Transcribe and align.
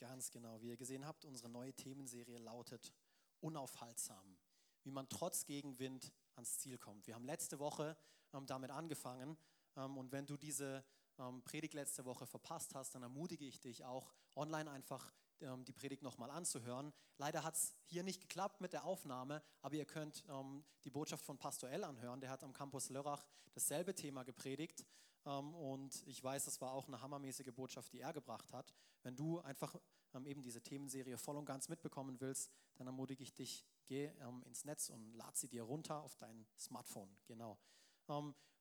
Ganz 0.00 0.30
genau. 0.30 0.62
Wie 0.62 0.68
ihr 0.68 0.78
gesehen 0.78 1.06
habt, 1.06 1.26
unsere 1.26 1.50
neue 1.50 1.74
Themenserie 1.74 2.38
lautet 2.38 2.94
Unaufhaltsam. 3.40 4.38
Wie 4.82 4.90
man 4.90 5.06
trotz 5.10 5.44
Gegenwind 5.44 6.10
ans 6.36 6.58
Ziel 6.58 6.78
kommt. 6.78 7.06
Wir 7.06 7.14
haben 7.14 7.26
letzte 7.26 7.58
Woche 7.58 7.98
ähm, 8.32 8.46
damit 8.46 8.70
angefangen. 8.70 9.36
Ähm, 9.76 9.98
und 9.98 10.10
wenn 10.10 10.24
du 10.24 10.38
diese 10.38 10.82
ähm, 11.18 11.42
Predigt 11.42 11.74
letzte 11.74 12.06
Woche 12.06 12.26
verpasst 12.26 12.74
hast, 12.74 12.94
dann 12.94 13.02
ermutige 13.02 13.44
ich 13.44 13.60
dich 13.60 13.84
auch, 13.84 14.14
online 14.36 14.70
einfach 14.70 15.12
ähm, 15.42 15.66
die 15.66 15.74
Predigt 15.74 16.02
nochmal 16.02 16.30
anzuhören. 16.30 16.94
Leider 17.18 17.44
hat 17.44 17.56
es 17.56 17.76
hier 17.84 18.02
nicht 18.02 18.22
geklappt 18.22 18.62
mit 18.62 18.72
der 18.72 18.84
Aufnahme, 18.84 19.42
aber 19.60 19.74
ihr 19.74 19.84
könnt 19.84 20.24
ähm, 20.30 20.64
die 20.84 20.90
Botschaft 20.90 21.26
von 21.26 21.36
Pastor 21.36 21.68
L 21.68 21.84
anhören. 21.84 22.22
Der 22.22 22.30
hat 22.30 22.42
am 22.42 22.54
Campus 22.54 22.88
Lörrach 22.88 23.26
dasselbe 23.52 23.94
Thema 23.94 24.22
gepredigt. 24.22 24.86
Ähm, 25.26 25.54
und 25.54 26.06
ich 26.06 26.22
weiß, 26.22 26.44
das 26.44 26.60
war 26.60 26.72
auch 26.72 26.86
eine 26.86 27.00
hammermäßige 27.00 27.52
Botschaft, 27.52 27.92
die 27.92 28.00
er 28.00 28.12
gebracht 28.12 28.52
hat. 28.52 28.72
Wenn 29.02 29.16
du 29.16 29.40
einfach 29.40 29.76
ähm, 30.14 30.26
eben 30.26 30.42
diese 30.42 30.62
Themenserie 30.62 31.18
voll 31.18 31.36
und 31.36 31.44
ganz 31.44 31.68
mitbekommen 31.68 32.20
willst, 32.20 32.50
dann 32.76 32.86
ermutige 32.86 33.22
ich 33.22 33.34
dich, 33.34 33.64
geh 33.86 34.06
ähm, 34.20 34.42
ins 34.44 34.64
Netz 34.64 34.90
und 34.90 35.14
lad 35.14 35.36
sie 35.36 35.48
dir 35.48 35.62
runter 35.62 36.02
auf 36.02 36.16
dein 36.16 36.46
Smartphone. 36.58 37.10
Genau. 37.26 37.58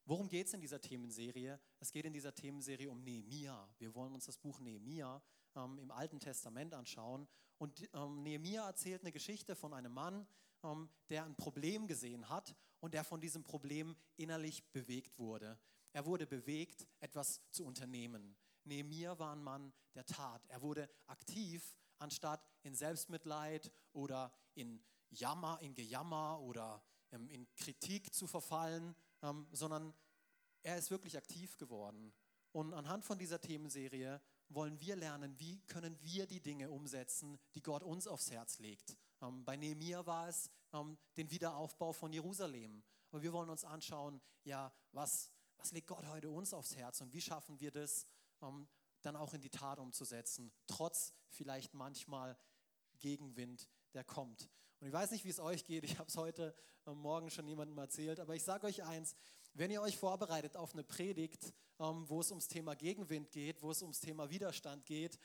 Worum 0.05 0.30
geht 0.30 0.45
es 0.45 0.53
in 0.53 0.61
dieser 0.61 0.80
Themenserie? 0.80 1.59
Es 1.80 1.91
geht 1.91 2.05
in 2.05 2.13
dieser 2.13 2.35
Themenserie 2.35 2.89
um 2.89 3.03
Nehemia. 3.03 3.67
Wir 3.80 3.95
wollen 3.95 4.13
uns 4.13 4.25
das 4.25 4.38
Buch 4.38 4.59
Nehemia 4.59 5.21
im 5.55 5.91
Alten 5.91 6.19
Testament 6.19 6.73
anschauen. 6.73 7.27
Und 7.57 7.89
ähm, 7.94 8.21
Nehemia 8.23 8.66
erzählt 8.66 9.02
eine 9.02 9.11
Geschichte 9.11 9.55
von 9.55 9.73
einem 9.73 9.94
Mann, 9.94 10.27
ähm, 10.63 10.89
der 11.09 11.25
ein 11.25 11.35
Problem 11.35 11.88
gesehen 11.88 12.30
hat 12.30 12.55
und 12.80 12.94
der 12.94 13.03
von 13.03 13.21
diesem 13.21 13.44
Problem 13.44 13.95
innerlich 14.16 14.63
bewegt 14.71 15.17
wurde. 15.19 15.59
Er 15.93 16.05
wurde 16.05 16.27
bewegt, 16.27 16.88
etwas 16.99 17.41
zu 17.52 17.66
unternehmen. 17.66 18.35
Nehemia 18.63 19.17
war 19.17 19.34
ein 19.34 19.43
Mann 19.43 19.73
der 19.95 20.05
Tat. 20.05 20.45
Er 20.47 20.61
wurde 20.61 20.89
aktiv, 21.07 21.75
anstatt 21.97 22.45
in 22.63 22.75
Selbstmitleid 22.75 23.71
oder 23.94 24.31
in 24.53 24.83
Jammer, 25.09 25.59
in 25.61 25.73
Gejammer 25.73 26.39
oder 26.41 26.83
ähm, 27.11 27.28
in 27.30 27.47
Kritik 27.55 28.13
zu 28.13 28.28
verfallen, 28.28 28.95
ähm, 29.23 29.47
sondern 29.52 29.94
er 30.61 30.78
ist 30.78 30.91
wirklich 30.91 31.17
aktiv 31.17 31.58
geworden. 31.58 32.13
Und 32.52 32.73
anhand 32.73 33.06
von 33.06 33.17
dieser 33.17 33.39
Themenserie 33.39 34.22
wollen 34.50 34.80
wir 34.80 34.95
lernen, 34.95 35.39
wie 35.39 35.61
können 35.61 36.00
wir 36.02 36.28
die 36.28 36.41
Dinge 36.41 36.69
umsetzen, 36.69 37.39
die 37.53 37.61
Gott 37.61 37.83
uns 37.83 38.08
aufs 38.08 38.31
Herz 38.31 38.59
legt. 38.59 38.97
Ähm, 39.22 39.44
bei 39.45 39.56
Nehemiah 39.56 40.06
war 40.06 40.28
es 40.28 40.50
den 41.17 41.31
Wiederaufbau 41.31 41.94
von 41.94 42.13
Jerusalem. 42.13 42.83
Aber 43.11 43.23
wir 43.23 43.33
wollen 43.33 43.50
uns 43.50 43.66
anschauen, 43.66 44.22
ja, 44.44 44.72
was, 44.91 45.31
was 45.59 45.71
legt 45.71 45.88
Gott 45.88 46.05
heute 46.07 46.29
uns 46.29 46.53
aufs 46.53 46.75
Herz 46.75 47.02
und 47.02 47.13
wie 47.13 47.21
schaffen 47.21 47.59
wir 47.59 47.71
das, 47.71 48.05
dann 49.02 49.15
auch 49.15 49.33
in 49.33 49.41
die 49.41 49.49
Tat 49.49 49.79
umzusetzen, 49.79 50.51
trotz 50.67 51.13
vielleicht 51.29 51.73
manchmal 51.73 52.38
Gegenwind, 52.99 53.67
der 53.93 54.03
kommt. 54.03 54.49
Und 54.79 54.88
ich 54.88 54.93
weiß 54.93 55.11
nicht, 55.11 55.25
wie 55.25 55.29
es 55.29 55.39
euch 55.39 55.66
geht. 55.66 55.83
Ich 55.83 55.97
habe 55.97 56.09
es 56.09 56.16
heute 56.16 56.55
ähm, 56.85 56.97
Morgen 56.97 57.29
schon 57.29 57.47
jemandem 57.47 57.77
erzählt. 57.77 58.19
Aber 58.19 58.35
ich 58.35 58.43
sage 58.43 58.67
euch 58.67 58.83
eins, 58.83 59.16
wenn 59.53 59.71
ihr 59.71 59.81
euch 59.81 59.97
vorbereitet 59.97 60.55
auf 60.55 60.73
eine 60.73 60.83
Predigt, 60.83 61.53
ähm, 61.79 62.07
wo 62.07 62.21
es 62.21 62.29
ums 62.29 62.47
Thema 62.47 62.75
Gegenwind 62.75 63.31
geht, 63.31 63.61
wo 63.61 63.71
es 63.71 63.81
ums 63.81 63.99
Thema 63.99 64.29
Widerstand 64.29 64.85
geht, 64.85 65.19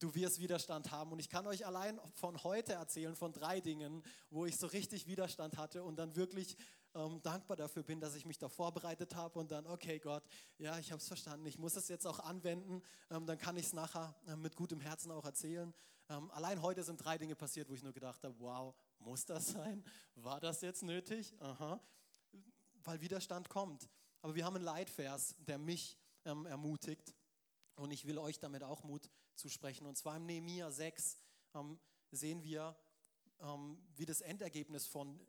du 0.00 0.14
wirst 0.14 0.40
Widerstand 0.40 0.90
haben. 0.90 1.12
Und 1.12 1.20
ich 1.20 1.28
kann 1.28 1.46
euch 1.46 1.66
allein 1.66 2.00
von 2.14 2.42
heute 2.42 2.72
erzählen, 2.72 3.14
von 3.14 3.32
drei 3.32 3.60
Dingen, 3.60 4.02
wo 4.30 4.46
ich 4.46 4.56
so 4.56 4.66
richtig 4.66 5.06
Widerstand 5.06 5.56
hatte 5.56 5.84
und 5.84 5.96
dann 5.96 6.16
wirklich 6.16 6.56
ähm, 6.98 7.22
dankbar 7.22 7.56
dafür 7.56 7.82
bin, 7.82 8.00
dass 8.00 8.14
ich 8.14 8.24
mich 8.26 8.38
da 8.38 8.48
vorbereitet 8.48 9.14
habe 9.14 9.38
und 9.38 9.50
dann, 9.50 9.66
okay 9.66 9.98
Gott, 9.98 10.24
ja, 10.58 10.78
ich 10.78 10.90
habe 10.90 11.00
es 11.00 11.06
verstanden, 11.06 11.46
ich 11.46 11.58
muss 11.58 11.76
es 11.76 11.88
jetzt 11.88 12.06
auch 12.06 12.18
anwenden, 12.20 12.82
ähm, 13.10 13.26
dann 13.26 13.38
kann 13.38 13.56
ich 13.56 13.66
es 13.66 13.72
nachher 13.72 14.14
äh, 14.26 14.36
mit 14.36 14.56
gutem 14.56 14.80
Herzen 14.80 15.10
auch 15.10 15.24
erzählen. 15.24 15.72
Ähm, 16.08 16.30
allein 16.32 16.60
heute 16.62 16.82
sind 16.82 16.96
drei 17.02 17.18
Dinge 17.18 17.36
passiert, 17.36 17.68
wo 17.68 17.74
ich 17.74 17.82
nur 17.82 17.92
gedacht 17.92 18.24
habe, 18.24 18.34
wow, 18.38 18.74
muss 18.98 19.24
das 19.24 19.48
sein? 19.48 19.84
War 20.16 20.40
das 20.40 20.60
jetzt 20.60 20.82
nötig? 20.82 21.34
Aha. 21.40 21.80
Weil 22.84 23.00
Widerstand 23.00 23.48
kommt. 23.48 23.88
Aber 24.20 24.34
wir 24.34 24.44
haben 24.44 24.56
einen 24.56 24.64
Leitvers, 24.64 25.36
der 25.38 25.58
mich 25.58 25.96
ähm, 26.24 26.46
ermutigt. 26.46 27.14
Und 27.76 27.92
ich 27.92 28.06
will 28.06 28.18
euch 28.18 28.40
damit 28.40 28.64
auch 28.64 28.82
Mut 28.82 29.08
zusprechen. 29.34 29.86
Und 29.86 29.96
zwar 29.96 30.16
im 30.16 30.26
Nehemiah 30.26 30.70
6 30.70 31.16
ähm, 31.54 31.78
sehen 32.10 32.42
wir, 32.42 32.76
ähm, 33.40 33.78
wie 33.94 34.06
das 34.06 34.20
Endergebnis 34.20 34.86
von 34.86 35.20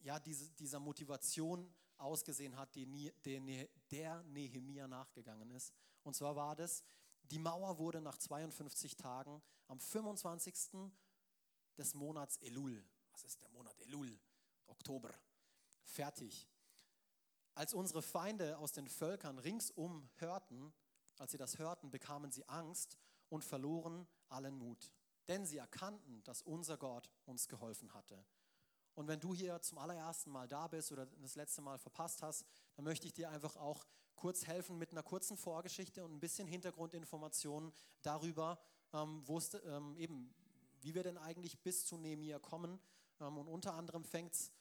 ja, 0.00 0.18
diese, 0.18 0.50
dieser 0.52 0.80
Motivation 0.80 1.72
ausgesehen 1.96 2.56
hat, 2.56 2.74
die, 2.74 3.12
der, 3.24 3.68
der 3.90 4.22
Nehemia 4.24 4.88
nachgegangen 4.88 5.50
ist. 5.50 5.72
Und 6.02 6.14
zwar 6.14 6.34
war 6.36 6.56
das, 6.56 6.82
die 7.22 7.38
Mauer 7.38 7.78
wurde 7.78 8.00
nach 8.00 8.16
52 8.16 8.96
Tagen 8.96 9.42
am 9.68 9.78
25. 9.78 10.54
des 11.76 11.94
Monats 11.94 12.38
Elul, 12.38 12.84
was 13.12 13.24
ist 13.24 13.40
der 13.40 13.48
Monat 13.50 13.78
Elul? 13.80 14.18
Oktober, 14.66 15.12
fertig. 15.82 16.48
Als 17.54 17.74
unsere 17.74 18.02
Feinde 18.02 18.56
aus 18.58 18.72
den 18.72 18.88
Völkern 18.88 19.38
ringsum 19.38 20.08
hörten, 20.16 20.72
als 21.18 21.32
sie 21.32 21.38
das 21.38 21.58
hörten, 21.58 21.90
bekamen 21.90 22.32
sie 22.32 22.48
Angst 22.48 22.96
und 23.28 23.44
verloren 23.44 24.08
allen 24.28 24.56
Mut. 24.56 24.90
Denn 25.28 25.44
sie 25.44 25.58
erkannten, 25.58 26.22
dass 26.24 26.42
unser 26.42 26.78
Gott 26.78 27.10
uns 27.26 27.48
geholfen 27.48 27.92
hatte. 27.92 28.24
Und 28.94 29.08
wenn 29.08 29.20
du 29.20 29.34
hier 29.34 29.60
zum 29.62 29.78
allerersten 29.78 30.30
Mal 30.30 30.48
da 30.48 30.66
bist 30.66 30.92
oder 30.92 31.06
das 31.06 31.36
letzte 31.36 31.62
Mal 31.62 31.78
verpasst 31.78 32.22
hast, 32.22 32.44
dann 32.74 32.84
möchte 32.84 33.06
ich 33.06 33.12
dir 33.12 33.30
einfach 33.30 33.56
auch 33.56 33.86
kurz 34.16 34.46
helfen 34.46 34.78
mit 34.78 34.92
einer 34.92 35.02
kurzen 35.02 35.36
Vorgeschichte 35.36 36.04
und 36.04 36.12
ein 36.12 36.20
bisschen 36.20 36.46
Hintergrundinformationen 36.46 37.72
darüber, 38.02 38.58
ähm, 38.92 39.24
ähm, 39.64 39.96
eben, 39.96 40.34
wie 40.80 40.94
wir 40.94 41.02
denn 41.02 41.16
eigentlich 41.16 41.58
bis 41.60 41.86
zu 41.86 41.96
Nehemiah 41.96 42.38
kommen. 42.38 42.78
Ähm, 43.20 43.38
und 43.38 43.48
unter 43.48 43.74
anderem 43.74 44.04
fängt 44.04 44.34
es 44.34 44.52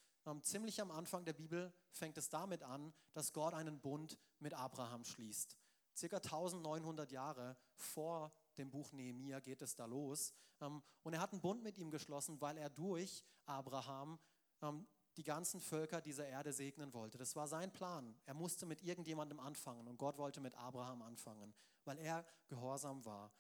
ziemlich 0.44 0.80
am 0.80 0.92
Anfang 0.92 1.26
der 1.26 1.34
Bibel 1.34 1.74
fängt 1.92 2.18
es 2.18 2.30
damit 2.30 2.62
an, 2.62 2.94
dass 3.14 3.34
Gott 3.34 3.56
einen 3.56 3.80
Bund 3.80 4.20
mit 4.40 4.54
Abraham 4.54 5.04
schließt. 5.04 5.58
Circa 5.96 6.18
1900 6.18 7.12
Jahre 7.12 7.58
vor 7.76 8.32
dem 8.60 8.70
Buch 8.70 8.92
Nehemia 8.92 9.40
geht 9.40 9.62
es 9.62 9.76
da 9.76 9.86
los. 9.86 10.34
Ähm, 10.62 10.84
und 11.04 11.14
er 11.14 11.22
hat 11.22 11.32
einen 11.32 11.42
Bund 11.42 11.64
mit 11.64 11.78
ihm 11.78 11.90
geschlossen, 11.90 12.40
weil 12.42 12.58
er 12.58 12.70
durch 12.70 13.26
Abraham 13.46 14.20
ähm, 14.62 14.88
die 15.18 15.24
ganzen 15.24 15.60
Völker 15.60 16.02
dieser 16.02 16.28
Erde 16.28 16.54
segnen 16.54 16.94
wollte. 16.94 17.18
Das 17.18 17.36
war 17.36 17.48
sein 17.48 17.72
Plan. 17.74 18.16
Er 18.26 18.34
musste 18.34 18.66
mit 18.66 18.84
irgendjemandem 18.84 19.40
anfangen 19.40 19.88
und 19.88 19.98
Gott 19.98 20.18
wollte 20.18 20.40
mit 20.40 20.54
Abraham 20.56 21.02
anfangen, 21.02 21.54
weil 21.86 21.98
er 21.98 22.26
gehorsam 22.48 23.04
war. 23.06 23.32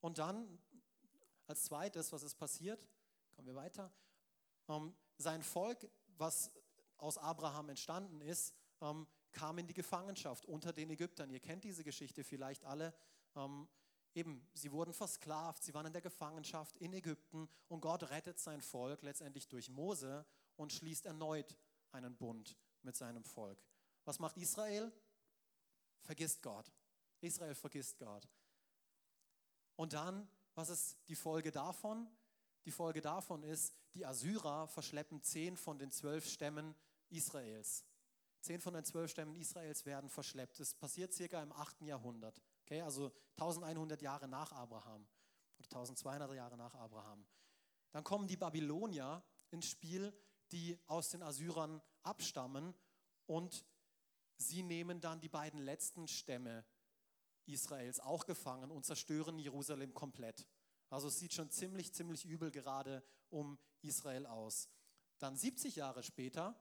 Und 0.00 0.18
dann, 0.18 0.58
als 1.46 1.64
zweites, 1.64 2.12
was 2.12 2.22
ist 2.22 2.36
passiert? 2.36 2.88
Kommen 3.34 3.48
wir 3.48 3.54
weiter. 3.54 3.92
Ähm, 4.68 4.94
sein 5.18 5.42
Volk, 5.42 5.90
was 6.18 6.50
aus 6.98 7.18
Abraham 7.18 7.68
entstanden 7.70 8.20
ist, 8.20 8.54
kam 9.32 9.58
in 9.58 9.66
die 9.66 9.74
Gefangenschaft 9.74 10.46
unter 10.46 10.72
den 10.72 10.90
Ägyptern. 10.90 11.30
Ihr 11.30 11.40
kennt 11.40 11.64
diese 11.64 11.84
Geschichte 11.84 12.24
vielleicht 12.24 12.64
alle. 12.64 12.94
Eben, 14.16 14.48
sie 14.54 14.72
wurden 14.72 14.94
versklavt, 14.94 15.62
sie 15.62 15.74
waren 15.74 15.84
in 15.84 15.92
der 15.92 16.00
Gefangenschaft 16.00 16.74
in 16.78 16.94
Ägypten 16.94 17.50
und 17.68 17.82
Gott 17.82 18.04
rettet 18.04 18.38
sein 18.38 18.62
Volk 18.62 19.02
letztendlich 19.02 19.46
durch 19.46 19.68
Mose 19.68 20.24
und 20.56 20.72
schließt 20.72 21.04
erneut 21.04 21.54
einen 21.92 22.16
Bund 22.16 22.56
mit 22.80 22.96
seinem 22.96 23.24
Volk. 23.24 23.62
Was 24.06 24.18
macht 24.18 24.38
Israel? 24.38 24.90
Vergisst 26.00 26.40
Gott. 26.40 26.72
Israel 27.20 27.54
vergisst 27.54 27.98
Gott. 27.98 28.26
Und 29.76 29.92
dann, 29.92 30.26
was 30.54 30.70
ist 30.70 30.96
die 31.08 31.14
Folge 31.14 31.50
davon? 31.50 32.08
Die 32.64 32.72
Folge 32.72 33.02
davon 33.02 33.42
ist, 33.42 33.74
die 33.92 34.06
Assyrer 34.06 34.66
verschleppen 34.66 35.22
zehn 35.22 35.58
von 35.58 35.78
den 35.78 35.90
zwölf 35.90 36.26
Stämmen 36.26 36.74
Israels. 37.10 37.84
Zehn 38.40 38.62
von 38.62 38.72
den 38.72 38.84
zwölf 38.84 39.10
Stämmen 39.10 39.36
Israels 39.36 39.84
werden 39.84 40.08
verschleppt. 40.08 40.58
Das 40.58 40.72
passiert 40.72 41.12
circa 41.12 41.42
im 41.42 41.52
8. 41.52 41.82
Jahrhundert. 41.82 42.40
Okay, 42.66 42.80
also 42.80 43.12
1100 43.36 44.02
Jahre 44.02 44.26
nach 44.26 44.50
Abraham 44.50 45.06
oder 45.56 45.68
1200 45.68 46.34
Jahre 46.34 46.56
nach 46.56 46.74
Abraham. 46.74 47.24
Dann 47.92 48.02
kommen 48.02 48.26
die 48.26 48.36
Babylonier 48.36 49.22
ins 49.52 49.68
Spiel, 49.68 50.12
die 50.50 50.76
aus 50.88 51.10
den 51.10 51.22
Assyrern 51.22 51.80
abstammen 52.02 52.74
und 53.26 53.64
sie 54.36 54.64
nehmen 54.64 55.00
dann 55.00 55.20
die 55.20 55.28
beiden 55.28 55.60
letzten 55.60 56.08
Stämme 56.08 56.64
Israels 57.44 58.00
auch 58.00 58.26
gefangen 58.26 58.72
und 58.72 58.84
zerstören 58.84 59.38
Jerusalem 59.38 59.94
komplett. 59.94 60.44
Also 60.90 61.06
es 61.06 61.20
sieht 61.20 61.34
schon 61.34 61.50
ziemlich, 61.50 61.94
ziemlich 61.94 62.24
übel 62.24 62.50
gerade 62.50 63.04
um 63.30 63.60
Israel 63.82 64.26
aus. 64.26 64.68
Dann 65.20 65.36
70 65.36 65.76
Jahre 65.76 66.02
später 66.02 66.60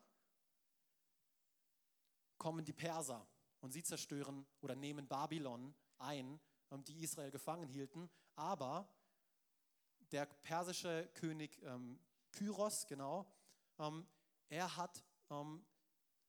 kommen 2.37 2.63
die 2.63 2.73
Perser 2.73 3.27
und 3.61 3.71
sie 3.71 3.81
zerstören 3.81 4.45
oder 4.61 4.75
nehmen 4.75 5.07
Babylon 5.07 5.73
ein, 5.99 6.39
ähm, 6.71 6.83
die 6.83 7.03
Israel 7.03 7.31
gefangen 7.31 7.67
hielten. 7.67 8.09
Aber 8.35 8.87
der 10.11 10.25
persische 10.25 11.09
König 11.15 11.61
ähm, 11.63 11.99
Kyros, 12.31 12.85
genau, 12.87 13.25
ähm, 13.79 14.05
er 14.49 14.75
hat 14.77 15.03
ähm, 15.29 15.65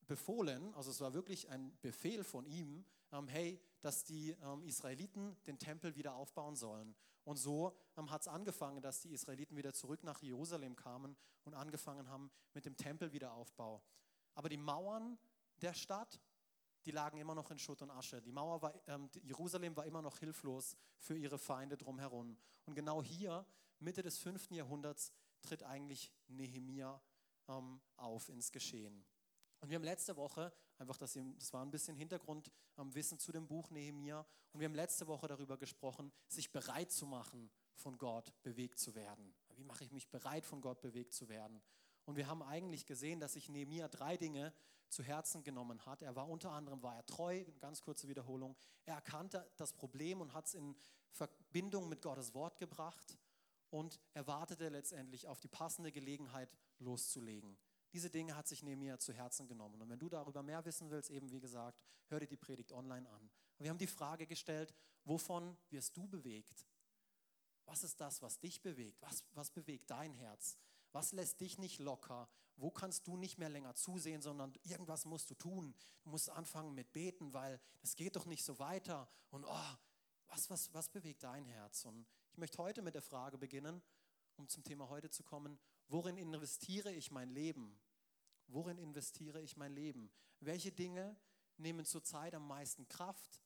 befohlen, 0.07 0.73
also 0.75 0.91
es 0.91 1.01
war 1.01 1.15
wirklich 1.15 1.49
ein 1.51 1.77
Befehl 1.81 2.25
von 2.25 2.47
ihm, 2.47 2.85
ähm, 3.13 3.29
hey, 3.29 3.61
dass 3.81 4.05
die 4.05 4.31
ähm, 4.43 4.65
Israeliten 4.65 5.37
den 5.47 5.59
Tempel 5.59 5.95
wieder 5.97 6.15
aufbauen 6.15 6.57
sollen. 6.57 6.95
Und 7.25 7.37
so 7.37 7.77
hat 7.97 8.21
es 8.21 8.29
angefangen, 8.29 8.81
dass 8.81 9.01
die 9.01 9.13
Israeliten 9.13 9.57
wieder 9.57 9.73
zurück 9.73 10.05
nach 10.05 10.23
Jerusalem 10.23 10.77
kamen 10.77 11.17
und 11.45 11.55
angefangen 11.55 12.09
haben 12.09 12.31
mit 12.55 12.67
dem 12.67 12.77
Tempelwiederaufbau. 12.77 13.83
Aber 14.35 14.49
die 14.49 14.57
Mauern 14.57 15.19
der 15.61 15.75
Stadt, 15.75 16.21
die 16.87 16.93
lagen 16.93 17.19
immer 17.19 17.35
noch 17.35 17.51
in 17.51 17.59
Schutt 17.59 17.83
und 17.83 17.91
Asche. 17.91 18.23
Die 18.23 18.33
Mauer 18.33 18.63
war, 18.63 18.73
ähm, 18.87 19.11
Jerusalem 19.23 19.77
war 19.77 19.85
immer 19.85 20.01
noch 20.01 20.19
hilflos 20.19 20.77
für 20.99 21.17
ihre 21.17 21.37
Feinde 21.37 21.77
drumherum. 21.77 22.39
Und 22.65 22.75
genau 22.75 23.03
hier, 23.03 23.45
Mitte 23.81 24.03
des 24.03 24.19
5. 24.19 24.53
Jahrhunderts, 24.53 25.13
tritt 25.43 25.65
eigentlich 25.65 26.13
Nehemia 26.29 27.01
ähm, 27.49 27.81
auf 27.97 28.29
ins 28.29 28.53
Geschehen. 28.53 29.05
Und 29.61 29.69
wir 29.69 29.77
haben 29.77 29.85
letzte 29.85 30.17
Woche, 30.17 30.53
einfach, 30.79 30.97
das, 30.97 31.19
das 31.39 31.53
war 31.53 31.63
ein 31.65 31.71
bisschen 31.71 31.97
Hintergrundwissen 31.97 33.17
ähm, 33.17 33.19
zu 33.19 33.33
dem 33.33 33.49
Buch 33.49 33.71
Nehemia, 33.71 34.25
und 34.53 34.61
wir 34.61 34.69
haben 34.69 34.75
letzte 34.75 35.07
Woche 35.07 35.27
darüber 35.27 35.59
gesprochen, 35.59 36.13
sich 36.29 36.53
bereit 36.53 36.91
zu 36.91 37.07
machen, 37.07 37.51
von 37.75 37.99
Gott 37.99 38.33
bewegt 38.43 38.79
zu 38.79 38.95
werden. 38.95 39.35
Wie 39.55 39.65
mache 39.65 39.85
ich 39.85 39.93
mich 39.93 40.09
bereit, 40.09 40.47
von 40.47 40.61
Gott 40.61 40.81
bewegt 40.81 41.13
zu 41.13 41.29
werden? 41.29 41.61
Und 42.07 42.17
wir 42.17 42.29
haben 42.29 42.43
eigentlich 42.43 42.87
gesehen, 42.87 43.21
dass 43.21 43.35
sich 43.35 43.49
Nehemia 43.49 43.89
drei 43.89 44.17
Dinge 44.17 44.55
zu 44.89 45.03
Herzen 45.03 45.43
genommen 45.43 45.85
hat. 45.85 46.03
Er 46.03 46.15
war 46.17 46.29
unter 46.29 46.53
anderem, 46.53 46.83
war 46.83 46.97
er 46.97 47.05
treu, 47.05 47.45
ganz 47.61 47.83
kurze 47.83 48.09
Wiederholung. 48.09 48.57
Er 48.85 48.95
erkannte 48.95 49.51
das 49.57 49.73
Problem 49.73 50.21
und 50.21 50.33
hat 50.33 50.47
es 50.47 50.55
in 50.55 50.77
Verbindung 51.11 51.89
mit 51.89 52.03
Gottes 52.03 52.33
Wort 52.35 52.59
gebracht 52.59 53.19
und 53.71 54.01
er 54.15 54.27
wartete 54.27 54.69
letztendlich 54.69 55.27
auf 55.27 55.41
die 55.41 55.49
passende 55.49 55.91
Gelegenheit 55.91 56.49
loszulegen. 56.79 57.59
Diese 57.93 58.11
Dinge 58.11 58.37
hat 58.37 58.47
sich 58.47 58.63
Nehemiah 58.63 58.99
zu 58.99 59.13
Herzen 59.13 59.49
genommen. 59.49 59.81
Und 59.81 59.89
wenn 59.89 59.99
du 59.99 60.09
darüber 60.09 60.43
mehr 60.43 60.65
wissen 60.65 60.91
willst, 60.91 61.11
eben 61.11 61.31
wie 61.31 61.41
gesagt, 61.41 61.83
hör 62.09 62.21
dir 62.21 62.27
die 62.27 62.37
Predigt 62.37 62.73
online 62.73 63.09
an. 63.09 63.31
Wir 63.59 63.71
haben 63.71 63.79
die 63.79 63.87
Frage 63.87 64.27
gestellt, 64.27 64.75
wovon 65.05 65.57
wirst 65.71 65.97
du 65.97 66.07
bewegt? 66.07 66.67
Was 67.65 67.83
ist 67.83 68.01
das, 68.01 68.23
was 68.23 68.39
dich 68.39 68.63
bewegt? 68.63 69.01
Was, 69.03 69.25
was 69.33 69.51
bewegt 69.51 69.91
dein 69.91 70.13
Herz? 70.15 70.59
Was 70.93 71.13
lässt 71.13 71.41
dich 71.41 71.59
nicht 71.59 71.79
locker? 71.79 72.29
Wo 72.57 72.71
kannst 72.71 73.07
du 73.07 73.17
nicht 73.17 73.39
mehr 73.39 73.51
länger 73.51 73.75
zusehen, 73.75 74.23
sondern 74.23 74.55
irgendwas 74.63 75.05
musst 75.05 75.31
du 75.31 75.35
tun? 75.35 75.75
Du 76.03 76.11
musst 76.11 76.31
anfangen 76.31 76.75
mit 76.75 76.93
Beten, 76.93 77.35
weil 77.35 77.61
es 77.83 77.97
geht 77.97 78.17
doch 78.17 78.25
nicht 78.25 78.45
so 78.45 78.59
weiter. 78.59 79.09
Und 79.31 79.45
oh, 79.45 79.77
was, 80.29 80.49
was, 80.49 80.73
was 80.73 80.89
bewegt 80.89 81.23
dein 81.23 81.45
Herz? 81.45 81.85
Und 81.85 82.07
ich 82.33 82.39
möchte 82.39 82.59
heute 82.59 82.83
mit 82.83 82.95
der 82.95 83.03
Frage 83.03 83.37
beginnen, 83.37 83.83
um 84.37 84.49
zum 84.49 84.65
Thema 84.65 84.89
heute 84.89 85.11
zu 85.11 85.23
kommen, 85.23 85.59
worin 85.89 86.17
investiere 86.17 86.93
ich 86.93 87.11
mein 87.11 87.31
Leben? 87.31 87.79
Worin 88.49 88.79
investiere 88.79 89.41
ich 89.41 89.57
mein 89.57 89.73
Leben? 89.73 90.11
Welche 90.41 90.73
Dinge 90.73 91.17
nehmen 91.57 91.85
zurzeit 91.85 92.35
am 92.35 92.47
meisten 92.47 92.89
Kraft, 92.89 93.43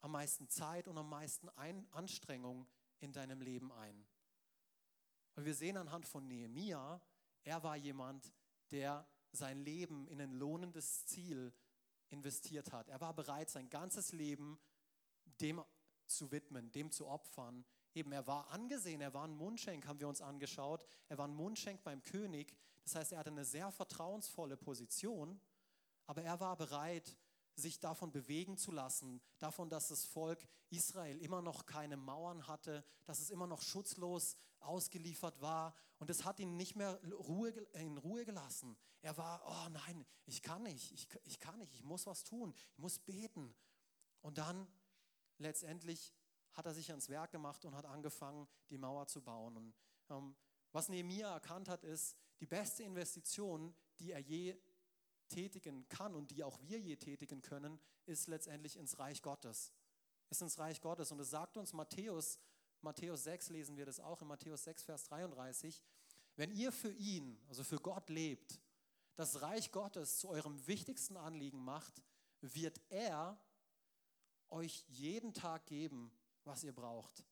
am 0.00 0.12
meisten 0.12 0.48
Zeit 0.48 0.88
und 0.88 0.98
am 0.98 1.08
meisten 1.08 1.48
Anstrengung 1.90 2.66
in 3.00 3.12
deinem 3.12 3.40
Leben 3.40 3.72
ein? 3.72 4.06
Und 5.34 5.44
wir 5.44 5.54
sehen 5.54 5.76
anhand 5.76 6.06
von 6.06 6.26
Nehemia, 6.26 7.00
er 7.44 7.62
war 7.62 7.76
jemand, 7.76 8.32
der 8.70 9.06
sein 9.32 9.58
Leben 9.58 10.06
in 10.08 10.20
ein 10.20 10.32
lohnendes 10.32 11.06
Ziel 11.06 11.52
investiert 12.10 12.72
hat. 12.72 12.88
Er 12.88 13.00
war 13.00 13.14
bereit, 13.14 13.50
sein 13.50 13.70
ganzes 13.70 14.12
Leben 14.12 14.58
dem 15.40 15.62
zu 16.06 16.30
widmen, 16.30 16.70
dem 16.72 16.90
zu 16.90 17.06
opfern. 17.06 17.64
Eben, 17.94 18.12
er 18.12 18.26
war 18.26 18.50
angesehen, 18.50 19.00
er 19.00 19.14
war 19.14 19.24
ein 19.24 19.34
Mundschenk, 19.34 19.86
haben 19.86 20.00
wir 20.00 20.08
uns 20.08 20.20
angeschaut. 20.20 20.84
Er 21.08 21.18
war 21.18 21.26
ein 21.26 21.34
Mundschenk 21.34 21.82
beim 21.82 22.02
König. 22.02 22.54
Das 22.84 22.94
heißt, 22.94 23.12
er 23.12 23.18
hatte 23.18 23.30
eine 23.30 23.44
sehr 23.44 23.70
vertrauensvolle 23.70 24.56
Position, 24.56 25.40
aber 26.06 26.22
er 26.22 26.40
war 26.40 26.56
bereit, 26.56 27.16
sich 27.62 27.80
davon 27.80 28.12
bewegen 28.12 28.58
zu 28.58 28.70
lassen, 28.72 29.22
davon, 29.38 29.70
dass 29.70 29.88
das 29.88 30.04
Volk 30.04 30.46
Israel 30.70 31.18
immer 31.20 31.40
noch 31.40 31.64
keine 31.64 31.96
Mauern 31.96 32.46
hatte, 32.46 32.84
dass 33.06 33.20
es 33.20 33.30
immer 33.30 33.46
noch 33.46 33.62
schutzlos 33.62 34.36
ausgeliefert 34.60 35.40
war. 35.40 35.74
Und 35.98 36.10
es 36.10 36.24
hat 36.24 36.40
ihn 36.40 36.56
nicht 36.56 36.76
mehr 36.76 37.00
Ruhe, 37.12 37.50
in 37.74 37.96
Ruhe 37.96 38.24
gelassen. 38.24 38.76
Er 39.00 39.16
war, 39.16 39.42
oh 39.46 39.68
nein, 39.70 40.04
ich 40.26 40.42
kann 40.42 40.62
nicht, 40.64 40.92
ich, 40.92 41.08
ich 41.24 41.40
kann 41.40 41.58
nicht, 41.58 41.74
ich 41.74 41.84
muss 41.84 42.06
was 42.06 42.24
tun, 42.24 42.52
ich 42.72 42.78
muss 42.78 42.98
beten. 42.98 43.54
Und 44.20 44.38
dann 44.38 44.66
letztendlich 45.38 46.12
hat 46.52 46.66
er 46.66 46.74
sich 46.74 46.90
ans 46.90 47.08
Werk 47.08 47.30
gemacht 47.30 47.64
und 47.64 47.74
hat 47.74 47.86
angefangen, 47.86 48.46
die 48.70 48.78
Mauer 48.78 49.06
zu 49.06 49.22
bauen. 49.22 49.56
Und 49.56 49.74
ähm, 50.10 50.34
was 50.72 50.88
Nehemiah 50.88 51.32
erkannt 51.32 51.68
hat, 51.68 51.84
ist, 51.84 52.16
die 52.40 52.46
beste 52.46 52.82
Investition, 52.82 53.74
die 53.98 54.10
er 54.10 54.18
je 54.18 54.56
tätigen 55.32 55.88
kann 55.88 56.14
und 56.14 56.30
die 56.30 56.44
auch 56.44 56.58
wir 56.62 56.78
je 56.78 56.96
tätigen 56.96 57.42
können, 57.42 57.80
ist 58.06 58.28
letztendlich 58.28 58.76
ins 58.76 58.98
Reich 58.98 59.22
Gottes. 59.22 59.72
Ist 60.30 60.42
ins 60.42 60.58
Reich 60.58 60.80
Gottes. 60.80 61.10
Und 61.10 61.20
es 61.20 61.30
sagt 61.30 61.56
uns 61.56 61.72
Matthäus, 61.72 62.38
Matthäus 62.80 63.24
6 63.24 63.50
lesen 63.50 63.76
wir 63.76 63.86
das 63.86 64.00
auch, 64.00 64.22
in 64.22 64.28
Matthäus 64.28 64.64
6, 64.64 64.82
Vers 64.82 65.04
33, 65.04 65.82
wenn 66.36 66.50
ihr 66.52 66.72
für 66.72 66.92
ihn, 66.92 67.38
also 67.48 67.62
für 67.62 67.78
Gott 67.78 68.08
lebt, 68.08 68.60
das 69.16 69.42
Reich 69.42 69.70
Gottes 69.70 70.18
zu 70.18 70.28
eurem 70.28 70.66
wichtigsten 70.66 71.16
Anliegen 71.16 71.62
macht, 71.62 72.02
wird 72.40 72.80
er 72.88 73.38
euch 74.48 74.84
jeden 74.88 75.32
Tag 75.32 75.66
geben, 75.66 76.12
was 76.44 76.64
ihr 76.64 76.74
braucht. 76.74 77.24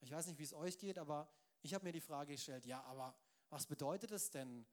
Ich 0.00 0.10
weiß 0.10 0.26
nicht, 0.26 0.38
wie 0.38 0.44
es 0.44 0.54
euch 0.54 0.78
geht, 0.78 0.98
aber 0.98 1.28
ich 1.62 1.74
habe 1.74 1.84
mir 1.84 1.92
die 1.92 2.00
Frage 2.00 2.32
gestellt, 2.32 2.66
ja, 2.66 2.82
aber 2.84 3.14
was 3.50 3.66
bedeutet 3.66 4.10
es 4.10 4.30
denn, 4.30 4.66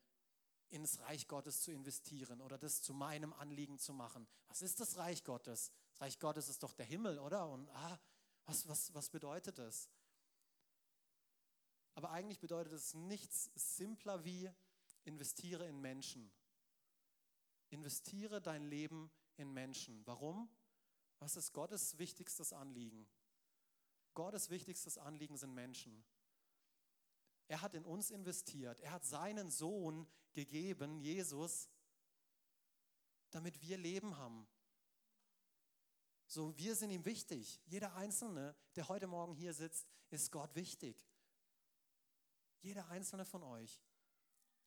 ins 0.69 0.99
Reich 1.01 1.27
Gottes 1.27 1.61
zu 1.61 1.71
investieren 1.71 2.41
oder 2.41 2.57
das 2.57 2.81
zu 2.81 2.93
meinem 2.93 3.33
Anliegen 3.33 3.79
zu 3.79 3.93
machen? 3.93 4.27
Was 4.47 4.61
ist 4.61 4.79
das 4.79 4.97
Reich 4.97 5.23
Gottes? 5.23 5.71
Das 5.91 6.01
Reich 6.01 6.19
Gottes 6.19 6.49
ist 6.49 6.63
doch 6.63 6.73
der 6.73 6.85
Himmel, 6.85 7.19
oder? 7.19 7.47
Und 7.47 7.69
ah, 7.69 7.99
was, 8.45 8.67
was, 8.67 8.93
was 8.93 9.09
bedeutet 9.09 9.59
es? 9.59 9.89
Aber 11.95 12.11
eigentlich 12.11 12.39
bedeutet 12.39 12.73
es 12.73 12.93
nichts 12.93 13.51
simpler 13.55 14.23
wie 14.23 14.49
investiere 15.03 15.67
in 15.67 15.81
Menschen. 15.81 16.31
Investiere 17.69 18.41
dein 18.41 18.63
Leben 18.63 19.11
in 19.37 19.51
Menschen. 19.51 20.05
Warum? 20.05 20.49
Was 21.19 21.35
ist 21.35 21.53
Gottes 21.53 21.97
wichtigstes 21.97 22.53
Anliegen? 22.53 23.07
Gottes 24.13 24.49
wichtigstes 24.49 24.97
Anliegen 24.97 25.37
sind 25.37 25.53
Menschen. 25.53 26.03
Er 27.49 27.61
hat 27.61 27.73
in 27.73 27.83
uns 27.83 28.11
investiert. 28.11 28.79
Er 28.79 28.91
hat 28.91 29.03
seinen 29.03 29.49
Sohn 29.49 30.07
gegeben, 30.33 30.99
Jesus, 30.99 31.67
damit 33.31 33.59
wir 33.61 33.77
Leben 33.77 34.17
haben. 34.17 34.47
So, 36.27 36.55
wir 36.57 36.75
sind 36.75 36.91
ihm 36.91 37.05
wichtig. 37.05 37.59
Jeder 37.65 37.95
Einzelne, 37.95 38.55
der 38.75 38.87
heute 38.87 39.07
Morgen 39.07 39.33
hier 39.33 39.55
sitzt, 39.55 39.89
ist 40.11 40.31
Gott 40.31 40.53
wichtig. 40.55 41.03
Jeder 42.61 42.87
Einzelne 42.89 43.25
von 43.25 43.41
euch. 43.41 43.81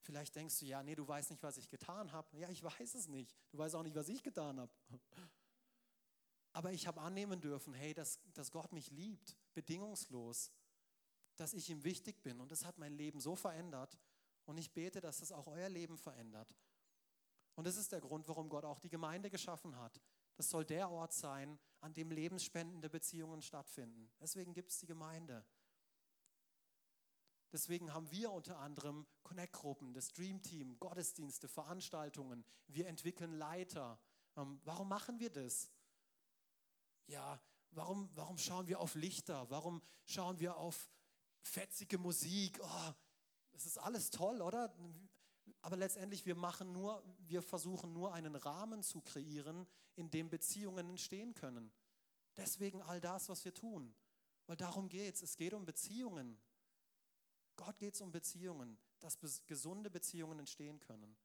Vielleicht 0.00 0.34
denkst 0.34 0.58
du, 0.58 0.66
ja, 0.66 0.82
nee, 0.82 0.96
du 0.96 1.06
weißt 1.06 1.30
nicht, 1.30 1.44
was 1.44 1.58
ich 1.58 1.68
getan 1.68 2.10
habe. 2.10 2.36
Ja, 2.36 2.48
ich 2.48 2.64
weiß 2.64 2.96
es 2.96 3.06
nicht. 3.06 3.32
Du 3.52 3.58
weißt 3.58 3.76
auch 3.76 3.84
nicht, 3.84 3.94
was 3.94 4.08
ich 4.08 4.24
getan 4.24 4.58
habe. 4.58 4.72
Aber 6.52 6.72
ich 6.72 6.88
habe 6.88 7.00
annehmen 7.00 7.40
dürfen, 7.40 7.74
hey, 7.74 7.94
dass, 7.94 8.18
dass 8.34 8.50
Gott 8.50 8.72
mich 8.72 8.90
liebt, 8.90 9.36
bedingungslos, 9.54 10.50
dass 11.36 11.54
ich 11.54 11.70
ihm 11.70 11.84
wichtig 11.84 12.22
bin. 12.22 12.40
Und 12.40 12.52
das 12.52 12.64
hat 12.64 12.78
mein 12.78 12.94
Leben 12.94 13.20
so 13.20 13.34
verändert. 13.34 13.98
Und 14.44 14.58
ich 14.58 14.72
bete, 14.72 15.00
dass 15.00 15.18
das 15.18 15.32
auch 15.32 15.46
euer 15.46 15.68
Leben 15.68 15.96
verändert. 15.96 16.54
Und 17.54 17.66
das 17.66 17.76
ist 17.76 17.92
der 17.92 18.00
Grund, 18.00 18.28
warum 18.28 18.48
Gott 18.48 18.64
auch 18.64 18.78
die 18.78 18.88
Gemeinde 18.88 19.30
geschaffen 19.30 19.76
hat. 19.76 20.00
Das 20.36 20.48
soll 20.48 20.64
der 20.64 20.90
Ort 20.90 21.12
sein, 21.12 21.58
an 21.80 21.92
dem 21.92 22.10
lebensspendende 22.10 22.88
Beziehungen 22.88 23.42
stattfinden. 23.42 24.10
Deswegen 24.20 24.54
gibt 24.54 24.70
es 24.70 24.78
die 24.78 24.86
Gemeinde. 24.86 25.44
Deswegen 27.52 27.92
haben 27.92 28.10
wir 28.10 28.32
unter 28.32 28.58
anderem 28.58 29.06
Connect-Gruppen, 29.24 29.92
das 29.92 30.12
Dream 30.12 30.40
Team, 30.40 30.78
Gottesdienste, 30.78 31.48
Veranstaltungen. 31.48 32.46
Wir 32.66 32.88
entwickeln 32.88 33.34
Leiter. 33.34 34.00
Ähm, 34.36 34.58
warum 34.64 34.88
machen 34.88 35.20
wir 35.20 35.28
das? 35.28 35.70
Ja, 37.06 37.38
warum, 37.72 38.08
warum 38.14 38.38
schauen 38.38 38.68
wir 38.68 38.80
auf 38.80 38.94
Lichter? 38.94 39.50
Warum 39.50 39.82
schauen 40.06 40.40
wir 40.40 40.56
auf 40.56 40.88
fetzige 41.42 41.98
Musik? 41.98 42.58
Oh, 42.62 42.92
das 43.52 43.66
ist 43.66 43.78
alles 43.78 44.10
toll, 44.10 44.40
oder? 44.40 44.74
Aber 45.60 45.76
letztendlich, 45.76 46.26
wir 46.26 46.34
machen 46.34 46.72
nur, 46.72 47.02
wir 47.26 47.42
versuchen 47.42 47.92
nur 47.92 48.12
einen 48.14 48.34
Rahmen 48.34 48.82
zu 48.82 49.00
kreieren, 49.00 49.66
in 49.94 50.10
dem 50.10 50.30
Beziehungen 50.30 50.88
entstehen 50.88 51.34
können. 51.34 51.72
Deswegen 52.36 52.82
all 52.82 53.00
das, 53.00 53.28
was 53.28 53.44
wir 53.44 53.54
tun. 53.54 53.94
Weil 54.46 54.56
darum 54.56 54.88
geht 54.88 55.14
es. 55.14 55.22
Es 55.22 55.36
geht 55.36 55.54
um 55.54 55.64
Beziehungen. 55.64 56.40
Gott 57.56 57.78
geht 57.78 57.94
es 57.94 58.00
um 58.00 58.10
Beziehungen, 58.10 58.78
dass 59.00 59.18
gesunde 59.46 59.90
Beziehungen 59.90 60.38
entstehen 60.38 60.80
können. 60.80 61.16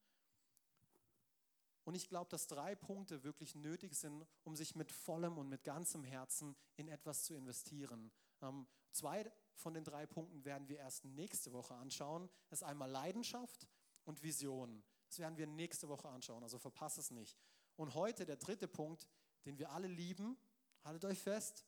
Und 1.86 1.96
ich 1.96 2.10
glaube, 2.10 2.30
dass 2.30 2.48
drei 2.48 2.76
Punkte 2.76 3.24
wirklich 3.24 3.56
nötig 3.56 3.96
sind, 3.96 4.28
um 4.44 4.58
sich 4.58 4.76
mit 4.76 4.92
vollem 4.92 5.38
und 5.38 5.48
mit 5.48 5.64
ganzem 5.64 6.04
Herzen 6.04 6.56
in 6.76 6.90
etwas 6.90 7.24
zu 7.24 7.34
investieren. 7.34 8.12
Ähm, 8.42 8.68
zwei 8.92 9.32
von 9.58 9.74
den 9.74 9.84
drei 9.84 10.06
Punkten 10.06 10.46
werden 10.46 10.70
wir 10.70 10.78
erst 10.78 11.04
nächste 11.06 11.52
Woche 11.52 11.76
anschauen. 11.76 12.30
Das 12.50 12.62
ist 12.62 12.68
einmal 12.68 12.90
Leidenschaft 12.90 13.68
und 14.06 14.24
Vision. 14.24 14.84
Das 15.08 15.20
werden 15.20 15.38
wir 15.38 15.48
nächste 15.48 15.90
Woche 15.90 16.10
anschauen, 16.10 16.44
also 16.44 16.58
verpasse 16.60 17.00
es 17.00 17.12
nicht. 17.12 17.38
Und 17.76 17.94
heute 17.94 18.26
der 18.26 18.38
dritte 18.38 18.68
Punkt, 18.68 19.08
den 19.46 19.58
wir 19.58 19.72
alle 19.72 19.88
lieben, 19.88 20.38
haltet 20.84 21.06
euch 21.06 21.22
fest, 21.22 21.66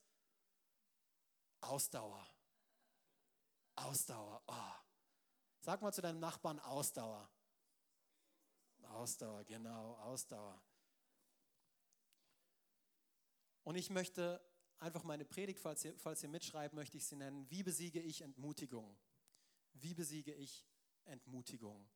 Ausdauer. 1.62 2.26
Ausdauer. 3.76 4.42
Oh. 4.48 4.54
Sag 5.62 5.82
mal 5.82 5.92
zu 5.92 6.02
deinem 6.02 6.20
Nachbarn 6.20 6.60
Ausdauer. 6.60 7.30
Ausdauer, 8.84 9.44
genau, 9.44 9.96
Ausdauer. 9.96 10.62
Und 13.64 13.76
ich 13.76 13.90
möchte 13.90 14.42
einfach 14.80 15.04
meine 15.04 15.26
Predigt, 15.26 15.60
falls 15.60 15.84
ihr, 15.86 15.98
falls 15.98 16.24
ihr 16.24 16.30
mitschreibt, 16.30 16.74
möchte 16.74 16.98
ich 16.98 17.06
sie 17.06 17.16
nennen, 17.16 17.50
wie 17.50 17.64
besiege 17.64 18.00
ich 18.02 18.22
Entmutigung? 18.22 18.98
Wie 19.74 19.94
besiege 19.94 20.34
ich 20.34 20.66
Entmutigung? 21.06 21.90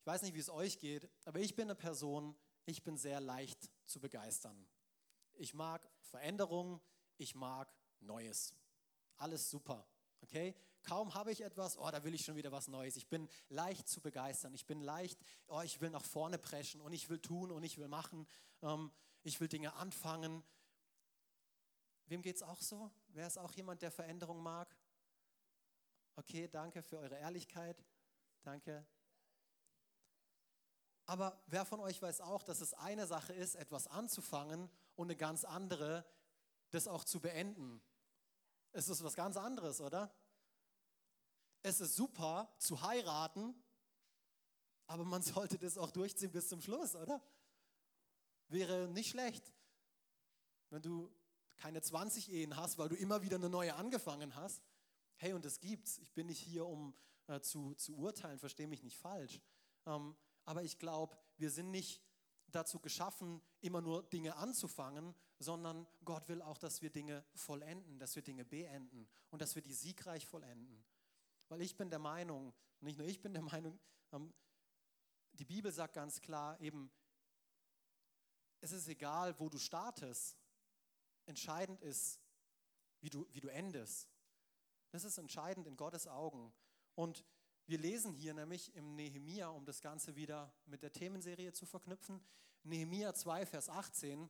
Ich 0.00 0.06
weiß 0.06 0.22
nicht, 0.22 0.34
wie 0.34 0.40
es 0.40 0.50
euch 0.50 0.78
geht, 0.78 1.10
aber 1.24 1.40
ich 1.40 1.56
bin 1.56 1.64
eine 1.64 1.74
Person, 1.74 2.36
ich 2.64 2.82
bin 2.82 2.96
sehr 2.96 3.20
leicht 3.20 3.70
zu 3.86 4.00
begeistern. 4.00 4.66
Ich 5.34 5.54
mag 5.54 5.88
Veränderungen, 6.00 6.80
ich 7.16 7.34
mag 7.34 7.74
Neues. 8.00 8.54
Alles 9.16 9.50
super, 9.50 9.86
okay? 10.20 10.54
Kaum 10.86 11.14
habe 11.14 11.32
ich 11.32 11.40
etwas, 11.40 11.76
oh, 11.78 11.90
da 11.90 12.04
will 12.04 12.14
ich 12.14 12.24
schon 12.24 12.36
wieder 12.36 12.52
was 12.52 12.68
Neues. 12.68 12.96
Ich 12.96 13.08
bin 13.08 13.28
leicht 13.48 13.88
zu 13.88 14.00
begeistern. 14.00 14.54
Ich 14.54 14.66
bin 14.66 14.80
leicht, 14.80 15.18
oh, 15.48 15.60
ich 15.62 15.80
will 15.80 15.90
nach 15.90 16.04
vorne 16.04 16.38
preschen 16.38 16.80
und 16.80 16.92
ich 16.92 17.08
will 17.08 17.18
tun 17.18 17.50
und 17.50 17.64
ich 17.64 17.76
will 17.76 17.88
machen. 17.88 18.26
Ähm, 18.62 18.92
ich 19.24 19.40
will 19.40 19.48
Dinge 19.48 19.74
anfangen. 19.74 20.44
Wem 22.06 22.22
geht 22.22 22.36
es 22.36 22.42
auch 22.42 22.60
so? 22.60 22.90
Wer 23.08 23.26
ist 23.26 23.38
auch 23.38 23.52
jemand, 23.52 23.82
der 23.82 23.90
Veränderung 23.90 24.42
mag? 24.42 24.76
Okay, 26.14 26.48
danke 26.48 26.82
für 26.82 26.98
eure 26.98 27.18
Ehrlichkeit. 27.18 27.84
Danke. 28.42 28.86
Aber 31.04 31.40
wer 31.46 31.64
von 31.64 31.80
euch 31.80 32.00
weiß 32.00 32.20
auch, 32.20 32.42
dass 32.42 32.60
es 32.60 32.74
eine 32.74 33.06
Sache 33.06 33.32
ist, 33.32 33.56
etwas 33.56 33.86
anzufangen 33.86 34.70
und 34.94 35.06
eine 35.06 35.16
ganz 35.16 35.44
andere, 35.44 36.04
das 36.70 36.88
auch 36.88 37.04
zu 37.04 37.20
beenden? 37.20 37.82
Es 38.72 38.88
ist 38.88 39.02
was 39.02 39.14
ganz 39.14 39.36
anderes, 39.36 39.80
oder? 39.80 40.14
Es 41.62 41.80
ist 41.80 41.96
super 41.96 42.54
zu 42.58 42.82
heiraten, 42.82 43.54
aber 44.86 45.04
man 45.04 45.22
sollte 45.22 45.58
das 45.58 45.76
auch 45.76 45.90
durchziehen 45.90 46.30
bis 46.30 46.48
zum 46.48 46.60
Schluss, 46.60 46.94
oder? 46.94 47.20
Wäre 48.48 48.86
nicht 48.88 49.10
schlecht, 49.10 49.52
wenn 50.70 50.82
du 50.82 51.12
keine 51.56 51.82
20 51.82 52.30
Ehen 52.32 52.56
hast, 52.56 52.78
weil 52.78 52.88
du 52.88 52.96
immer 52.96 53.22
wieder 53.22 53.36
eine 53.36 53.48
neue 53.48 53.74
angefangen 53.74 54.34
hast. 54.36 54.62
Hey, 55.16 55.32
und 55.32 55.44
das 55.44 55.60
gibt's. 55.60 55.98
Ich 55.98 56.12
bin 56.12 56.26
nicht 56.26 56.40
hier, 56.40 56.66
um 56.66 56.94
äh, 57.26 57.40
zu, 57.40 57.74
zu 57.74 57.96
urteilen, 57.96 58.38
verstehe 58.38 58.68
mich 58.68 58.82
nicht 58.82 58.98
falsch. 58.98 59.40
Ähm, 59.86 60.14
aber 60.44 60.62
ich 60.62 60.78
glaube, 60.78 61.16
wir 61.38 61.50
sind 61.50 61.70
nicht 61.70 62.02
dazu 62.48 62.78
geschaffen, 62.78 63.42
immer 63.60 63.80
nur 63.80 64.02
Dinge 64.04 64.36
anzufangen, 64.36 65.14
sondern 65.38 65.86
Gott 66.04 66.28
will 66.28 66.40
auch, 66.42 66.58
dass 66.58 66.82
wir 66.82 66.90
Dinge 66.90 67.24
vollenden, 67.34 67.98
dass 67.98 68.14
wir 68.16 68.22
Dinge 68.22 68.44
beenden 68.44 69.08
und 69.30 69.42
dass 69.42 69.54
wir 69.54 69.62
die 69.62 69.74
siegreich 69.74 70.26
vollenden. 70.26 70.84
Weil 71.48 71.60
ich 71.62 71.76
bin 71.76 71.90
der 71.90 71.98
Meinung, 71.98 72.54
nicht 72.80 72.98
nur 72.98 73.06
ich 73.06 73.20
bin 73.20 73.32
der 73.32 73.42
Meinung, 73.42 73.78
ähm, 74.12 74.32
die 75.32 75.44
Bibel 75.44 75.70
sagt 75.70 75.94
ganz 75.94 76.20
klar 76.20 76.58
eben, 76.60 76.90
es 78.60 78.72
ist 78.72 78.88
egal, 78.88 79.38
wo 79.38 79.48
du 79.48 79.58
startest. 79.58 80.36
Entscheidend 81.26 81.80
ist, 81.82 82.20
wie 83.00 83.10
du, 83.10 83.26
wie 83.32 83.40
du 83.40 83.48
endest. 83.48 84.08
Das 84.90 85.04
ist 85.04 85.18
entscheidend 85.18 85.66
in 85.66 85.76
Gottes 85.76 86.06
Augen. 86.06 86.52
Und 86.94 87.24
wir 87.66 87.78
lesen 87.78 88.12
hier 88.12 88.32
nämlich 88.32 88.74
im 88.74 88.94
Nehemia, 88.94 89.48
um 89.48 89.64
das 89.64 89.80
Ganze 89.80 90.16
wieder 90.16 90.52
mit 90.66 90.82
der 90.82 90.92
Themenserie 90.92 91.52
zu 91.52 91.66
verknüpfen, 91.66 92.24
Nehemia 92.62 93.12
2, 93.12 93.46
Vers 93.46 93.68
18. 93.68 94.28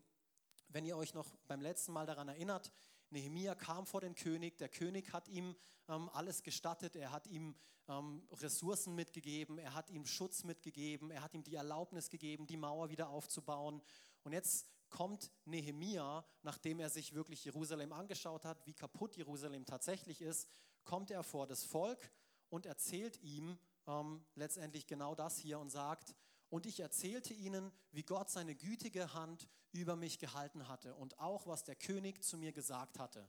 Wenn 0.68 0.84
ihr 0.84 0.96
euch 0.96 1.14
noch 1.14 1.36
beim 1.46 1.60
letzten 1.60 1.92
Mal 1.92 2.06
daran 2.06 2.28
erinnert, 2.28 2.72
Nehemia 3.10 3.54
kam 3.54 3.86
vor 3.86 4.00
den 4.00 4.14
König, 4.14 4.58
der 4.58 4.68
König 4.68 5.12
hat 5.12 5.28
ihm 5.28 5.54
ähm, 5.88 6.08
alles 6.12 6.42
gestattet, 6.42 6.96
er 6.96 7.12
hat 7.12 7.26
ihm 7.26 7.54
ähm, 7.88 8.26
Ressourcen 8.32 8.94
mitgegeben, 8.94 9.58
er 9.58 9.74
hat 9.74 9.90
ihm 9.90 10.06
Schutz 10.06 10.42
mitgegeben, 10.42 11.10
er 11.10 11.22
hat 11.22 11.34
ihm 11.34 11.44
die 11.44 11.54
Erlaubnis 11.54 12.10
gegeben, 12.10 12.46
die 12.46 12.56
Mauer 12.56 12.90
wieder 12.90 13.08
aufzubauen. 13.08 13.80
Und 14.24 14.32
jetzt 14.32 14.66
kommt 14.96 15.30
Nehemia, 15.44 16.24
nachdem 16.42 16.80
er 16.80 16.88
sich 16.88 17.12
wirklich 17.12 17.44
Jerusalem 17.44 17.92
angeschaut 17.92 18.46
hat, 18.46 18.66
wie 18.66 18.72
kaputt 18.72 19.14
Jerusalem 19.14 19.66
tatsächlich 19.66 20.22
ist, 20.22 20.48
kommt 20.84 21.10
er 21.10 21.22
vor 21.22 21.46
das 21.46 21.64
Volk 21.64 22.10
und 22.48 22.64
erzählt 22.64 23.20
ihm 23.22 23.58
ähm, 23.86 24.24
letztendlich 24.36 24.86
genau 24.86 25.14
das 25.14 25.36
hier 25.36 25.58
und 25.58 25.68
sagt, 25.68 26.14
und 26.48 26.64
ich 26.64 26.80
erzählte 26.80 27.34
ihnen, 27.34 27.72
wie 27.92 28.04
Gott 28.04 28.30
seine 28.30 28.54
gütige 28.54 29.12
Hand 29.12 29.46
über 29.70 29.96
mich 29.96 30.18
gehalten 30.18 30.66
hatte 30.66 30.94
und 30.94 31.18
auch, 31.18 31.46
was 31.46 31.64
der 31.64 31.76
König 31.76 32.24
zu 32.24 32.38
mir 32.38 32.52
gesagt 32.52 32.98
hatte. 32.98 33.28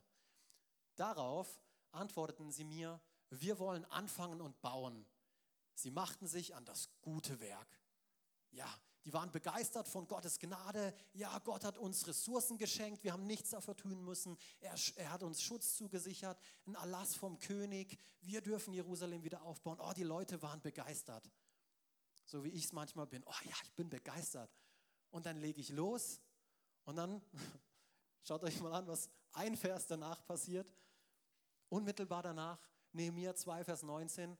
Darauf 0.96 1.60
antworteten 1.92 2.50
sie 2.50 2.64
mir, 2.64 2.98
wir 3.28 3.58
wollen 3.58 3.84
anfangen 3.86 4.40
und 4.40 4.58
bauen. 4.62 5.04
Sie 5.74 5.90
machten 5.90 6.28
sich 6.28 6.54
an 6.54 6.64
das 6.64 6.88
gute 7.02 7.40
Werk. 7.40 7.78
Ja, 8.52 8.72
die 9.04 9.12
waren 9.12 9.30
begeistert 9.30 9.88
von 9.88 10.06
Gottes 10.06 10.38
Gnade. 10.38 10.94
Ja, 11.14 11.38
Gott 11.38 11.64
hat 11.64 11.78
uns 11.78 12.06
Ressourcen 12.06 12.58
geschenkt. 12.58 13.04
Wir 13.04 13.12
haben 13.12 13.26
nichts 13.26 13.50
dafür 13.50 13.76
tun 13.76 14.04
müssen. 14.04 14.36
Er, 14.60 14.74
er 14.96 15.12
hat 15.12 15.22
uns 15.22 15.40
Schutz 15.40 15.76
zugesichert. 15.76 16.38
Ein 16.66 16.74
Erlass 16.74 17.14
vom 17.14 17.38
König. 17.38 17.98
Wir 18.20 18.40
dürfen 18.40 18.74
Jerusalem 18.74 19.22
wieder 19.22 19.42
aufbauen. 19.42 19.78
Oh, 19.80 19.92
die 19.96 20.02
Leute 20.02 20.42
waren 20.42 20.60
begeistert. 20.60 21.30
So 22.26 22.44
wie 22.44 22.50
ich 22.50 22.64
es 22.64 22.72
manchmal 22.72 23.06
bin. 23.06 23.24
Oh 23.24 23.44
ja, 23.44 23.54
ich 23.64 23.72
bin 23.74 23.88
begeistert. 23.88 24.50
Und 25.10 25.26
dann 25.26 25.38
lege 25.38 25.60
ich 25.60 25.70
los. 25.70 26.20
Und 26.84 26.96
dann 26.96 27.22
schaut 28.22 28.42
euch 28.42 28.60
mal 28.60 28.74
an, 28.74 28.86
was 28.86 29.08
ein 29.32 29.56
Vers 29.56 29.86
danach 29.86 30.24
passiert. 30.26 30.72
Unmittelbar 31.70 32.22
danach, 32.22 32.58
Nehemiah 32.92 33.34
2, 33.34 33.64
Vers 33.64 33.82
19. 33.82 34.36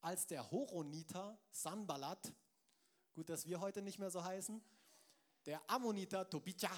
Als 0.00 0.26
der 0.26 0.50
Horoniter 0.50 1.38
Sanballat, 1.50 2.32
Gut, 3.14 3.28
dass 3.28 3.46
wir 3.46 3.60
heute 3.60 3.82
nicht 3.82 3.98
mehr 3.98 4.10
so 4.10 4.24
heißen. 4.24 4.62
Der 5.46 5.60
Ammoniter 5.70 6.28
Tobitja 6.28 6.70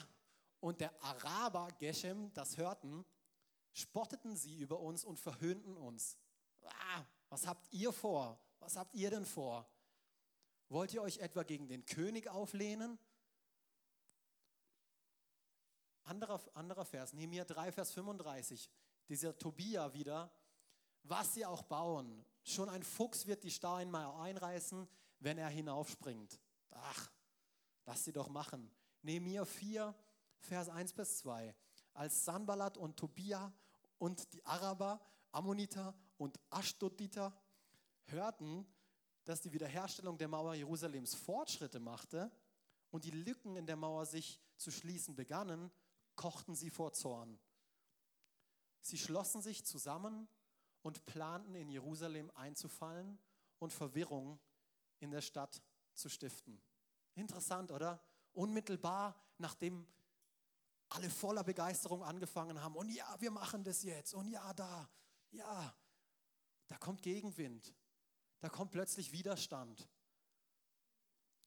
und 0.60 0.80
der 0.80 0.92
Araber 1.02 1.68
Geshem 1.78 2.32
das 2.32 2.56
hörten, 2.56 3.04
spotteten 3.72 4.36
sie 4.36 4.58
über 4.58 4.80
uns 4.80 5.04
und 5.04 5.20
verhöhnten 5.20 5.76
uns. 5.76 6.16
Ah, 6.62 7.04
was 7.28 7.46
habt 7.46 7.72
ihr 7.72 7.92
vor? 7.92 8.40
Was 8.58 8.76
habt 8.76 8.94
ihr 8.94 9.10
denn 9.10 9.26
vor? 9.26 9.68
Wollt 10.68 10.92
ihr 10.94 11.02
euch 11.02 11.18
etwa 11.18 11.42
gegen 11.42 11.68
den 11.68 11.84
König 11.84 12.28
auflehnen? 12.28 12.98
Anderer, 16.04 16.40
anderer 16.54 16.84
Vers, 16.84 17.12
Nehemiah 17.12 17.44
3, 17.44 17.72
Vers 17.72 17.92
35. 17.92 18.70
Dieser 19.08 19.36
Tobia 19.36 19.92
wieder. 19.92 20.32
Was 21.02 21.34
sie 21.34 21.44
auch 21.44 21.62
bauen, 21.62 22.24
schon 22.42 22.70
ein 22.70 22.82
Fuchs 22.82 23.26
wird 23.26 23.44
die 23.44 23.50
Steinmauer 23.50 24.22
einreißen, 24.22 24.88
wenn 25.24 25.38
er 25.38 25.48
hinaufspringt. 25.48 26.38
Ach, 26.70 27.10
lass 27.86 28.04
sie 28.04 28.12
doch 28.12 28.28
machen. 28.28 28.70
Nehemiah 29.02 29.44
4, 29.44 29.94
Vers 30.38 30.68
1 30.68 30.92
bis 30.92 31.18
2. 31.18 31.54
Als 31.94 32.24
Sanballat 32.24 32.76
und 32.76 32.96
Tobia 32.96 33.52
und 33.98 34.32
die 34.34 34.44
Araber, 34.44 35.00
Ammoniter 35.32 35.94
und 36.18 36.38
Ashdoditer 36.50 37.34
hörten, 38.04 38.66
dass 39.24 39.40
die 39.40 39.52
Wiederherstellung 39.52 40.18
der 40.18 40.28
Mauer 40.28 40.54
Jerusalems 40.54 41.14
Fortschritte 41.14 41.80
machte 41.80 42.30
und 42.90 43.04
die 43.04 43.10
Lücken 43.10 43.56
in 43.56 43.66
der 43.66 43.76
Mauer 43.76 44.04
sich 44.04 44.38
zu 44.56 44.70
schließen 44.70 45.16
begannen, 45.16 45.70
kochten 46.16 46.54
sie 46.54 46.70
vor 46.70 46.92
Zorn. 46.92 47.38
Sie 48.82 48.98
schlossen 48.98 49.40
sich 49.40 49.64
zusammen 49.64 50.28
und 50.82 51.06
planten 51.06 51.54
in 51.54 51.70
Jerusalem 51.70 52.30
einzufallen 52.34 53.18
und 53.58 53.72
Verwirrung 53.72 54.38
in 55.04 55.12
der 55.12 55.20
Stadt 55.20 55.62
zu 55.94 56.08
stiften. 56.08 56.60
Interessant, 57.14 57.70
oder? 57.70 58.02
Unmittelbar 58.32 59.14
nachdem 59.38 59.86
alle 60.88 61.10
voller 61.10 61.44
Begeisterung 61.44 62.02
angefangen 62.02 62.60
haben 62.60 62.76
und 62.76 62.88
ja, 62.90 63.16
wir 63.20 63.30
machen 63.30 63.64
das 63.64 63.82
jetzt 63.82 64.14
und 64.14 64.28
ja, 64.28 64.52
da, 64.52 64.88
ja, 65.30 65.74
da 66.68 66.76
kommt 66.78 67.02
Gegenwind, 67.02 67.74
da 68.40 68.48
kommt 68.48 68.70
plötzlich 68.70 69.12
Widerstand. 69.12 69.88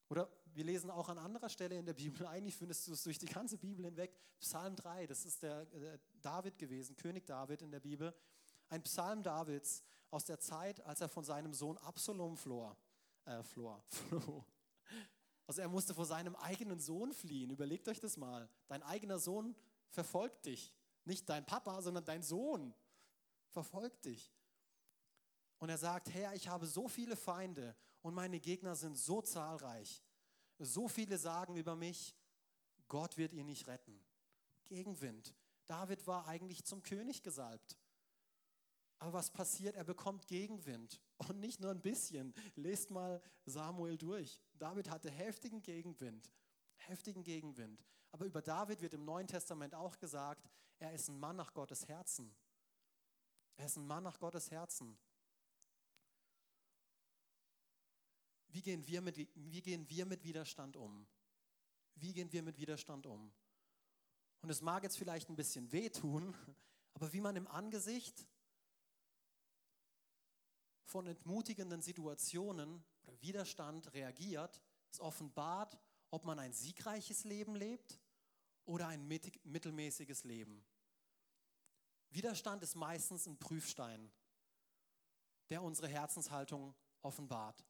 Oder 0.09 0.29
wir 0.53 0.63
lesen 0.63 0.89
auch 0.89 1.09
an 1.09 1.17
anderer 1.17 1.49
Stelle 1.49 1.77
in 1.77 1.85
der 1.85 1.93
Bibel, 1.93 2.25
eigentlich 2.27 2.55
findest 2.55 2.87
du 2.87 2.93
es 2.93 3.03
durch 3.03 3.19
die 3.19 3.25
ganze 3.25 3.57
Bibel 3.57 3.85
hinweg, 3.85 4.17
Psalm 4.39 4.75
3, 4.75 5.07
das 5.07 5.25
ist 5.25 5.43
der, 5.43 5.65
der 5.65 5.99
David 6.21 6.57
gewesen, 6.57 6.95
König 6.95 7.25
David 7.25 7.61
in 7.61 7.71
der 7.71 7.79
Bibel, 7.79 8.13
ein 8.69 8.83
Psalm 8.83 9.23
Davids 9.23 9.83
aus 10.09 10.25
der 10.25 10.39
Zeit, 10.39 10.81
als 10.81 11.01
er 11.01 11.09
von 11.09 11.23
seinem 11.23 11.53
Sohn 11.53 11.77
Absalom 11.77 12.37
floh 12.37 12.75
äh, 13.27 13.43
Flor, 13.43 13.83
floh. 13.87 14.45
Also 15.45 15.61
er 15.61 15.69
musste 15.69 15.93
vor 15.93 16.05
seinem 16.05 16.35
eigenen 16.35 16.79
Sohn 16.79 17.13
fliehen. 17.13 17.51
Überlegt 17.51 17.87
euch 17.87 17.99
das 17.99 18.17
mal. 18.17 18.49
Dein 18.67 18.83
eigener 18.83 19.19
Sohn 19.19 19.55
verfolgt 19.89 20.45
dich. 20.45 20.75
Nicht 21.05 21.29
dein 21.29 21.45
Papa, 21.45 21.81
sondern 21.81 22.03
dein 22.03 22.21
Sohn 22.21 22.73
verfolgt 23.49 24.05
dich. 24.05 24.33
Und 25.59 25.69
er 25.69 25.77
sagt, 25.77 26.13
Herr, 26.13 26.33
ich 26.33 26.47
habe 26.47 26.67
so 26.67 26.87
viele 26.87 27.15
Feinde 27.15 27.75
und 28.01 28.13
meine 28.13 28.39
Gegner 28.39 28.75
sind 28.75 28.97
so 28.97 29.21
zahlreich. 29.21 30.03
So 30.59 30.87
viele 30.87 31.17
sagen 31.17 31.55
über 31.55 31.75
mich, 31.75 32.15
Gott 32.87 33.17
wird 33.17 33.33
ihn 33.33 33.45
nicht 33.45 33.67
retten. 33.67 34.03
Gegenwind. 34.65 35.33
David 35.65 36.05
war 36.07 36.27
eigentlich 36.27 36.65
zum 36.65 36.81
König 36.81 37.23
gesalbt. 37.23 37.77
Aber 38.99 39.13
was 39.13 39.29
passiert? 39.29 39.75
Er 39.75 39.83
bekommt 39.83 40.27
Gegenwind. 40.27 41.01
Und 41.17 41.39
nicht 41.39 41.59
nur 41.59 41.71
ein 41.71 41.81
bisschen. 41.81 42.33
Lest 42.55 42.89
mal 42.89 43.21
Samuel 43.45 43.97
durch. 43.97 44.39
David 44.57 44.89
hatte 44.89 45.11
heftigen 45.11 45.61
Gegenwind. 45.61 46.31
Heftigen 46.77 47.23
Gegenwind. 47.23 47.85
Aber 48.11 48.25
über 48.25 48.41
David 48.41 48.81
wird 48.81 48.93
im 48.93 49.05
Neuen 49.05 49.27
Testament 49.27 49.75
auch 49.75 49.97
gesagt, 49.99 50.49
er 50.79 50.93
ist 50.93 51.09
ein 51.09 51.19
Mann 51.19 51.35
nach 51.35 51.53
Gottes 51.53 51.87
Herzen. 51.87 52.35
Er 53.55 53.65
ist 53.65 53.77
ein 53.77 53.85
Mann 53.85 54.03
nach 54.03 54.19
Gottes 54.19 54.51
Herzen. 54.51 54.97
Wie 58.49 58.61
gehen 58.61 58.87
wir 58.87 59.01
mit, 59.01 59.17
wie 59.35 59.61
gehen 59.61 59.87
wir 59.89 60.05
mit 60.05 60.23
Widerstand 60.23 60.77
um? 60.77 61.05
Wie 61.95 62.13
gehen 62.13 62.31
wir 62.31 62.43
mit 62.43 62.57
Widerstand 62.57 63.05
um? 63.05 63.31
Und 64.41 64.49
es 64.49 64.61
mag 64.61 64.83
jetzt 64.83 64.97
vielleicht 64.97 65.29
ein 65.29 65.35
bisschen 65.35 65.71
wehtun, 65.71 66.35
aber 66.93 67.11
wie 67.13 67.21
man 67.21 67.35
im 67.35 67.47
Angesicht 67.47 68.27
von 70.87 71.05
entmutigenden 71.05 71.81
Situationen 71.81 72.83
oder 73.03 73.21
Widerstand 73.21 73.93
reagiert, 73.93 74.61
es 74.89 75.01
offenbart, 75.01 75.77
ob 76.11 76.23
man 76.23 76.39
ein 76.39 76.53
siegreiches 76.53 77.25
Leben 77.25 77.55
lebt 77.55 77.99
oder 78.65 78.87
ein 78.87 79.05
mittelmäßiges 79.05 80.23
Leben. 80.23 80.65
Widerstand 82.09 82.63
ist 82.63 82.75
meistens 82.75 83.27
ein 83.27 83.37
Prüfstein, 83.37 84.09
der 85.49 85.61
unsere 85.61 85.89
Herzenshaltung 85.89 86.73
offenbart. 87.01 87.65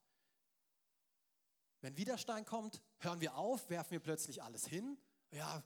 Wenn 1.82 1.98
Widerstand 1.98 2.46
kommt, 2.46 2.84
hören 3.00 3.20
wir 3.20 3.36
auf, 3.36 3.70
werfen 3.72 3.92
wir 3.92 4.00
plötzlich 4.00 4.44
alles 4.44 4.68
hin. 4.68 4.98
Ja, 5.32 5.64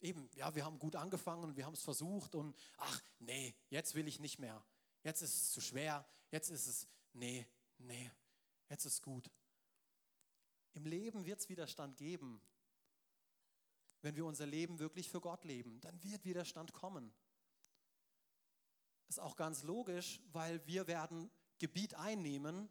eben, 0.00 0.30
ja, 0.34 0.54
wir 0.54 0.64
haben 0.64 0.78
gut 0.78 0.96
angefangen 0.96 1.44
und 1.44 1.56
wir 1.56 1.66
haben 1.66 1.74
es 1.74 1.82
versucht 1.82 2.34
und 2.34 2.56
ach, 2.78 3.02
nee, 3.18 3.54
jetzt 3.68 3.94
will 3.94 4.08
ich 4.08 4.20
nicht 4.20 4.38
mehr. 4.38 4.64
Jetzt 5.04 5.22
ist 5.22 5.34
es 5.34 5.52
zu 5.52 5.60
schwer, 5.60 6.04
jetzt 6.30 6.48
ist 6.48 6.66
es, 6.66 6.88
nee, 7.12 7.46
nee, 7.78 8.10
jetzt 8.68 8.86
ist 8.86 9.02
gut. 9.02 9.30
Im 10.72 10.86
Leben 10.86 11.24
wird 11.26 11.38
es 11.38 11.48
Widerstand 11.48 11.96
geben. 11.96 12.40
Wenn 14.00 14.16
wir 14.16 14.26
unser 14.26 14.46
Leben 14.46 14.78
wirklich 14.78 15.08
für 15.08 15.20
Gott 15.20 15.44
leben, 15.44 15.80
dann 15.80 16.02
wird 16.02 16.24
Widerstand 16.24 16.72
kommen. 16.72 17.14
Ist 19.08 19.20
auch 19.20 19.36
ganz 19.36 19.62
logisch, 19.62 20.20
weil 20.32 20.66
wir 20.66 20.86
werden 20.86 21.30
Gebiet 21.58 21.94
einnehmen 21.94 22.68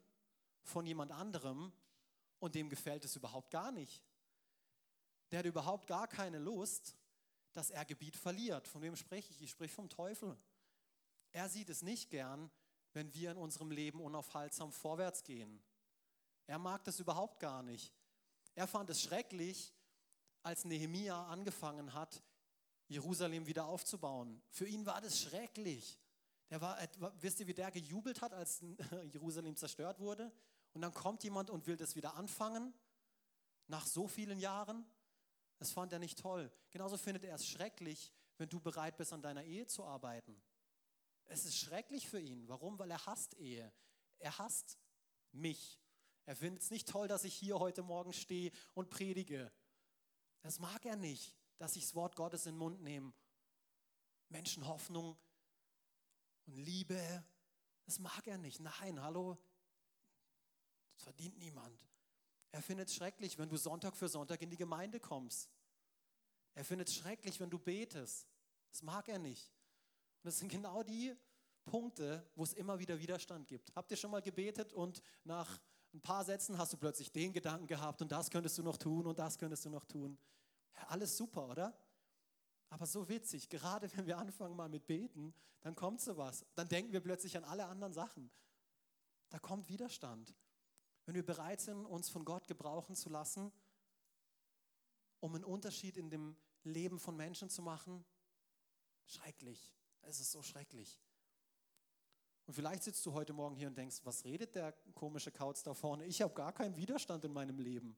von 0.64 0.86
jemand 0.86 1.12
anderem 1.12 1.72
und 2.40 2.56
dem 2.56 2.70
gefällt 2.70 3.06
es 3.06 3.16
überhaupt 3.16 3.52
gar 3.52 3.72
nicht. 3.72 4.04
Der 5.32 5.40
hat 5.40 5.46
überhaupt 5.46 5.88
gar 5.88 6.08
keine 6.08 6.40
Lust, 6.40 6.98
dass 7.54 7.70
er 7.70 7.86
Gebiet 7.86 8.16
verliert. 8.16 8.68
Von 8.68 8.82
wem 8.82 8.96
spreche 8.96 9.32
ich? 9.32 9.42
Ich 9.42 9.52
spreche 9.52 9.74
vom 9.74 9.90
Teufel. 9.90 10.38
Er 11.34 11.50
sieht 11.50 11.70
es 11.70 11.82
nicht 11.82 12.10
gern, 12.10 12.50
wenn 12.94 13.14
wir 13.14 13.32
in 13.32 13.38
unserem 13.38 13.72
Leben 13.72 14.00
unaufhaltsam 14.00 14.72
vorwärts 14.72 15.24
gehen. 15.24 15.62
Er 16.46 16.60
mag 16.60 16.84
das 16.84 17.00
überhaupt 17.00 17.40
gar 17.40 17.64
nicht. 17.64 17.94
Er 18.56 18.68
fand 18.68 18.90
es 18.90 19.02
schrecklich, 19.02 19.74
als 20.44 20.66
Nehemia 20.66 21.26
angefangen 21.28 21.94
hat, 21.94 22.22
Jerusalem 22.88 23.48
wieder 23.48 23.66
aufzubauen. 23.66 24.42
Für 24.50 24.68
ihn 24.68 24.86
war 24.86 25.02
das 25.02 25.20
schrecklich. 25.20 26.00
Der 26.50 26.62
war, 26.62 26.78
wisst 27.20 27.40
ihr, 27.40 27.48
wie 27.48 27.54
der 27.54 27.72
gejubelt 27.72 28.22
hat, 28.22 28.34
als 28.34 28.62
Jerusalem 29.12 29.56
zerstört 29.56 30.00
wurde? 30.00 30.32
Und 30.74 30.82
dann 30.82 30.94
kommt 30.94 31.24
jemand 31.24 31.50
und 31.50 31.66
will 31.66 31.78
das 31.78 31.96
wieder 31.96 32.16
anfangen, 32.16 32.74
nach 33.68 33.88
so 33.88 34.08
vielen 34.08 34.40
Jahren. 34.40 34.86
Das 35.58 35.72
fand 35.72 35.94
er 35.94 36.00
nicht 36.00 36.20
toll. 36.20 36.52
Genauso 36.70 36.98
findet 36.98 37.24
er 37.24 37.36
es 37.36 37.48
schrecklich, 37.48 38.12
wenn 38.38 38.50
du 38.50 38.60
bereit 38.60 38.98
bist, 38.98 39.14
an 39.14 39.22
deiner 39.22 39.44
Ehe 39.44 39.66
zu 39.66 39.84
arbeiten. 39.84 40.40
Es 41.28 41.46
ist 41.46 41.58
schrecklich 41.58 42.08
für 42.08 42.20
ihn. 42.20 42.48
Warum? 42.48 42.78
Weil 42.80 42.92
er 42.92 43.06
hasst 43.06 43.34
Ehe. 43.36 43.72
Er 44.20 44.38
hasst 44.38 44.78
mich. 45.32 45.80
Er 46.26 46.36
findet 46.36 46.64
es 46.64 46.72
nicht 46.72 46.88
toll, 46.88 47.08
dass 47.08 47.24
ich 47.24 47.34
hier 47.34 47.60
heute 47.60 47.84
Morgen 47.84 48.14
stehe 48.14 48.52
und 48.74 48.90
predige. 48.90 49.52
Das 50.42 50.60
mag 50.60 50.86
er 50.86 50.96
nicht, 50.96 51.36
dass 51.58 51.76
ich 51.76 51.84
das 51.84 51.96
Wort 51.96 52.16
Gottes 52.16 52.46
in 52.46 52.54
den 52.54 52.60
Mund 52.60 52.82
nehme. 52.82 53.14
Menschen 54.30 54.68
Hoffnung 54.68 55.18
und 56.46 56.56
Liebe, 56.56 57.24
das 57.86 58.00
mag 58.00 58.26
er 58.28 58.38
nicht. 58.38 58.60
Nein, 58.60 59.02
hallo, 59.02 59.38
das 60.96 61.04
verdient 61.04 61.38
niemand. 61.38 61.78
Er 62.52 62.62
findet 62.62 62.90
es 62.90 62.96
schrecklich, 62.96 63.38
wenn 63.38 63.50
du 63.50 63.58
Sonntag 63.58 63.96
für 63.96 64.08
Sonntag 64.08 64.42
in 64.42 64.50
die 64.50 64.58
Gemeinde 64.58 65.00
kommst. 65.00 65.50
Er 66.56 66.64
findet 66.64 66.88
es 66.88 66.96
schrecklich, 66.96 67.40
wenn 67.40 67.50
du 67.50 67.58
betest. 67.58 68.28
Das 68.70 68.82
mag 68.82 69.08
er 69.10 69.20
nicht. 69.20 69.52
Und 70.24 70.28
das 70.28 70.40
sind 70.40 70.50
genau 70.50 70.84
die 70.84 71.14
Punkte, 71.66 72.26
wo 72.36 72.44
es 72.44 72.54
immer 72.54 72.80
wieder 72.80 72.98
Widerstand 72.98 73.46
gibt. 73.46 73.76
Habt 73.76 73.92
ihr 73.92 73.98
schon 73.98 74.10
mal 74.10 74.22
gebetet 74.22 74.72
und 74.72 75.02
nach 75.26 75.60
ein 75.94 76.00
paar 76.00 76.24
Sätzen 76.24 76.58
hast 76.58 76.72
du 76.72 76.78
plötzlich 76.78 77.12
den 77.12 77.34
Gedanken 77.34 77.68
gehabt 77.68 78.02
und 78.02 78.10
das 78.10 78.30
könntest 78.30 78.58
du 78.58 78.64
noch 78.64 78.78
tun 78.78 79.06
und 79.06 79.20
das 79.20 79.38
könntest 79.38 79.66
du 79.66 79.70
noch 79.70 79.84
tun. 79.84 80.18
Ja, 80.76 80.88
alles 80.88 81.18
super, 81.18 81.50
oder? 81.50 81.78
Aber 82.70 82.86
so 82.86 83.08
witzig, 83.10 83.50
gerade 83.50 83.92
wenn 83.96 84.06
wir 84.06 84.18
anfangen 84.18 84.56
mal 84.56 84.70
mit 84.70 84.88
Beten, 84.88 85.34
dann 85.60 85.76
kommt 85.76 86.00
sowas. 86.00 86.46
Dann 86.56 86.70
denken 86.70 86.94
wir 86.94 87.02
plötzlich 87.02 87.36
an 87.38 87.44
alle 87.44 87.66
anderen 87.66 87.94
Sachen. 87.94 88.32
Da 89.30 89.40
kommt 89.40 89.68
Widerstand. 89.68 90.34
Wenn 91.06 91.16
wir 91.16 91.26
bereit 91.26 91.60
sind, 91.60 91.86
uns 91.86 92.10
von 92.10 92.24
Gott 92.24 92.48
gebrauchen 92.48 92.96
zu 92.96 93.10
lassen, 93.10 93.52
um 95.20 95.36
einen 95.36 95.44
Unterschied 95.44 95.98
in 95.98 96.10
dem 96.10 96.38
Leben 96.64 96.98
von 96.98 97.16
Menschen 97.16 97.50
zu 97.50 97.62
machen, 97.62 98.06
schrecklich. 99.06 99.74
Es 100.04 100.20
ist 100.20 100.32
so 100.32 100.42
schrecklich. 100.42 101.00
Und 102.46 102.54
vielleicht 102.54 102.84
sitzt 102.84 103.06
du 103.06 103.14
heute 103.14 103.34
Morgen 103.34 103.56
hier 103.56 103.68
und 103.68 103.78
denkst, 103.78 104.02
was 104.04 104.26
redet 104.26 104.56
der 104.56 104.74
komische 104.94 105.32
Kauz 105.32 105.64
da 105.64 105.74
vorne? 105.74 106.06
Ich 106.06 106.22
habe 106.22 106.34
gar 106.34 106.52
keinen 106.52 106.76
Widerstand 106.76 107.24
in 107.24 107.32
meinem 107.32 107.58
Leben. 107.58 107.96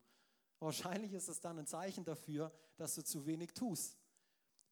Wahrscheinlich 0.59 1.13
ist 1.13 1.27
es 1.27 1.39
dann 1.39 1.57
ein 1.57 1.67
Zeichen 1.67 2.05
dafür, 2.05 2.51
dass 2.77 2.95
du 2.95 3.03
zu 3.03 3.25
wenig 3.25 3.53
tust. 3.53 3.97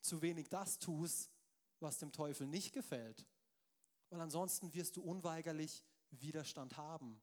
Zu 0.02 0.22
wenig 0.22 0.50
das 0.50 0.80
tust, 0.80 1.32
was 1.80 1.98
dem 1.98 2.12
Teufel 2.12 2.48
nicht 2.48 2.74
gefällt. 2.74 3.26
Weil 4.10 4.22
ansonsten 4.22 4.74
wirst 4.74 4.96
du 4.96 5.02
unweigerlich 5.02 5.84
Widerstand 6.12 6.78
haben. 6.78 7.22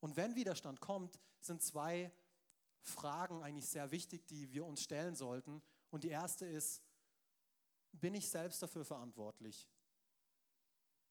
Und 0.00 0.16
wenn 0.16 0.34
Widerstand 0.34 0.80
kommt, 0.80 1.20
sind 1.40 1.62
zwei 1.62 2.12
Fragen 2.82 3.42
eigentlich 3.42 3.68
sehr 3.68 3.90
wichtig, 3.90 4.26
die 4.26 4.50
wir 4.50 4.64
uns 4.64 4.82
stellen 4.82 5.14
sollten. 5.14 5.62
Und 5.90 6.04
die 6.04 6.08
erste 6.08 6.46
ist, 6.46 6.82
bin 8.00 8.14
ich 8.14 8.28
selbst 8.28 8.62
dafür 8.62 8.84
verantwortlich? 8.84 9.68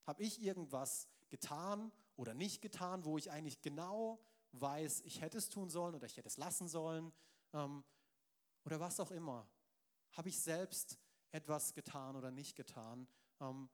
Habe 0.03 0.23
ich 0.23 0.41
irgendwas 0.41 1.07
getan 1.29 1.91
oder 2.15 2.33
nicht 2.33 2.61
getan, 2.61 3.05
wo 3.05 3.17
ich 3.17 3.31
eigentlich 3.31 3.61
genau 3.61 4.19
weiß, 4.51 5.01
ich 5.01 5.21
hätte 5.21 5.37
es 5.37 5.49
tun 5.49 5.69
sollen 5.69 5.95
oder 5.95 6.05
ich 6.05 6.17
hätte 6.17 6.27
es 6.27 6.37
lassen 6.37 6.67
sollen 6.67 7.11
ähm, 7.53 7.83
oder 8.63 8.79
was 8.79 8.99
auch 8.99 9.11
immer? 9.11 9.47
Habe 10.13 10.29
ich 10.29 10.39
selbst 10.39 10.97
etwas 11.31 11.73
getan 11.73 12.15
oder 12.15 12.31
nicht 12.31 12.55
getan, 12.55 13.07
ähm, 13.41 13.69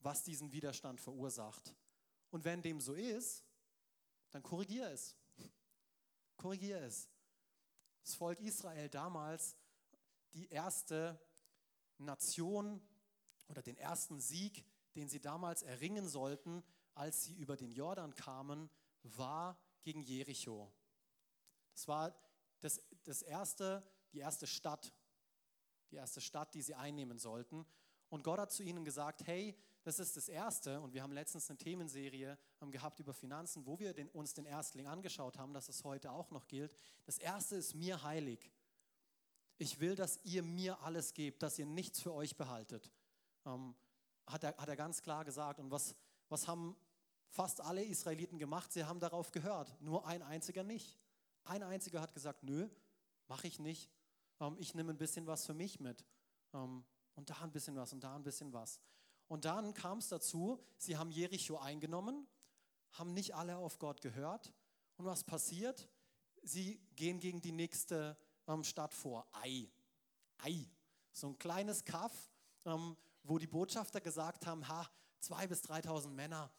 was 0.00 0.24
diesen 0.24 0.52
Widerstand 0.52 1.00
verursacht? 1.00 1.74
Und 2.30 2.44
wenn 2.44 2.62
dem 2.62 2.80
so 2.80 2.94
ist, 2.94 3.44
dann 4.30 4.42
korrigier 4.42 4.90
es. 4.90 5.16
Korrigier 6.36 6.80
es. 6.82 7.08
Das 8.02 8.14
Volk 8.14 8.40
Israel 8.40 8.88
damals, 8.88 9.56
die 10.32 10.48
erste 10.48 11.20
Nation 11.98 12.80
oder 13.48 13.62
den 13.62 13.76
ersten 13.76 14.20
Sieg, 14.20 14.64
den 14.94 15.08
sie 15.08 15.20
damals 15.20 15.62
erringen 15.62 16.08
sollten, 16.08 16.62
als 16.94 17.24
sie 17.24 17.34
über 17.34 17.56
den 17.56 17.70
Jordan 17.70 18.14
kamen, 18.14 18.70
war 19.02 19.58
gegen 19.82 20.02
Jericho. 20.02 20.72
Das 21.72 21.86
war 21.88 22.14
das, 22.60 22.80
das 23.04 23.22
erste, 23.22 23.82
die 24.12 24.18
erste 24.18 24.46
Stadt, 24.46 24.92
die 25.90 25.96
erste 25.96 26.20
Stadt, 26.20 26.54
die 26.54 26.62
sie 26.62 26.74
einnehmen 26.74 27.18
sollten. 27.18 27.64
Und 28.10 28.24
Gott 28.24 28.38
hat 28.38 28.52
zu 28.52 28.62
ihnen 28.62 28.84
gesagt, 28.84 29.26
hey, 29.26 29.56
das 29.82 29.98
ist 29.98 30.16
das 30.16 30.28
Erste. 30.28 30.80
Und 30.80 30.92
wir 30.92 31.02
haben 31.02 31.12
letztens 31.12 31.48
eine 31.48 31.58
Themenserie 31.58 32.38
ähm, 32.60 32.70
gehabt 32.70 33.00
über 33.00 33.14
Finanzen, 33.14 33.66
wo 33.66 33.78
wir 33.78 33.94
den, 33.94 34.08
uns 34.10 34.34
den 34.34 34.46
Erstling 34.46 34.86
angeschaut 34.86 35.38
haben, 35.38 35.52
dass 35.52 35.68
es 35.68 35.84
heute 35.84 36.10
auch 36.10 36.30
noch 36.30 36.46
gilt. 36.48 36.74
Das 37.04 37.18
Erste 37.18 37.56
ist 37.56 37.74
mir 37.74 38.02
heilig. 38.02 38.50
Ich 39.58 39.80
will, 39.80 39.96
dass 39.96 40.20
ihr 40.24 40.42
mir 40.42 40.80
alles 40.80 41.14
gebt, 41.14 41.42
dass 41.42 41.58
ihr 41.58 41.66
nichts 41.66 42.00
für 42.00 42.14
euch 42.14 42.36
behaltet. 42.36 42.90
Ähm, 43.44 43.74
hat, 44.26 44.44
er, 44.44 44.56
hat 44.56 44.68
er 44.68 44.76
ganz 44.76 45.02
klar 45.02 45.24
gesagt. 45.24 45.58
Und 45.58 45.70
was, 45.70 45.96
was 46.28 46.46
haben 46.46 46.76
fast 47.28 47.60
alle 47.60 47.84
Israeliten 47.84 48.38
gemacht? 48.38 48.72
Sie 48.72 48.84
haben 48.84 49.00
darauf 49.00 49.32
gehört. 49.32 49.74
Nur 49.80 50.06
ein 50.06 50.22
einziger 50.22 50.62
nicht. 50.62 50.98
Ein 51.44 51.62
einziger 51.62 52.00
hat 52.00 52.14
gesagt, 52.14 52.44
nö, 52.44 52.68
mache 53.26 53.48
ich 53.48 53.58
nicht. 53.58 53.90
Ähm, 54.40 54.56
ich 54.58 54.74
nehme 54.74 54.92
ein 54.92 54.98
bisschen 54.98 55.26
was 55.26 55.44
für 55.44 55.54
mich 55.54 55.80
mit. 55.80 56.04
Ähm, 56.54 56.84
und 57.16 57.30
da 57.30 57.40
ein 57.42 57.50
bisschen 57.50 57.74
was 57.74 57.92
und 57.92 58.04
da 58.04 58.14
ein 58.14 58.22
bisschen 58.22 58.52
was. 58.52 58.80
Und 59.26 59.44
dann 59.44 59.74
kam 59.74 59.98
es 59.98 60.08
dazu, 60.08 60.62
sie 60.78 60.96
haben 60.96 61.10
Jericho 61.10 61.58
eingenommen, 61.58 62.26
haben 62.92 63.12
nicht 63.12 63.34
alle 63.34 63.56
auf 63.56 63.78
Gott 63.78 64.00
gehört. 64.00 64.52
Und 64.96 65.04
was 65.04 65.24
passiert? 65.24 65.88
Sie 66.42 66.80
gehen 66.94 67.18
gegen 67.18 67.40
die 67.40 67.52
nächste 67.52 68.16
ähm, 68.48 68.64
Stadt 68.64 68.92
vor, 68.92 69.26
Ai. 69.32 69.70
Ei. 70.38 70.66
So 71.12 71.28
ein 71.28 71.38
kleines 71.38 71.84
Kaff, 71.84 72.12
ähm, 72.64 72.96
wo 73.22 73.38
die 73.38 73.46
Botschafter 73.46 74.00
gesagt 74.00 74.46
haben, 74.46 74.66
ha, 74.68 74.88
zwei 75.20 75.46
bis 75.46 75.62
3.000 75.64 76.08
Männer, 76.08 76.50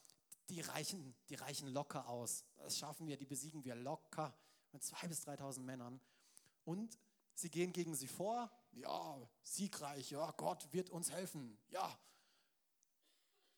die 0.50 0.62
reichen, 0.62 1.16
die 1.30 1.36
reichen 1.36 1.68
locker 1.70 2.08
aus. 2.08 2.46
Das 2.58 2.78
schaffen 2.78 3.08
wir, 3.08 3.18
die 3.18 3.26
besiegen 3.26 3.64
wir 3.64 3.76
locker 3.76 4.34
mit 4.72 4.84
zwei 4.84 5.08
bis 5.08 5.26
3.000 5.26 5.62
Männern. 5.62 6.00
Und 6.66 6.98
sie 7.34 7.50
gehen 7.50 7.72
gegen 7.72 7.96
sie 7.96 8.08
vor, 8.08 8.52
ja, 8.72 9.20
siegreich, 9.44 10.12
ja, 10.12 10.32
Gott 10.32 10.72
wird 10.72 10.90
uns 10.90 11.12
helfen, 11.12 11.58
ja. 11.70 11.98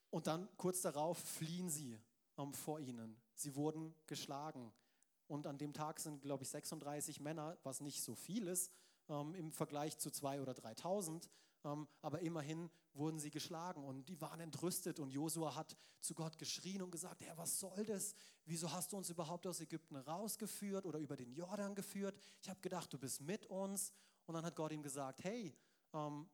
Und 0.10 0.28
dann 0.28 0.50
kurz 0.58 0.82
darauf 0.82 1.18
fliehen 1.18 1.70
sie 1.70 2.00
ähm, 2.38 2.54
vor 2.54 2.80
ihnen. 2.80 3.20
Sie 3.34 3.56
wurden 3.56 3.96
geschlagen. 4.08 4.74
Und 5.32 5.48
an 5.48 5.58
dem 5.58 5.72
Tag 5.72 6.02
sind, 6.02 6.22
glaube 6.22 6.44
ich, 6.44 6.50
36 6.50 7.22
Männer, 7.22 7.58
was 7.64 7.80
nicht 7.80 8.04
so 8.04 8.16
viel 8.16 8.50
ist 8.50 8.70
ähm, 9.08 9.34
im 9.34 9.54
Vergleich 9.54 9.98
zu 9.98 10.10
2.000 10.10 10.42
oder 10.42 10.52
3.000. 10.52 11.30
Ähm, 11.64 11.88
aber 12.02 12.20
immerhin 12.20 12.70
wurden 12.92 13.18
sie 13.18 13.32
geschlagen 13.32 13.86
und 13.86 14.10
die 14.10 14.20
waren 14.20 14.42
entrüstet. 14.42 15.00
Und 15.00 15.10
Josua 15.10 15.56
hat 15.56 15.78
zu 16.02 16.14
Gott 16.16 16.38
geschrien 16.38 16.82
und 16.82 16.92
gesagt: 16.92 17.22
Herr, 17.22 17.38
was 17.38 17.62
soll 17.62 17.86
das? 17.86 18.14
Wieso 18.44 18.70
hast 18.74 18.92
du 18.92 18.98
uns 18.98 19.10
überhaupt 19.10 19.48
aus 19.48 19.62
Ägypten 19.62 19.96
rausgeführt 19.96 20.86
oder 20.86 21.00
über 21.00 21.16
den 21.16 21.32
Jordan 21.32 21.76
geführt? 21.76 22.20
Ich 22.42 22.50
habe 22.50 22.60
gedacht, 22.60 22.92
du 22.92 23.00
bist 23.00 23.22
mit 23.22 23.46
uns. 23.46 23.94
Und 24.26 24.34
dann 24.34 24.44
hat 24.44 24.58
Gott 24.58 24.74
ihm 24.74 24.84
gesagt: 24.84 25.24
Hey, 25.24 25.56
ähm, 25.94 26.30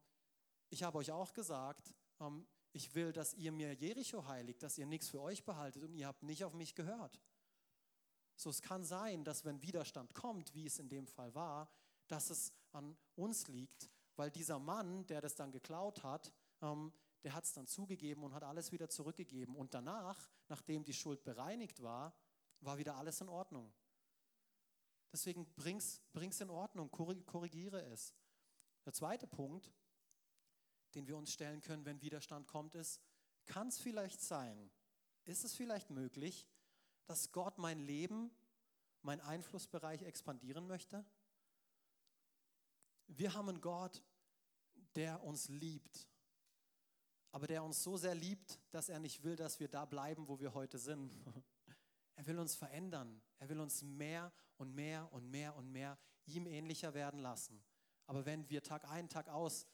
ich 0.72 0.82
habe 0.82 0.98
euch 0.98 1.12
auch 1.12 1.34
gesagt, 1.34 1.94
ähm, 2.20 2.48
ich 2.74 2.96
will, 2.96 3.14
dass 3.14 3.36
ihr 3.36 3.52
mir 3.52 3.74
Jericho 3.74 4.26
heiligt, 4.26 4.64
dass 4.64 4.80
ihr 4.80 4.88
nichts 4.88 5.10
für 5.10 5.22
euch 5.22 5.46
behaltet 5.46 5.84
und 5.84 5.94
ihr 5.94 6.08
habt 6.08 6.24
nicht 6.24 6.44
auf 6.44 6.56
mich 6.56 6.74
gehört. 6.74 7.20
So, 8.38 8.52
es 8.52 8.62
kann 8.62 8.84
sein, 8.84 9.24
dass 9.24 9.46
wenn 9.46 9.62
Widerstand 9.64 10.14
kommt, 10.14 10.54
wie 10.54 10.68
es 10.68 10.78
in 10.78 10.90
dem 10.90 11.08
Fall 11.08 11.34
war, 11.34 11.70
dass 12.08 12.30
es 12.30 12.54
an 12.72 12.96
uns 13.16 13.48
liegt, 13.48 13.90
weil 14.16 14.30
dieser 14.30 14.60
Mann, 14.60 15.06
der 15.08 15.22
das 15.22 15.36
dann 15.36 15.52
geklaut 15.52 16.04
hat, 16.04 16.32
ähm, 16.62 16.94
der 17.24 17.34
hat 17.34 17.44
es 17.44 17.54
dann 17.54 17.68
zugegeben 17.68 18.24
und 18.24 18.34
hat 18.34 18.44
alles 18.44 18.72
wieder 18.72 18.90
zurückgegeben. 18.90 19.56
Und 19.56 19.74
danach, 19.74 20.30
nachdem 20.48 20.84
die 20.84 20.94
Schuld 20.94 21.24
bereinigt 21.24 21.82
war, 21.82 22.14
war 22.62 22.78
wieder 22.78 22.96
alles 22.96 23.22
in 23.22 23.30
Ordnung. 23.30 23.74
Deswegen 25.12 25.52
bring's, 25.56 26.02
bring's 26.14 26.40
in 26.40 26.50
Ordnung, 26.52 26.92
korrigiere 26.92 27.84
es. 27.88 28.14
Der 28.86 28.94
zweite 28.94 29.26
Punkt, 29.26 29.74
den 30.94 31.08
wir 31.08 31.18
uns 31.18 31.34
stellen 31.34 31.62
können, 31.62 31.86
wenn 31.86 32.02
Widerstand 32.02 32.48
kommt, 32.48 32.76
ist, 32.76 33.02
kann 33.46 33.70
es 33.70 33.80
vielleicht 33.80 34.22
sein, 34.22 34.70
ist 35.26 35.44
es 35.44 35.56
vielleicht 35.56 35.90
möglich, 35.90 36.46
dass 37.08 37.32
Gott 37.32 37.58
mein 37.58 37.80
Leben, 37.80 38.32
mein 39.02 39.22
Einflussbereich 39.22 40.04
expandieren 40.04 40.68
möchte? 40.68 41.06
Wir 43.08 43.34
haben 43.34 43.50
einen 43.50 43.62
Gott, 43.62 44.04
der 44.96 45.24
uns 45.24 45.48
liebt, 45.48 46.08
aber 47.32 47.48
der 47.48 47.64
uns 47.64 47.84
so 47.84 47.98
sehr 47.98 48.16
liebt, 48.16 48.60
dass 48.72 48.90
er 48.90 49.00
nicht 49.00 49.24
will, 49.24 49.36
dass 49.36 49.60
wir 49.60 49.68
da 49.68 49.86
bleiben, 49.86 50.28
wo 50.28 50.40
wir 50.40 50.54
heute 50.54 50.78
sind. 50.78 51.16
Er 52.20 52.26
will 52.26 52.40
uns 52.40 52.56
verändern. 52.56 53.22
Er 53.38 53.48
will 53.48 53.60
uns 53.60 53.84
mehr 53.84 54.34
und 54.58 54.74
mehr 54.74 55.14
und 55.14 55.30
mehr 55.30 55.56
und 55.56 55.72
mehr 55.72 56.00
ihm 56.26 56.48
ähnlicher 56.48 56.96
werden 56.96 57.20
lassen. 57.20 57.64
Aber 58.08 58.26
wenn 58.26 58.50
wir 58.50 58.64
Tag 58.64 58.90
ein, 58.90 59.08
Tag 59.08 59.30
aus 59.30 59.68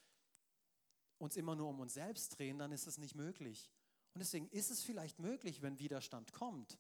uns 1.19 1.37
immer 1.37 1.55
nur 1.55 1.69
um 1.69 1.79
uns 1.79 1.93
selbst 1.93 2.37
drehen, 2.37 2.59
dann 2.59 2.73
ist 2.73 2.85
es 2.85 2.97
nicht 2.97 3.15
möglich. 3.15 3.71
Und 4.13 4.19
deswegen 4.19 4.49
ist 4.49 4.71
es 4.71 4.83
vielleicht 4.83 5.19
möglich, 5.19 5.61
wenn 5.61 5.79
Widerstand 5.79 6.33
kommt, 6.33 6.77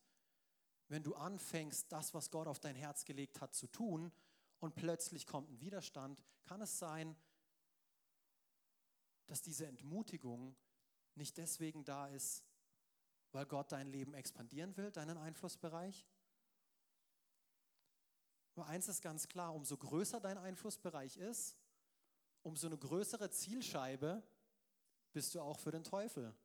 wenn 0.93 1.01
du 1.01 1.15
anfängst, 1.15 1.91
das, 1.91 2.13
was 2.13 2.29
Gott 2.29 2.45
auf 2.45 2.59
dein 2.59 2.75
Herz 2.75 3.03
gelegt 3.03 3.41
hat, 3.41 3.55
zu 3.55 3.65
tun 3.65 4.11
und 4.59 4.75
plötzlich 4.75 5.25
kommt 5.25 5.49
ein 5.49 5.59
Widerstand, 5.59 6.23
kann 6.43 6.61
es 6.61 6.77
sein, 6.77 7.15
dass 9.25 9.41
diese 9.41 9.65
Entmutigung 9.65 10.55
nicht 11.15 11.35
deswegen 11.37 11.83
da 11.83 12.09
ist, 12.09 12.45
weil 13.31 13.47
Gott 13.47 13.71
dein 13.71 13.87
Leben 13.87 14.13
expandieren 14.13 14.77
will, 14.77 14.91
deinen 14.91 15.17
Einflussbereich? 15.17 16.05
Aber 18.53 18.67
eins 18.67 18.87
ist 18.87 19.01
ganz 19.01 19.27
klar, 19.27 19.55
umso 19.55 19.77
größer 19.77 20.19
dein 20.19 20.37
Einflussbereich 20.37 21.17
ist, 21.17 21.57
umso 22.43 22.67
eine 22.67 22.77
größere 22.77 23.31
Zielscheibe 23.31 24.21
bist 25.11 25.33
du 25.33 25.41
auch 25.41 25.57
für 25.57 25.71
den 25.71 25.83
Teufel. 25.83 26.35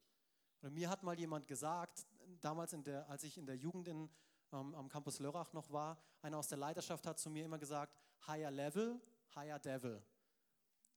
Und 0.63 0.73
mir 0.73 0.89
hat 0.89 1.03
mal 1.03 1.19
jemand 1.19 1.47
gesagt, 1.49 2.07
damals, 2.41 2.75
der, 2.85 3.07
als 3.11 3.25
ich 3.25 3.37
in 3.37 3.45
der 3.45 3.57
Jugend 3.57 3.89
in, 3.89 4.09
ähm, 4.53 4.75
am 4.75 4.89
Campus 4.89 5.19
Lörrach 5.19 5.53
noch 5.53 5.71
war, 5.71 5.99
einer 6.23 6.39
aus 6.39 6.49
der 6.49 6.59
Leiterschaft 6.59 7.07
hat 7.07 7.19
zu 7.19 7.31
mir 7.31 7.45
immer 7.45 7.59
gesagt, 7.59 7.95
higher 8.27 8.51
level, 8.51 9.01
higher 9.35 9.59
devil. 9.59 10.03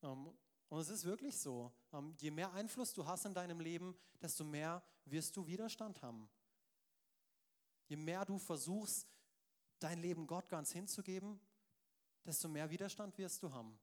Ähm, 0.01 0.33
und 0.69 0.79
es 0.79 0.89
ist 0.89 1.03
wirklich 1.03 1.37
so. 1.37 1.71
Ähm, 1.91 2.15
je 2.19 2.31
mehr 2.31 2.53
Einfluss 2.53 2.93
du 2.93 3.05
hast 3.05 3.25
in 3.25 3.33
deinem 3.33 3.59
Leben, 3.59 3.95
desto 4.21 4.43
mehr 4.43 4.81
wirst 5.05 5.35
du 5.35 5.45
Widerstand 5.45 6.01
haben. 6.01 6.29
Je 7.87 7.97
mehr 7.97 8.23
du 8.23 8.37
versuchst, 8.37 9.07
dein 9.79 9.99
Leben 9.99 10.27
Gott 10.27 10.47
ganz 10.47 10.71
hinzugeben, 10.71 11.41
desto 12.23 12.47
mehr 12.47 12.69
Widerstand 12.69 13.17
wirst 13.17 13.43
du 13.43 13.51
haben. 13.51 13.77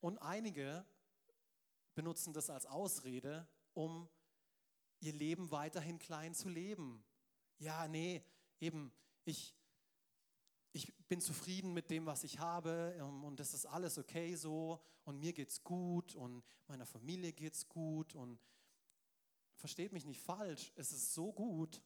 Und 0.00 0.18
einige 0.18 0.84
benutzen 1.94 2.32
das 2.32 2.50
als 2.50 2.66
Ausrede, 2.66 3.48
um 3.72 4.08
ihr 5.00 5.12
Leben 5.12 5.50
weiterhin 5.50 5.98
klein 5.98 6.34
zu 6.34 6.48
leben. 6.48 7.04
Ja, 7.58 7.86
nee, 7.88 8.24
eben, 8.60 8.92
ich, 9.24 9.54
ich 10.72 10.92
bin 11.08 11.20
zufrieden 11.20 11.72
mit 11.72 11.90
dem, 11.90 12.06
was 12.06 12.24
ich 12.24 12.38
habe 12.38 12.94
ähm, 12.98 13.24
und 13.24 13.38
das 13.40 13.54
ist 13.54 13.66
alles 13.66 13.98
okay 13.98 14.34
so 14.34 14.82
und 15.04 15.18
mir 15.18 15.32
geht's 15.32 15.62
gut 15.62 16.14
und 16.14 16.44
meiner 16.66 16.86
Familie 16.86 17.32
geht's 17.32 17.68
gut 17.68 18.14
und 18.14 18.40
versteht 19.56 19.92
mich 19.92 20.04
nicht 20.04 20.20
falsch, 20.20 20.72
es 20.76 20.92
ist 20.92 21.14
so 21.14 21.32
gut, 21.32 21.82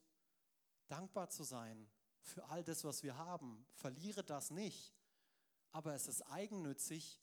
dankbar 0.89 1.29
zu 1.29 1.43
sein 1.43 1.91
für 2.23 2.45
all 2.47 2.65
das, 2.65 2.85
was 2.85 3.03
wir 3.03 3.17
haben. 3.17 3.67
Verliere 3.73 4.25
das 4.25 4.51
nicht, 4.51 4.95
aber 5.73 5.95
es 5.95 6.09
ist 6.09 6.23
eigennützig, 6.23 7.21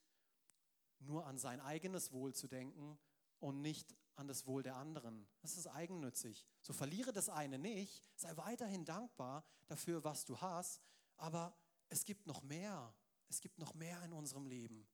nur 1.00 1.26
an 1.26 1.38
sein 1.38 1.60
eigenes 1.60 2.12
Wohl 2.12 2.34
zu 2.34 2.48
denken 2.48 2.98
und 3.44 3.62
nicht 3.62 3.94
an 4.16 4.28
das 4.28 4.48
Wohl 4.48 4.64
der 4.64 4.78
anderen. 4.78 5.28
Das 5.42 5.58
ist 5.58 5.68
eigennützig. 5.68 6.46
So 6.62 6.72
verliere 6.72 7.12
das 7.12 7.28
eine 7.28 7.60
nicht, 7.60 8.02
sei 8.16 8.36
weiterhin 8.38 8.86
dankbar 8.86 9.44
dafür, 9.68 10.04
was 10.06 10.24
du 10.24 10.40
hast, 10.40 10.82
aber 11.18 11.54
es 11.90 12.06
gibt 12.06 12.26
noch 12.26 12.42
mehr. 12.42 12.96
Es 13.28 13.42
gibt 13.42 13.60
noch 13.60 13.74
mehr 13.74 14.02
in 14.04 14.14
unserem 14.14 14.46
Leben, 14.46 14.88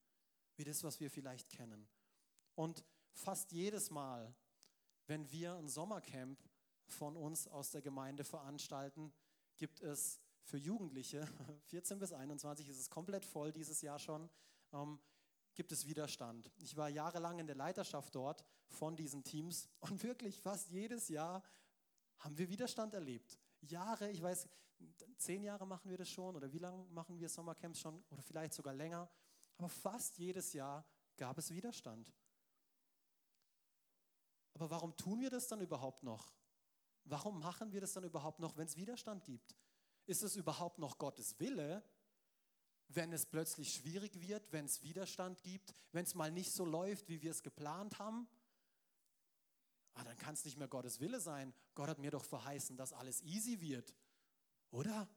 wie 0.56 0.64
das, 0.64 0.84
was 0.84 1.00
wir 1.00 1.12
vielleicht 1.12 1.50
kennen. 1.50 1.88
Und 2.56 2.84
fast 3.14 3.52
jedes 3.52 3.92
Mal, 3.92 4.34
wenn 5.06 5.30
wir 5.32 5.56
ein 5.56 5.68
Sommercamp 5.68 6.42
von 6.88 7.16
uns 7.18 7.48
aus 7.48 7.70
der 7.70 7.84
Gemeinde 7.84 8.24
veranstalten, 8.24 9.14
gibt 9.58 9.80
es 9.82 10.20
für 10.42 10.58
Jugendliche, 10.58 11.28
14 11.66 12.00
bis 12.00 12.14
21 12.14 12.68
ist 12.68 12.80
es 12.80 12.90
komplett 12.90 13.26
voll 13.26 13.52
dieses 13.52 13.82
Jahr 13.84 14.00
schon, 14.00 14.28
ähm, 14.74 15.00
gibt 15.60 15.74
es 15.74 15.86
Widerstand. 15.86 16.50
Ich 16.60 16.78
war 16.78 16.88
jahrelang 16.88 17.38
in 17.38 17.46
der 17.46 17.58
Leiterschaft 17.58 18.16
dort 18.16 18.46
von 18.70 18.96
diesen 18.96 19.26
Teams 19.26 19.68
und 19.82 20.02
wirklich 20.04 20.40
fast 20.40 20.70
jedes 20.70 21.10
Jahr 21.10 21.44
haben 22.20 22.38
wir 22.38 22.48
Widerstand 22.48 22.94
erlebt. 22.94 23.38
Jahre, 23.60 24.10
ich 24.10 24.22
weiß, 24.22 24.48
zehn 25.18 25.44
Jahre 25.44 25.68
machen 25.68 25.92
wir 25.92 25.98
das 25.98 26.10
schon 26.10 26.38
oder 26.38 26.50
wie 26.54 26.60
lange 26.60 26.86
machen 26.92 27.20
wir 27.20 27.28
Sommercamps 27.28 27.82
schon 27.82 28.02
oder 28.10 28.24
vielleicht 28.24 28.54
sogar 28.54 28.74
länger. 28.74 29.10
Aber 29.58 29.68
fast 29.68 30.18
jedes 30.18 30.54
Jahr 30.54 30.86
gab 31.18 31.38
es 31.38 31.52
Widerstand. 31.52 32.10
Aber 34.54 34.70
warum 34.70 34.96
tun 34.96 35.20
wir 35.20 35.30
das 35.30 35.50
dann 35.50 35.60
überhaupt 35.60 36.04
noch? 36.04 36.34
Warum 37.04 37.38
machen 37.38 37.74
wir 37.74 37.82
das 37.82 37.92
dann 37.92 38.06
überhaupt 38.06 38.40
noch, 38.40 38.56
wenn 38.56 38.68
es 38.68 38.78
Widerstand 38.78 39.26
gibt? 39.26 39.58
Ist 40.06 40.24
es 40.24 40.38
überhaupt 40.38 40.80
noch 40.80 40.98
Gottes 40.98 41.38
Wille, 41.38 41.84
wenn 42.90 43.14
es 43.14 43.26
plötzlich 43.26 43.74
schwierig 43.74 44.20
wird, 44.20 44.52
wenn 44.52 44.66
es 44.66 44.82
Widerstand 44.82 45.42
gibt, 45.44 45.76
wenn 45.92 46.04
es 46.04 46.16
mal 46.16 46.32
nicht 46.32 46.52
so 46.52 46.66
läuft, 46.66 47.08
wie 47.08 47.22
wir 47.22 47.32
es 47.32 47.44
geplant 47.44 48.00
haben, 48.00 48.28
ah, 49.94 50.04
dann 50.04 50.18
kann 50.18 50.34
es 50.34 50.44
nicht 50.44 50.58
mehr 50.58 50.68
Gottes 50.68 51.00
Wille 51.00 51.20
sein. 51.20 51.54
Gott 51.76 51.88
hat 51.88 52.00
mir 52.00 52.12
doch 52.12 52.26
verheißen, 52.26 52.76
dass 52.78 52.92
alles 52.94 53.22
easy 53.22 53.62
wird, 53.62 53.94
oder? 54.72 55.08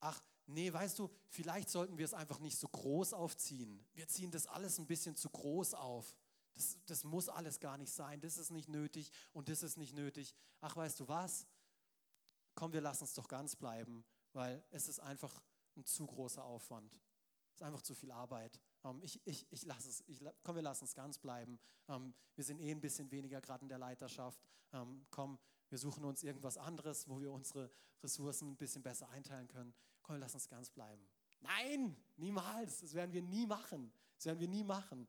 Ach, 0.00 0.20
nee, 0.46 0.72
weißt 0.72 0.98
du, 0.98 1.08
vielleicht 1.28 1.70
sollten 1.70 1.96
wir 1.96 2.04
es 2.04 2.14
einfach 2.14 2.40
nicht 2.40 2.58
so 2.58 2.68
groß 2.68 3.12
aufziehen. 3.12 3.86
Wir 3.94 4.08
ziehen 4.08 4.32
das 4.32 4.48
alles 4.48 4.78
ein 4.78 4.86
bisschen 4.86 5.16
zu 5.16 5.30
groß 5.30 5.74
auf. 5.74 6.16
Das, 6.54 6.78
das 6.86 7.04
muss 7.04 7.28
alles 7.28 7.60
gar 7.60 7.78
nicht 7.78 7.92
sein. 7.92 8.20
Das 8.20 8.36
ist 8.36 8.50
nicht 8.50 8.68
nötig 8.68 9.12
und 9.32 9.48
das 9.48 9.62
ist 9.62 9.76
nicht 9.76 9.94
nötig. 9.94 10.34
Ach, 10.60 10.76
weißt 10.76 10.98
du 11.00 11.08
was? 11.08 11.46
Komm, 12.54 12.72
wir 12.72 12.80
lassen 12.80 13.04
es 13.04 13.14
doch 13.14 13.28
ganz 13.28 13.56
bleiben, 13.56 14.04
weil 14.32 14.62
es 14.70 14.88
ist 14.88 15.00
einfach 15.00 15.42
ein 15.76 15.84
zu 15.84 16.06
großer 16.06 16.44
Aufwand. 16.44 17.00
Es 17.50 17.60
ist 17.60 17.62
einfach 17.62 17.82
zu 17.82 17.94
viel 17.94 18.10
Arbeit. 18.10 18.58
Ähm, 18.84 19.00
ich, 19.02 19.20
ich, 19.24 19.46
ich 19.50 19.64
lasse 19.64 19.88
es, 19.88 20.04
ich, 20.06 20.20
komm, 20.42 20.56
wir 20.56 20.62
lassen 20.62 20.84
es 20.84 20.94
ganz 20.94 21.18
bleiben. 21.18 21.58
Ähm, 21.88 22.14
wir 22.34 22.44
sind 22.44 22.60
eh 22.60 22.70
ein 22.70 22.80
bisschen 22.80 23.10
weniger 23.10 23.40
gerade 23.40 23.62
in 23.62 23.68
der 23.68 23.78
Leiterschaft. 23.78 24.40
Ähm, 24.72 25.06
komm, 25.10 25.38
wir 25.68 25.78
suchen 25.78 26.04
uns 26.04 26.22
irgendwas 26.22 26.58
anderes, 26.58 27.08
wo 27.08 27.20
wir 27.20 27.32
unsere 27.32 27.70
Ressourcen 28.02 28.52
ein 28.52 28.56
bisschen 28.56 28.82
besser 28.82 29.08
einteilen 29.10 29.48
können. 29.48 29.74
Komm, 30.02 30.16
wir 30.16 30.20
lassen 30.20 30.36
es 30.36 30.48
ganz 30.48 30.70
bleiben. 30.70 31.06
Nein, 31.40 31.96
niemals. 32.16 32.80
Das 32.80 32.94
werden 32.94 33.12
wir 33.12 33.22
nie 33.22 33.46
machen. 33.46 33.92
Das 34.16 34.26
werden 34.26 34.40
wir 34.40 34.48
nie 34.48 34.64
machen. 34.64 35.06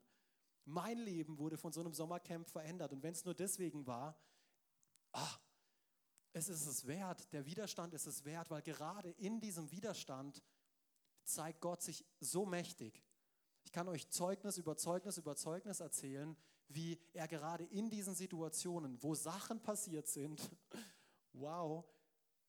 Mein 0.65 0.97
Leben 0.97 1.37
wurde 1.37 1.57
von 1.57 1.71
so 1.71 1.81
einem 1.81 1.93
Sommercamp 1.93 2.49
verändert. 2.49 2.91
Und 2.91 3.03
wenn 3.03 3.13
es 3.13 3.23
nur 3.23 3.33
deswegen 3.33 3.85
war, 3.85 4.17
ah, 5.11 5.37
es 6.33 6.49
ist 6.49 6.65
es 6.65 6.85
wert. 6.85 7.31
Der 7.31 7.45
Widerstand 7.45 7.93
ist 7.93 8.07
es 8.07 8.25
wert, 8.25 8.49
weil 8.49 8.61
gerade 8.61 9.09
in 9.11 9.39
diesem 9.39 9.71
Widerstand 9.71 10.43
zeigt 11.25 11.61
Gott 11.61 11.81
sich 11.81 12.05
so 12.19 12.45
mächtig. 12.45 13.03
Ich 13.63 13.71
kann 13.71 13.87
euch 13.87 14.09
Zeugnis 14.09 14.57
über 14.57 14.77
Zeugnis 14.77 15.17
über 15.17 15.35
Zeugnis 15.35 15.79
erzählen, 15.79 16.35
wie 16.67 16.99
er 17.13 17.27
gerade 17.27 17.65
in 17.65 17.89
diesen 17.89 18.15
Situationen, 18.15 19.01
wo 19.01 19.15
Sachen 19.15 19.61
passiert 19.61 20.07
sind, 20.07 20.49
wow, 21.33 21.85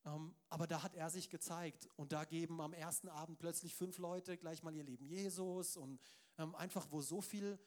ähm, 0.05 0.35
aber 0.49 0.67
da 0.67 0.83
hat 0.83 0.95
er 0.95 1.11
sich 1.11 1.29
gezeigt 1.29 1.89
und 1.97 2.13
da 2.13 2.25
geben 2.25 2.61
am 2.61 2.73
ersten 2.73 3.09
Abend 3.09 3.39
plötzlich 3.39 3.75
fünf 3.75 3.99
Leute 3.99 4.37
gleich 4.37 4.63
mal 4.63 4.75
ihr 4.75 4.85
Leben 4.85 5.05
Jesus 5.05 5.77
und 5.77 6.01
ähm, 6.39 6.55
einfach, 6.55 6.87
wo 6.91 7.01
so 7.01 7.21
viel 7.21 7.59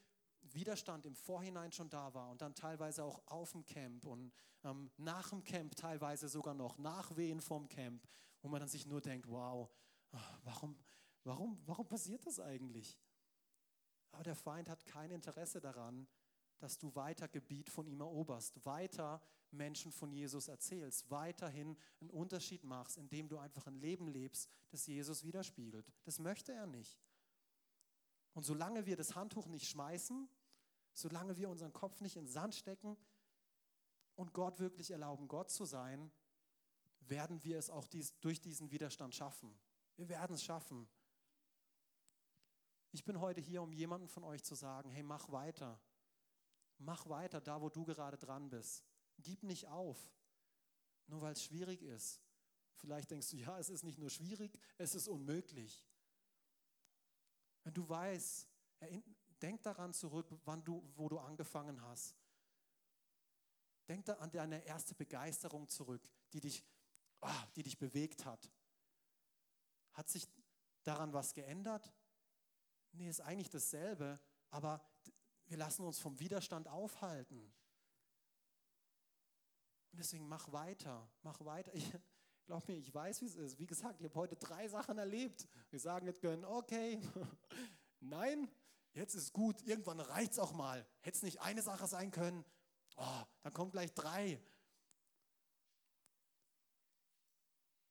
Widerstand 0.42 1.06
im 1.06 1.16
Vorhinein 1.16 1.72
schon 1.72 1.90
da 1.90 2.14
war 2.14 2.30
und 2.32 2.42
dann 2.42 2.56
teilweise 2.56 3.04
auch 3.04 3.22
auf 3.28 3.52
dem 3.52 3.66
Camp 3.66 4.06
und 4.06 4.32
ähm, 4.64 4.90
nach 4.98 5.30
dem 5.30 5.44
Camp 5.44 5.76
teilweise 5.76 6.30
sogar 6.30 6.54
noch, 6.54 6.78
nach 6.78 7.16
Wehen 7.18 7.42
vom 7.42 7.68
Camp, 7.68 8.08
wo 8.42 8.48
man 8.48 8.60
dann 8.60 8.70
sich 8.70 8.86
nur 8.86 9.02
denkt, 9.02 9.30
wow, 9.30 9.70
warum, 10.44 10.78
warum, 11.24 11.62
warum 11.66 11.88
passiert 11.88 12.26
das 12.26 12.40
eigentlich? 12.40 12.98
Aber 14.12 14.24
der 14.24 14.36
Feind 14.36 14.70
hat 14.70 14.86
kein 14.86 15.12
Interesse 15.12 15.60
daran, 15.60 16.08
dass 16.60 16.78
du 16.78 16.94
weiter 16.96 17.28
Gebiet 17.28 17.70
von 17.70 17.88
ihm 17.88 18.02
eroberst, 18.02 18.66
weiter 18.66 19.22
Menschen 19.52 19.92
von 19.92 20.12
Jesus 20.12 20.48
erzählst, 20.48 21.10
weiterhin 21.10 21.78
einen 22.02 22.10
Unterschied 22.10 22.64
machst, 22.64 22.98
indem 22.98 23.30
du 23.30 23.38
einfach 23.38 23.68
ein 23.68 23.76
Leben 23.76 24.08
lebst, 24.08 24.50
das 24.70 24.86
Jesus 24.86 25.24
widerspiegelt. 25.24 25.92
Das 26.04 26.20
möchte 26.20 26.52
er 26.52 26.68
nicht. 26.68 27.00
Und 28.34 28.44
solange 28.44 28.86
wir 28.86 28.96
das 28.96 29.16
Handtuch 29.16 29.48
nicht 29.48 29.68
schmeißen, 29.68 30.30
solange 30.94 31.38
wir 31.38 31.50
unseren 31.50 31.74
Kopf 31.74 32.02
nicht 32.02 32.16
in 32.16 32.26
den 32.26 32.32
Sand 32.32 32.56
stecken 32.56 32.98
und 34.16 34.34
Gott 34.34 34.60
wirklich 34.60 34.92
erlauben, 34.92 35.28
Gott 35.28 35.50
zu 35.50 35.66
sein, 35.66 36.12
werden 37.00 37.44
wir 37.44 37.58
es 37.58 37.70
auch 37.70 37.88
dies, 37.88 38.20
durch 38.20 38.40
diesen 38.40 38.70
Widerstand 38.72 39.16
schaffen. 39.16 39.58
Wir 39.96 40.10
werden 40.10 40.36
es 40.36 40.44
schaffen. 40.44 40.88
Ich 42.92 43.04
bin 43.04 43.20
heute 43.20 43.40
hier, 43.40 43.62
um 43.62 43.72
jemanden 43.72 44.08
von 44.08 44.24
euch 44.24 44.44
zu 44.44 44.56
sagen, 44.56 44.90
hey, 44.90 45.04
mach 45.04 45.32
weiter. 45.32 45.80
Mach 46.80 47.08
weiter 47.08 47.42
da, 47.42 47.62
wo 47.62 47.70
du 47.70 47.86
gerade 47.86 48.18
dran 48.18 48.50
bist. 48.50 48.84
Gib 49.18 49.44
nicht 49.44 49.68
auf, 49.68 49.98
nur 51.08 51.22
weil 51.22 51.34
es 51.34 51.44
schwierig 51.44 51.82
ist. 51.84 52.22
Vielleicht 52.76 53.12
denkst 53.12 53.30
du, 53.30 53.38
ja, 53.38 53.60
es 53.60 53.70
ist 53.70 53.84
nicht 53.84 54.00
nur 54.00 54.10
schwierig, 54.10 54.58
es 54.78 54.96
ist 54.96 55.08
unmöglich. 55.08 55.86
Wenn 57.64 57.74
du 57.74 57.88
weißt, 57.88 58.48
denk 59.42 59.62
daran 59.64 59.94
zurück, 59.94 60.28
wann 60.46 60.64
du, 60.64 60.90
wo 60.96 61.10
du 61.10 61.20
angefangen 61.20 61.82
hast. 61.82 62.16
Denk 63.88 64.06
da 64.06 64.14
an 64.14 64.32
deine 64.32 64.64
erste 64.66 64.96
Begeisterung 64.96 65.68
zurück, 65.68 66.10
die 66.32 66.40
dich, 66.40 66.64
oh, 67.22 67.30
die 67.56 67.64
dich 67.64 67.78
bewegt 67.78 68.24
hat. 68.24 68.50
Hat 69.94 70.08
sich 70.10 70.28
daran 70.84 71.12
was 71.12 71.34
geändert? 71.34 71.92
Nee, 72.92 73.10
ist 73.10 73.22
eigentlich 73.22 73.50
dasselbe, 73.50 74.20
aber 74.50 74.82
wir 75.46 75.58
lassen 75.58 75.84
uns 75.84 76.00
vom 76.00 76.20
Widerstand 76.20 76.68
aufhalten. 76.68 77.54
Und 79.92 79.98
deswegen 79.98 80.28
mach 80.28 80.52
weiter, 80.52 81.10
mach 81.24 81.44
weiter. 81.46 81.74
Ich, 81.74 81.92
glaub 82.46 82.68
mir, 82.68 82.78
ich 82.78 82.94
weiß, 82.94 83.22
wie 83.22 83.26
es 83.26 83.36
ist. 83.36 83.60
Wie 83.60 83.66
gesagt, 83.66 84.00
ich 84.00 84.06
habe 84.06 84.16
heute 84.16 84.36
drei 84.36 84.68
Sachen 84.68 84.98
erlebt. 84.98 85.48
Wir 85.70 85.80
sagen 85.80 86.06
jetzt 86.06 86.22
können, 86.22 86.44
okay, 86.46 87.02
nein, 88.00 88.50
jetzt 88.94 89.16
ist 89.16 89.34
gut, 89.34 89.62
irgendwann 89.64 90.00
reicht 90.00 90.32
es 90.32 90.40
auch 90.40 90.54
mal. 90.54 90.86
Hätte 91.02 91.18
es 91.18 91.24
nicht 91.24 91.42
eine 91.42 91.62
Sache 91.62 91.88
sein 91.88 92.12
können, 92.12 92.44
oh, 92.96 93.24
dann 93.44 93.54
kommt 93.54 93.72
gleich 93.72 93.94
drei. 93.94 94.42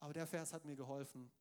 Aber 0.00 0.12
der 0.12 0.26
Vers 0.26 0.52
hat 0.52 0.64
mir 0.64 0.76
geholfen. 0.76 1.32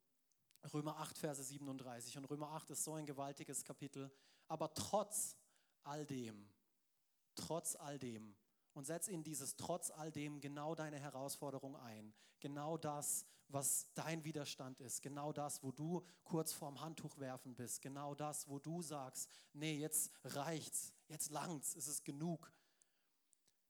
Römer 0.73 0.97
8, 0.97 1.17
Verse 1.17 1.43
37. 1.43 2.17
Und 2.17 2.25
Römer 2.25 2.51
8 2.51 2.71
ist 2.71 2.83
so 2.83 2.93
ein 2.93 3.05
gewaltiges 3.05 3.63
Kapitel. 3.63 4.11
Aber 4.47 4.73
trotz 4.73 5.35
all 5.83 6.05
dem, 6.05 6.49
trotz 7.35 7.75
all 7.75 7.97
dem, 7.99 8.35
und 8.77 8.85
setz 8.85 9.07
in 9.07 9.23
dieses 9.23 9.55
trotz 9.55 9.89
all 9.89 10.11
dem 10.11 10.39
genau 10.39 10.75
deine 10.75 10.99
Herausforderung 10.99 11.75
ein. 11.77 12.13
Genau 12.39 12.77
das, 12.77 13.25
was 13.47 13.91
dein 13.95 14.23
Widerstand 14.23 14.79
ist. 14.81 15.01
Genau 15.01 15.33
das, 15.33 15.63
wo 15.63 15.71
du 15.71 16.05
kurz 16.23 16.53
vorm 16.53 16.79
Handtuch 16.79 17.17
werfen 17.17 17.55
bist. 17.55 17.81
Genau 17.81 18.13
das, 18.13 18.47
wo 18.47 18.59
du 18.59 18.83
sagst, 18.83 19.31
nee, 19.53 19.79
jetzt 19.79 20.11
reicht's, 20.23 20.93
jetzt 21.07 21.31
langt's, 21.31 21.75
es 21.75 21.87
ist 21.87 22.05
genug. 22.05 22.51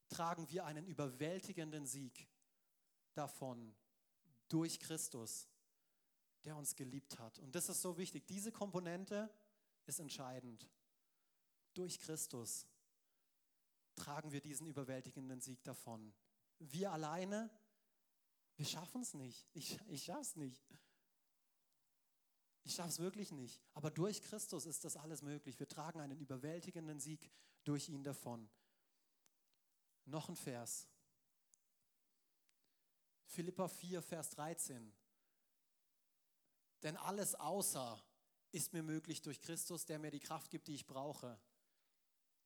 Tragen 0.10 0.50
wir 0.50 0.66
einen 0.66 0.86
überwältigenden 0.86 1.86
Sieg 1.86 2.28
davon 3.14 3.74
durch 4.50 4.78
Christus 4.78 5.48
der 6.44 6.56
uns 6.56 6.76
geliebt 6.76 7.20
hat. 7.20 7.40
Und 7.40 7.56
das 7.56 7.70
ist 7.70 7.82
so 7.82 7.98
wichtig. 7.98 8.26
Diese 8.28 8.52
Komponente 8.52 9.30
ist 9.86 10.00
entscheidend. 10.00 10.70
Durch 11.74 12.00
Christus 12.00 12.66
tragen 13.96 14.32
wir 14.32 14.42
diesen 14.42 14.68
überwältigenden 14.68 15.42
Sieg 15.42 15.64
davon. 15.64 16.14
Wir 16.60 16.92
alleine, 16.92 17.50
wir 18.56 18.66
schaffen 18.66 19.02
es 19.02 19.14
nicht. 19.14 19.48
Ich, 19.54 19.80
ich 19.88 20.04
schaffe 20.04 20.22
es 20.22 20.36
nicht. 20.36 20.64
Ich 22.64 22.76
schaffe 22.76 22.90
es 22.90 23.00
wirklich 23.00 23.32
nicht. 23.32 23.62
Aber 23.74 23.92
durch 23.92 24.22
Christus 24.22 24.66
ist 24.66 24.84
das 24.84 24.98
alles 24.98 25.22
möglich. 25.22 25.60
Wir 25.60 25.68
tragen 25.68 26.02
einen 26.02 26.18
überwältigenden 26.18 27.00
Sieg 27.00 27.32
durch 27.64 27.90
ihn 27.90 28.04
davon. 28.04 28.50
Noch 30.06 30.30
ein 30.30 30.36
Vers. 30.36 30.88
Philippa 33.26 33.68
4, 33.68 34.02
Vers 34.02 34.30
13. 34.32 34.94
Denn 36.84 36.98
alles 36.98 37.36
außer 37.36 38.02
ist 38.52 38.74
mir 38.74 38.84
möglich 38.84 39.22
durch 39.22 39.42
Christus, 39.42 39.86
der 39.86 40.00
mir 40.00 40.12
die 40.12 40.20
Kraft 40.20 40.52
gibt, 40.52 40.68
die 40.68 40.76
ich 40.76 40.86
brauche. 40.86 41.40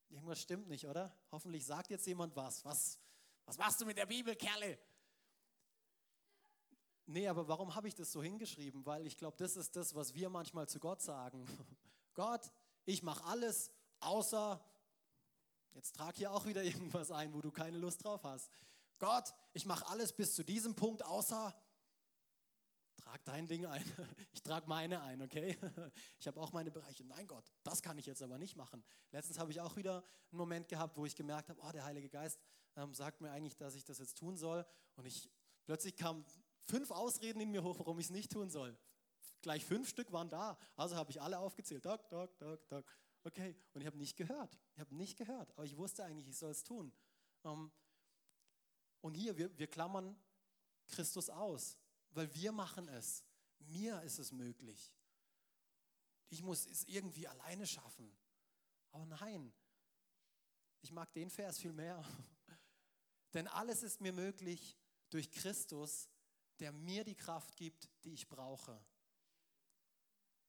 Irgendwas 0.10 0.42
stimmt 0.42 0.68
nicht, 0.68 0.88
oder? 0.88 1.16
Hoffentlich 1.32 1.66
sagt 1.66 1.90
jetzt 1.90 2.06
jemand 2.06 2.36
was. 2.36 2.66
Was, 2.66 3.00
was 3.46 3.58
machst 3.58 3.80
du 3.80 3.86
mit 3.86 3.98
der 3.98 4.06
Bibel, 4.06 4.36
Kerle? 4.36 4.78
Nee, 7.06 7.28
aber 7.28 7.48
warum 7.48 7.76
habe 7.76 7.88
ich 7.88 7.96
das 7.96 8.12
so 8.12 8.22
hingeschrieben? 8.22 8.86
Weil 8.86 9.06
ich 9.06 9.18
glaube, 9.18 9.38
das 9.38 9.56
ist 9.56 9.76
das, 9.76 9.96
was 9.96 10.14
wir 10.14 10.30
manchmal 10.30 10.68
zu 10.68 10.80
Gott 10.80 11.02
sagen. 11.02 11.46
Gott, 12.14 12.52
ich 12.86 13.04
mache 13.04 13.24
alles, 13.26 13.72
außer, 14.00 14.64
jetzt 15.74 15.96
trag 15.96 16.16
hier 16.16 16.32
auch 16.32 16.46
wieder 16.46 16.64
irgendwas 16.64 17.12
ein, 17.12 17.34
wo 17.34 17.42
du 17.42 17.52
keine 17.52 17.78
Lust 17.78 18.04
drauf 18.04 18.24
hast. 18.24 18.50
Gott, 19.00 19.34
ich 19.54 19.66
mache 19.66 19.88
alles 19.88 20.14
bis 20.14 20.36
zu 20.36 20.44
diesem 20.44 20.76
Punkt, 20.76 21.04
außer, 21.04 21.56
trag 23.12 23.26
dein 23.26 23.48
Ding 23.48 23.66
ein, 23.66 23.84
ich 24.32 24.42
trage 24.42 24.68
meine 24.68 25.02
ein, 25.02 25.22
okay? 25.22 25.58
Ich 26.20 26.28
habe 26.28 26.40
auch 26.40 26.54
meine 26.54 26.72
Bereiche. 26.72 27.04
Nein, 27.04 27.28
Gott, 27.28 27.52
das 27.64 27.82
kann 27.82 27.98
ich 27.98 28.06
jetzt 28.06 28.22
aber 28.22 28.38
nicht 28.38 28.56
machen. 28.56 28.84
Letztens 29.12 29.40
habe 29.40 29.52
ich 29.52 29.60
auch 29.60 29.76
wieder 29.76 29.98
einen 30.32 30.38
Moment 30.38 30.70
gehabt, 30.70 30.96
wo 30.98 31.06
ich 31.06 31.16
gemerkt 31.16 31.50
habe, 31.50 31.60
oh, 31.62 31.72
der 31.72 31.84
Heilige 31.84 32.10
Geist 32.10 32.40
ähm, 32.76 32.94
sagt 32.94 33.20
mir 33.20 33.32
eigentlich, 33.32 33.58
dass 33.58 33.76
ich 33.76 33.84
das 33.84 34.00
jetzt 34.00 34.18
tun 34.18 34.38
soll. 34.38 34.66
Und 34.96 35.06
ich 35.06 35.30
plötzlich 35.66 35.96
kamen 35.98 36.24
fünf 36.64 36.92
Ausreden 36.92 37.42
in 37.42 37.52
mir 37.52 37.64
hoch, 37.64 37.80
warum 37.80 38.00
ich 38.00 38.06
es 38.06 38.12
nicht 38.12 38.32
tun 38.32 38.50
soll. 38.50 38.78
Gleich 39.42 39.66
fünf 39.66 39.90
Stück 39.90 40.12
waren 40.12 40.30
da. 40.30 40.58
Also 40.78 40.96
habe 40.96 41.12
ich 41.12 41.22
alle 41.22 41.40
aufgezählt. 41.40 41.84
Doc, 41.84 42.08
doc, 42.10 42.38
doc, 42.38 42.70
doc. 42.70 42.86
Okay. 43.24 43.58
Und 43.74 43.82
ich 43.82 43.88
habe 43.88 43.98
nicht 43.98 44.16
gehört. 44.16 44.58
Ich 44.74 44.80
habe 44.80 44.96
nicht 44.96 45.18
gehört. 45.18 45.52
Aber 45.58 45.66
ich 45.66 45.76
wusste 45.76 46.06
eigentlich, 46.06 46.30
ich 46.30 46.38
soll 46.38 46.52
es 46.52 46.64
tun. 46.64 46.94
Ähm, 47.44 47.72
und 49.02 49.16
hier, 49.16 49.36
wir, 49.36 49.58
wir 49.58 49.68
klammern 49.68 50.16
Christus 50.88 51.30
aus 51.30 51.81
weil 52.12 52.34
wir 52.36 52.52
machen 52.52 52.88
es. 52.90 53.24
Mir 53.60 54.02
ist 54.02 54.20
es 54.20 54.32
möglich. 54.32 54.94
Ich 56.30 56.42
muss 56.42 56.66
es 56.66 56.84
irgendwie 56.86 57.28
alleine 57.28 57.68
schaffen. 57.68 58.12
Aber 58.92 59.06
nein, 59.06 59.54
ich 60.82 60.92
mag 60.92 61.12
den 61.14 61.30
Vers 61.30 61.60
viel 61.60 61.74
mehr. 61.74 62.04
Denn 63.34 63.48
alles 63.48 63.84
ist 63.84 64.02
mir 64.02 64.14
möglich 64.14 64.78
durch 65.10 65.32
Christus, 65.32 66.10
der 66.60 66.72
mir 66.72 67.04
die 67.04 67.16
Kraft 67.16 67.56
gibt, 67.56 67.90
die 68.04 68.14
ich 68.14 68.28
brauche. 68.28 68.84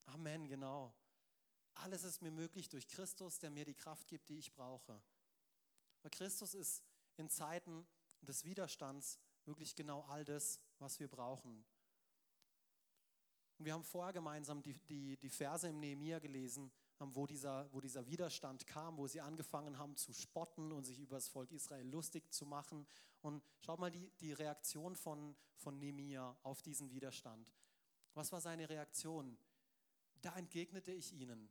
Amen, 0.07 0.47
genau. 0.49 0.95
Alles 1.75 2.05
ist 2.05 2.21
mir 2.23 2.31
möglich 2.31 2.69
durch 2.69 2.87
Christus, 2.87 3.39
der 3.39 3.51
mir 3.51 3.65
die 3.65 3.75
Kraft 3.75 4.09
gibt, 4.09 4.29
die 4.29 4.39
ich 4.39 4.53
brauche. 4.53 5.03
Weil 6.03 6.11
Christus 6.11 6.55
ist 6.55 6.83
in 7.17 7.29
Zeiten 7.29 7.87
des 8.21 8.45
Widerstands 8.45 9.19
wirklich 9.45 9.75
genau 9.75 10.03
all 10.03 10.25
das, 10.25 10.61
was 10.83 11.01
wir 11.01 11.09
brauchen. 11.09 11.65
Und 13.59 13.67
wir 13.67 13.75
haben 13.75 13.85
vorher 13.85 14.13
gemeinsam 14.13 14.63
die, 14.63 14.75
die, 14.75 15.17
die 15.17 15.29
Verse 15.29 15.69
im 15.69 15.79
Nehemiah 15.79 16.19
gelesen, 16.19 16.73
ähm, 17.01 17.15
wo 17.15 17.27
dieser, 17.27 17.73
wo 17.73 17.81
dieser 17.81 18.07
Widerstand 18.07 18.67
kam, 18.67 18.97
wo 18.97 19.07
sie 19.07 19.21
angefangen 19.21 19.79
haben 19.79 19.97
zu 19.97 20.13
spotten 20.13 20.73
und 20.73 20.85
sich 20.85 20.99
über 20.99 21.17
das 21.17 21.29
Volk 21.29 21.53
Israel 21.53 21.87
lustig 21.89 22.33
zu 22.33 22.45
machen. 22.45 22.87
Und 23.21 23.43
schaut 23.61 23.79
mal 23.79 23.91
die, 23.91 24.11
die 24.21 24.33
Reaktion 24.33 24.97
von, 24.97 25.37
von 25.57 25.79
Nehemiah 25.79 26.37
auf 26.43 26.63
diesen 26.63 26.91
Widerstand. 26.91 27.53
Was 28.15 28.33
war 28.33 28.41
seine 28.41 28.69
Reaktion? 28.69 29.39
Da 30.21 30.37
entgegnete 30.37 30.93
ich 30.93 31.13
ihnen, 31.13 31.49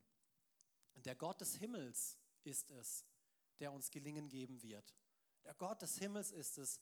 der 0.95 1.15
Gott 1.15 1.41
des 1.41 1.55
Himmels 1.55 2.17
ist 2.43 2.71
es, 2.71 3.05
der 3.59 3.71
uns 3.71 3.89
gelingen 3.89 4.27
geben 4.27 4.61
wird. 4.61 4.93
Der 5.43 5.53
Gott 5.55 5.81
des 5.81 5.97
Himmels 5.97 6.31
ist 6.31 6.57
es, 6.57 6.79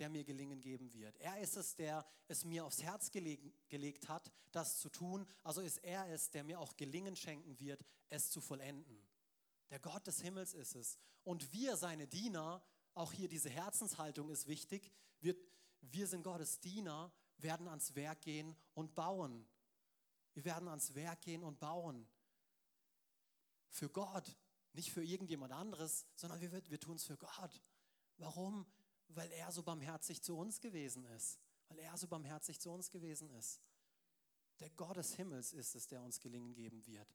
der 0.00 0.08
mir 0.08 0.24
gelingen 0.24 0.60
geben 0.60 0.92
wird. 0.94 1.16
Er 1.18 1.38
ist 1.40 1.56
es, 1.56 1.76
der 1.76 2.04
es 2.26 2.44
mir 2.44 2.64
aufs 2.64 2.82
Herz 2.82 3.10
gelegen, 3.10 3.52
gelegt 3.68 4.08
hat, 4.08 4.32
das 4.50 4.80
zu 4.80 4.88
tun. 4.88 5.26
Also 5.44 5.60
ist 5.60 5.78
er 5.78 6.08
es, 6.08 6.30
der 6.30 6.42
mir 6.42 6.58
auch 6.58 6.76
gelingen 6.76 7.14
schenken 7.14 7.60
wird, 7.60 7.84
es 8.08 8.30
zu 8.30 8.40
vollenden. 8.40 9.06
Der 9.68 9.78
Gott 9.78 10.06
des 10.06 10.20
Himmels 10.20 10.54
ist 10.54 10.74
es. 10.74 10.98
Und 11.22 11.52
wir, 11.52 11.76
seine 11.76 12.08
Diener, 12.08 12.62
auch 12.94 13.12
hier 13.12 13.28
diese 13.28 13.50
Herzenshaltung 13.50 14.30
ist 14.30 14.48
wichtig, 14.48 14.90
wir, 15.20 15.36
wir 15.82 16.06
sind 16.06 16.24
Gottes 16.24 16.60
Diener, 16.60 17.12
werden 17.36 17.68
ans 17.68 17.94
Werk 17.94 18.22
gehen 18.22 18.56
und 18.74 18.94
bauen. 18.94 19.46
Wir 20.32 20.44
werden 20.44 20.68
ans 20.68 20.94
Werk 20.94 21.20
gehen 21.20 21.42
und 21.42 21.60
bauen. 21.60 22.08
Für 23.68 23.88
Gott, 23.88 24.36
nicht 24.72 24.92
für 24.92 25.04
irgendjemand 25.04 25.52
anderes, 25.52 26.06
sondern 26.16 26.40
wir, 26.40 26.52
wir 26.70 26.80
tun 26.80 26.96
es 26.96 27.04
für 27.04 27.16
Gott. 27.16 27.62
Warum? 28.16 28.66
Weil 29.14 29.30
er 29.32 29.50
so 29.52 29.62
barmherzig 29.62 30.22
zu 30.22 30.36
uns 30.36 30.60
gewesen 30.60 31.04
ist. 31.04 31.38
Weil 31.68 31.78
er 31.80 31.96
so 31.96 32.06
barmherzig 32.08 32.60
zu 32.60 32.70
uns 32.70 32.90
gewesen 32.90 33.30
ist. 33.30 33.60
Der 34.60 34.70
Gott 34.70 34.96
des 34.96 35.14
Himmels 35.14 35.52
ist 35.52 35.74
es, 35.74 35.86
der 35.86 36.02
uns 36.02 36.20
gelingen 36.20 36.54
geben 36.54 36.86
wird. 36.86 37.08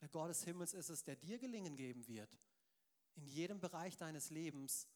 Der 0.00 0.08
Gott 0.08 0.30
des 0.30 0.44
Himmels 0.44 0.72
ist 0.72 0.88
es, 0.88 1.04
der 1.04 1.16
dir 1.16 1.38
gelingen 1.38 1.76
geben 1.76 2.06
wird. 2.06 2.30
In 3.14 3.26
jedem 3.26 3.60
Bereich 3.60 3.96
deines 3.96 4.30
Lebens, 4.30 4.88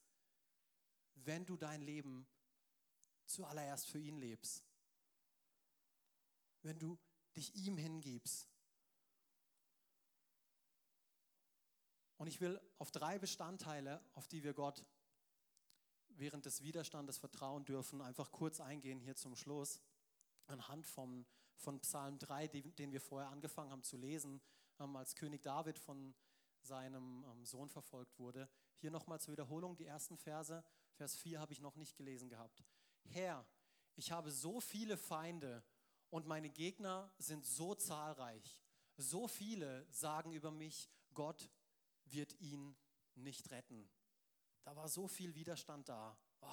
wenn 1.15 1.45
du 1.45 1.57
dein 1.57 1.83
Leben 1.83 2.27
zuallererst 3.27 3.89
für 3.89 3.99
ihn 3.99 4.17
lebst. 4.17 4.65
Wenn 6.63 6.79
du 6.79 6.99
dich 7.37 7.55
ihm 7.55 7.77
hingibst. 7.77 8.49
Und 12.17 12.29
ich 12.29 12.41
will 12.41 12.61
auf 12.79 12.91
drei 12.91 13.19
Bestandteile, 13.19 14.03
auf 14.15 14.29
die 14.29 14.43
wir 14.43 14.55
Gott 14.55 14.85
während 16.17 16.47
des 16.47 16.63
Widerstandes 16.63 17.19
vertrauen 17.19 17.65
dürfen, 17.65 18.01
einfach 18.01 18.31
kurz 18.33 18.61
eingehen 18.61 19.01
hier 19.01 19.17
zum 19.17 19.37
Schluss. 19.37 19.81
Anhand 20.47 20.87
von, 20.87 21.27
von 21.57 21.81
Psalm 21.81 22.19
3, 22.19 22.49
den 22.49 22.93
wir 22.93 23.01
vorher 23.01 23.31
angefangen 23.31 23.71
haben 23.71 23.83
zu 23.83 23.97
lesen, 23.97 24.41
ähm, 24.79 24.97
als 24.97 25.15
König 25.15 25.43
David 25.43 25.79
von 25.79 26.15
seinem 26.61 27.25
ähm, 27.25 27.45
Sohn 27.45 27.69
verfolgt 27.69 28.19
wurde. 28.19 28.49
Hier 28.77 28.91
nochmal 28.91 29.21
zur 29.21 29.33
Wiederholung 29.33 29.77
die 29.77 29.87
ersten 29.87 30.17
Verse. 30.17 30.65
Vers 30.95 31.17
4 31.17 31.41
habe 31.41 31.53
ich 31.53 31.61
noch 31.61 31.77
nicht 31.77 31.97
gelesen 31.97 32.29
gehabt. 32.29 32.65
Herr, 33.05 33.47
ich 33.97 34.11
habe 34.11 34.31
so 34.31 34.61
viele 34.61 34.97
Feinde 34.97 35.63
und 36.11 36.27
meine 36.27 36.51
Gegner 36.51 37.13
sind 37.19 37.45
so 37.45 37.75
zahlreich. 37.75 38.59
So 38.97 39.27
viele 39.29 39.87
sagen 39.91 40.33
über 40.33 40.51
mich, 40.51 40.89
Gott 41.13 41.51
wird 42.05 42.39
ihn 42.41 42.77
nicht 43.15 43.51
retten. 43.51 43.89
Da 44.65 44.75
war 44.75 44.89
so 44.89 45.07
viel 45.07 45.35
Widerstand 45.35 45.89
da. 45.89 46.17
Oh, 46.41 46.49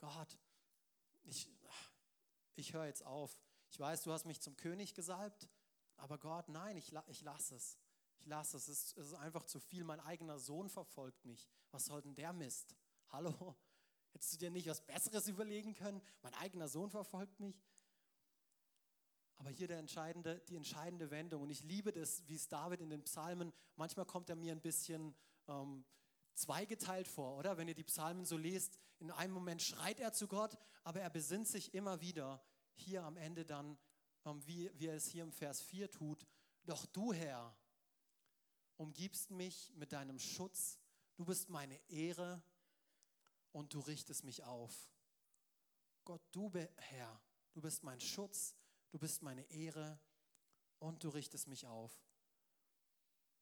Gott, 0.00 0.38
ich, 1.24 1.48
ich 2.56 2.72
höre 2.72 2.86
jetzt 2.86 3.04
auf. 3.04 3.40
Ich 3.70 3.78
weiß, 3.78 4.02
du 4.02 4.12
hast 4.12 4.26
mich 4.26 4.40
zum 4.40 4.56
König 4.56 4.94
gesalbt, 4.94 5.48
aber 5.96 6.18
Gott, 6.18 6.48
nein, 6.48 6.76
ich, 6.76 6.92
ich 7.06 7.22
lasse 7.22 7.54
es. 7.54 7.78
Ich 8.18 8.26
lasse 8.26 8.56
es. 8.56 8.68
es. 8.68 8.96
Es 8.96 9.06
ist 9.08 9.14
einfach 9.14 9.44
zu 9.44 9.58
viel. 9.58 9.84
Mein 9.84 10.00
eigener 10.00 10.38
Sohn 10.38 10.68
verfolgt 10.68 11.24
mich. 11.24 11.48
Was 11.70 11.86
soll 11.86 12.02
denn 12.02 12.14
der 12.14 12.32
Mist? 12.32 12.76
Hallo? 13.08 13.56
Hättest 14.12 14.34
du 14.34 14.38
dir 14.38 14.50
nicht 14.50 14.68
was 14.68 14.80
Besseres 14.84 15.26
überlegen 15.26 15.74
können? 15.74 16.02
Mein 16.20 16.34
eigener 16.34 16.68
Sohn 16.68 16.90
verfolgt 16.90 17.40
mich. 17.40 17.64
Aber 19.36 19.50
hier 19.50 19.66
der 19.66 19.78
entscheidende, 19.78 20.40
die 20.48 20.56
entscheidende 20.56 21.10
Wendung. 21.10 21.42
Und 21.42 21.50
ich 21.50 21.62
liebe 21.64 21.92
das, 21.92 22.26
wie 22.28 22.36
es 22.36 22.46
David 22.48 22.80
in 22.80 22.90
den 22.90 23.02
Psalmen, 23.02 23.52
manchmal 23.76 24.06
kommt 24.06 24.28
er 24.28 24.36
mir 24.36 24.52
ein 24.52 24.60
bisschen 24.60 25.16
ähm, 25.48 25.84
zweigeteilt 26.34 27.08
vor, 27.08 27.36
oder? 27.38 27.56
Wenn 27.56 27.68
ihr 27.68 27.74
die 27.74 27.84
Psalmen 27.84 28.24
so 28.24 28.36
lest, 28.36 28.78
in 28.98 29.10
einem 29.10 29.32
Moment 29.32 29.62
schreit 29.62 30.00
er 30.00 30.12
zu 30.12 30.28
Gott, 30.28 30.56
aber 30.84 31.00
er 31.00 31.10
besinnt 31.10 31.48
sich 31.48 31.74
immer 31.74 32.00
wieder, 32.00 32.42
hier 32.74 33.04
am 33.04 33.16
Ende 33.16 33.44
dann, 33.44 33.78
ähm, 34.24 34.46
wie, 34.46 34.70
wie 34.78 34.86
er 34.86 34.94
es 34.94 35.06
hier 35.06 35.22
im 35.22 35.32
Vers 35.32 35.60
4 35.62 35.90
tut. 35.90 36.26
Doch 36.64 36.86
du, 36.86 37.12
Herr, 37.12 37.56
umgibst 38.76 39.30
mich 39.30 39.72
mit 39.74 39.92
deinem 39.92 40.18
Schutz, 40.18 40.78
du 41.16 41.24
bist 41.24 41.48
meine 41.48 41.78
Ehre 41.88 42.42
und 43.52 43.74
du 43.74 43.80
richtest 43.80 44.24
mich 44.24 44.44
auf. 44.44 44.90
Gott, 46.04 46.22
du, 46.32 46.50
Herr, 46.76 47.20
du 47.52 47.60
bist 47.60 47.84
mein 47.84 48.00
Schutz, 48.00 48.56
du 48.90 48.98
bist 48.98 49.22
meine 49.22 49.42
Ehre 49.50 50.00
und 50.78 51.04
du 51.04 51.10
richtest 51.10 51.46
mich 51.46 51.66
auf. 51.66 51.92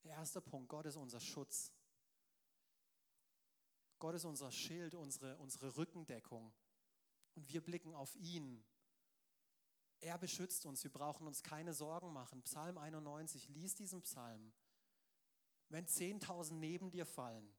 Der 0.05 0.13
erste 0.13 0.41
Punkt, 0.41 0.69
Gott 0.69 0.87
ist 0.87 0.97
unser 0.97 1.21
Schutz. 1.21 1.73
Gott 4.01 4.15
ist 4.15 4.25
unser 4.25 4.51
Schild, 4.51 4.95
unsere, 4.95 5.37
unsere 5.37 5.77
Rückendeckung. 5.77 6.53
Und 7.35 7.53
wir 7.53 7.63
blicken 7.63 7.95
auf 7.95 8.17
ihn. 8.17 8.65
Er 10.01 10.19
beschützt 10.19 10.67
uns. 10.67 10.83
Wir 10.83 10.91
brauchen 10.91 11.27
uns 11.27 11.43
keine 11.43 11.75
Sorgen 11.75 12.13
machen. 12.13 12.43
Psalm 12.43 12.79
91, 12.79 13.49
lies 13.51 13.75
diesen 13.75 14.03
Psalm. 14.03 14.53
Wenn 15.69 15.87
10.000 15.87 16.55
neben 16.55 16.91
dir 16.91 17.07
fallen, 17.07 17.55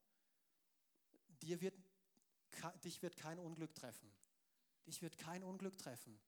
dir 1.42 1.62
wird, 1.62 1.76
dich 2.84 3.02
wird 3.02 3.16
kein 3.16 3.40
Unglück 3.40 3.74
treffen. 3.76 4.12
Dich 4.88 5.02
wird 5.04 5.18
kein 5.18 5.44
Unglück 5.44 5.78
treffen. 5.78 6.20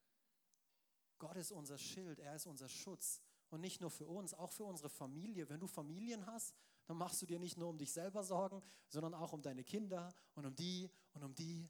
Gott 1.18 1.38
ist 1.38 1.52
unser 1.52 1.80
Schild, 1.80 2.20
er 2.20 2.36
ist 2.36 2.46
unser 2.46 2.70
Schutz. 2.70 3.20
Und 3.50 3.62
nicht 3.62 3.82
nur 3.82 3.90
für 3.90 4.08
uns, 4.08 4.34
auch 4.34 4.52
für 4.52 4.64
unsere 4.64 4.90
Familie. 4.90 5.50
Wenn 5.50 5.60
du 5.60 5.68
Familien 5.68 6.26
hast, 6.28 6.56
dann 6.86 6.98
machst 6.98 7.22
du 7.22 7.26
dir 7.26 7.40
nicht 7.40 7.58
nur 7.58 7.70
um 7.70 7.78
dich 7.78 7.92
selber 7.92 8.24
Sorgen, 8.24 8.62
sondern 8.88 9.14
auch 9.14 9.34
um 9.34 9.42
deine 9.42 9.64
Kinder 9.64 10.14
und 10.36 10.46
um 10.46 10.56
die 10.56 10.92
und 11.14 11.24
um 11.24 11.34
die. 11.34 11.70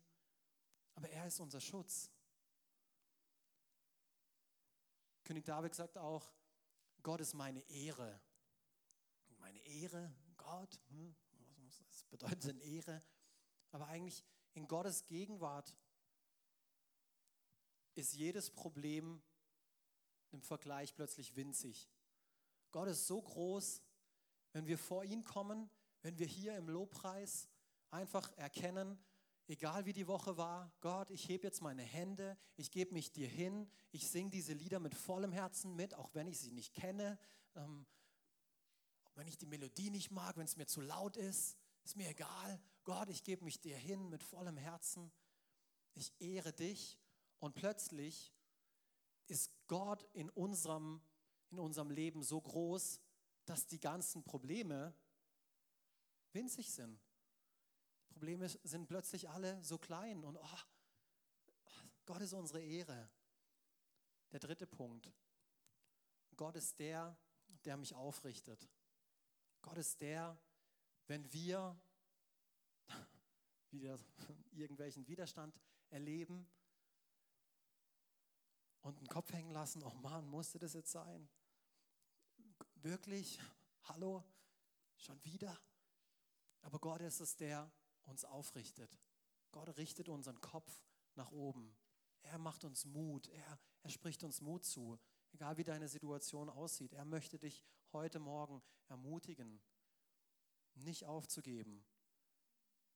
Aber 0.96 1.10
er 1.10 1.28
ist 1.28 1.40
unser 1.40 1.62
Schutz. 1.62 2.10
König 5.24 5.46
David 5.46 5.74
sagt 5.74 5.98
auch, 5.98 6.32
Gott 7.02 7.22
ist 7.22 7.34
meine 7.34 7.62
Ehre. 7.70 8.20
Meine 9.40 9.60
Ehre, 9.60 10.14
Gott, 10.38 10.80
hm, 10.90 11.16
was 11.68 12.04
bedeutet 12.06 12.46
denn 12.46 12.60
Ehre? 12.60 13.02
Aber 13.72 13.88
eigentlich 13.88 14.24
in 14.54 14.68
Gottes 14.68 15.06
Gegenwart 15.06 15.76
ist 17.96 18.14
jedes 18.14 18.50
Problem 18.50 19.22
im 20.32 20.42
Vergleich 20.42 20.96
plötzlich 20.96 21.36
winzig. 21.36 21.90
Gott 22.72 22.88
ist 22.88 23.06
so 23.06 23.22
groß, 23.22 23.82
wenn 24.54 24.66
wir 24.66 24.78
vor 24.78 25.04
ihn 25.04 25.24
kommen, 25.24 25.70
wenn 26.02 26.18
wir 26.18 26.28
hier 26.28 26.56
im 26.56 26.70
Lobpreis 26.70 27.48
einfach 27.92 28.32
erkennen, 28.38 28.98
egal 29.48 29.86
wie 29.86 29.94
die 29.94 30.08
Woche 30.08 30.38
war, 30.38 30.72
Gott, 30.80 31.10
ich 31.12 31.28
hebe 31.28 31.48
jetzt 31.48 31.62
meine 31.62 31.84
Hände, 31.84 32.38
ich 32.56 32.72
gebe 32.72 32.94
mich 32.94 33.12
dir 33.12 33.28
hin, 33.28 33.70
ich 33.92 34.08
singe 34.08 34.30
diese 34.30 34.54
Lieder 34.54 34.80
mit 34.80 34.96
vollem 34.96 35.32
Herzen 35.32 35.76
mit, 35.76 35.94
auch 35.96 36.14
wenn 36.14 36.28
ich 36.28 36.40
sie 36.40 36.52
nicht 36.52 36.74
kenne, 36.74 37.20
ähm, 37.56 37.86
wenn 39.16 39.28
ich 39.28 39.38
die 39.38 39.46
Melodie 39.46 39.90
nicht 39.90 40.12
mag, 40.12 40.38
wenn 40.38 40.46
es 40.46 40.58
mir 40.58 40.66
zu 40.66 40.82
laut 40.82 41.18
ist, 41.18 41.58
ist 41.84 41.96
mir 41.96 42.10
egal. 42.10 42.60
Gott, 42.84 43.10
ich 43.10 43.24
gebe 43.24 43.44
mich 43.44 43.60
dir 43.60 43.78
hin 43.78 44.10
mit 44.10 44.24
vollem 44.24 44.58
Herzen. 44.58 45.12
Ich 45.94 46.12
ehre 46.20 46.52
dich 46.52 46.98
und 47.40 47.54
plötzlich 47.54 48.34
ist 49.28 49.52
Gott 49.68 50.04
in 50.14 50.30
unserem, 50.32 51.02
in 51.52 51.60
unserem 51.60 51.92
Leben 51.92 52.24
so 52.24 52.42
groß, 52.42 53.00
dass 53.46 53.68
die 53.68 53.80
ganzen 53.80 54.24
Probleme 54.24 54.94
winzig 56.32 56.72
sind. 56.72 57.00
Probleme 58.10 58.48
sind 58.50 58.88
plötzlich 58.88 59.30
alle 59.30 59.62
so 59.64 59.78
klein 59.78 60.24
und 60.24 60.38
oh, 60.38 60.60
Gott 62.06 62.22
ist 62.22 62.34
unsere 62.34 62.62
Ehre. 62.62 63.10
Der 64.32 64.40
dritte 64.40 64.68
Punkt. 64.68 65.12
Gott 66.36 66.56
ist 66.56 66.80
der, 66.80 67.18
der 67.66 67.78
mich 67.78 67.94
aufrichtet. 67.94 68.68
Gott 69.62 69.78
ist 69.78 70.02
der, 70.02 70.38
wenn 71.08 71.32
wir 71.32 71.80
wieder 73.72 74.00
irgendwelchen 74.52 75.08
Widerstand 75.08 75.60
erleben 75.90 76.50
und 78.82 79.00
den 79.00 79.08
Kopf 79.08 79.32
hängen 79.32 79.52
lassen, 79.52 79.84
oh 79.84 79.94
Mann, 79.96 80.28
musste 80.28 80.60
das 80.60 80.74
jetzt 80.74 80.92
sein? 80.92 81.30
Wirklich? 82.84 83.40
Hallo? 83.86 84.22
Schon 84.98 85.24
wieder? 85.24 85.58
Aber 86.64 86.80
Gott 86.80 87.00
ist 87.00 87.22
es, 87.22 87.38
der 87.38 87.72
uns 88.04 88.26
aufrichtet. 88.26 89.00
Gott 89.54 89.78
richtet 89.78 90.10
unseren 90.10 90.42
Kopf 90.42 90.84
nach 91.16 91.32
oben. 91.32 91.74
Er 92.24 92.38
macht 92.38 92.66
uns 92.66 92.84
Mut. 92.84 93.30
Er, 93.30 93.60
er 93.84 93.90
spricht 93.90 94.26
uns 94.26 94.42
Mut 94.42 94.66
zu. 94.66 95.00
Egal 95.32 95.56
wie 95.56 95.64
deine 95.64 95.88
Situation 95.88 96.50
aussieht. 96.50 96.92
Er 96.92 97.06
möchte 97.06 97.40
dich 97.40 97.64
heute 97.94 98.20
Morgen 98.20 98.62
ermutigen, 98.90 99.62
nicht 100.74 101.06
aufzugeben. 101.06 101.86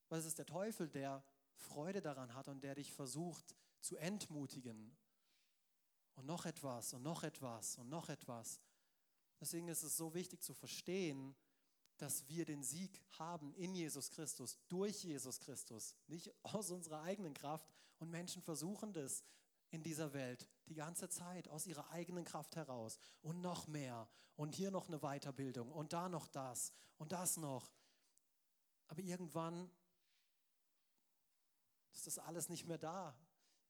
Weil 0.10 0.20
es 0.20 0.26
ist 0.26 0.38
der 0.38 0.48
Teufel, 0.48 0.90
der 0.90 1.24
Freude 1.54 2.02
daran 2.02 2.34
hat 2.34 2.50
und 2.50 2.62
der 2.62 2.76
dich 2.76 2.92
versucht 2.92 3.56
zu 3.80 3.96
entmutigen. 3.96 4.98
Und 6.16 6.26
noch 6.26 6.46
etwas 6.46 6.94
und 6.94 7.04
noch 7.04 7.24
etwas 7.24 7.78
und 7.78 7.88
noch 7.88 8.10
etwas. 8.10 8.60
Deswegen 9.40 9.68
ist 9.68 9.84
es 9.84 9.98
so 9.98 10.14
wichtig 10.14 10.42
zu 10.42 10.54
verstehen, 10.54 11.36
dass 11.98 12.28
wir 12.28 12.46
den 12.46 12.64
Sieg 12.64 13.02
haben 13.18 13.54
in 13.56 13.74
Jesus 13.74 14.12
Christus, 14.12 14.58
durch 14.68 15.04
Jesus 15.04 15.40
Christus, 15.40 15.96
nicht 16.08 16.32
aus 16.44 16.70
unserer 16.72 17.02
eigenen 17.02 17.34
Kraft. 17.34 17.68
Und 18.00 18.10
Menschen 18.10 18.42
versuchen 18.42 18.94
das 18.94 19.24
in 19.70 19.84
dieser 19.84 20.14
Welt 20.14 20.48
die 20.68 20.76
ganze 20.76 21.10
Zeit 21.10 21.48
aus 21.50 21.66
ihrer 21.66 21.90
eigenen 21.90 22.24
Kraft 22.24 22.56
heraus. 22.56 23.00
Und 23.22 23.42
noch 23.42 23.68
mehr. 23.68 24.08
Und 24.36 24.56
hier 24.56 24.72
noch 24.72 24.88
eine 24.88 25.00
Weiterbildung. 25.00 25.72
Und 25.72 25.94
da 25.94 26.10
noch 26.10 26.28
das. 26.28 26.72
Und 26.98 27.12
das 27.12 27.38
noch. 27.38 27.72
Aber 28.88 29.02
irgendwann 29.02 29.70
ist 31.92 32.08
das 32.08 32.20
alles 32.20 32.48
nicht 32.50 32.66
mehr 32.66 32.78
da. 32.78 33.18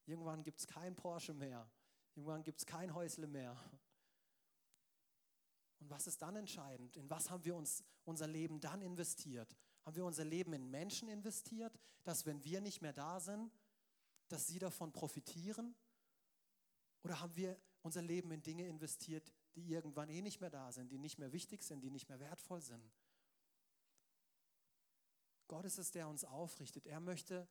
Irgendwann 0.06 0.44
gibt 0.44 0.60
es 0.60 0.68
kein 0.68 0.96
Porsche 0.96 1.34
mehr. 1.34 1.70
Irgendwann 2.16 2.44
gibt 2.44 2.60
es 2.60 2.66
kein 2.66 2.94
Häusle 2.94 3.28
mehr. 3.28 3.58
Und 5.88 5.92
was 5.92 6.06
ist 6.06 6.22
dann 6.22 6.36
entscheidend? 6.36 6.98
In 6.98 7.10
was 7.10 7.30
haben 7.30 7.46
wir 7.46 7.56
uns 7.56 7.82
unser 8.04 8.28
Leben 8.28 8.60
dann 8.60 8.82
investiert? 8.82 9.56
Haben 9.86 9.96
wir 9.96 10.04
unser 10.04 10.26
Leben 10.26 10.52
in 10.52 10.70
Menschen 10.70 11.08
investiert, 11.08 11.80
dass 12.04 12.26
wenn 12.26 12.44
wir 12.44 12.60
nicht 12.60 12.82
mehr 12.82 12.92
da 12.92 13.22
sind, 13.22 13.58
dass 14.28 14.48
sie 14.48 14.60
davon 14.60 14.92
profitieren? 14.92 15.78
Oder 17.04 17.22
haben 17.22 17.34
wir 17.38 17.58
unser 17.84 18.02
Leben 18.02 18.32
in 18.32 18.44
Dinge 18.44 18.68
investiert, 18.68 19.32
die 19.56 19.70
irgendwann 19.70 20.10
eh 20.10 20.22
nicht 20.22 20.42
mehr 20.42 20.50
da 20.50 20.74
sind, 20.74 20.92
die 20.92 20.98
nicht 20.98 21.20
mehr 21.20 21.32
wichtig 21.32 21.64
sind, 21.64 21.80
die 21.80 21.90
nicht 21.90 22.10
mehr 22.10 22.20
wertvoll 22.20 22.62
sind? 22.62 22.94
Gott 25.48 25.64
ist 25.64 25.78
es, 25.78 25.92
der 25.92 26.10
uns 26.10 26.26
aufrichtet. 26.26 26.86
Er 26.86 27.00
möchte 27.00 27.48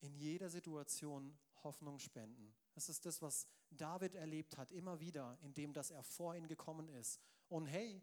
in 0.00 0.14
jeder 0.14 0.50
Situation 0.50 1.38
Hoffnung 1.64 1.98
spenden. 1.98 2.54
Das 2.74 2.88
ist 2.88 3.06
das, 3.06 3.22
was 3.22 3.46
David 3.70 4.14
erlebt 4.14 4.56
hat, 4.56 4.72
immer 4.72 5.00
wieder, 5.00 5.38
indem 5.42 5.72
dass 5.72 5.90
er 5.90 6.02
vor 6.02 6.34
ihn 6.34 6.46
gekommen 6.46 6.88
ist. 6.88 7.20
Und 7.48 7.66
hey, 7.66 8.02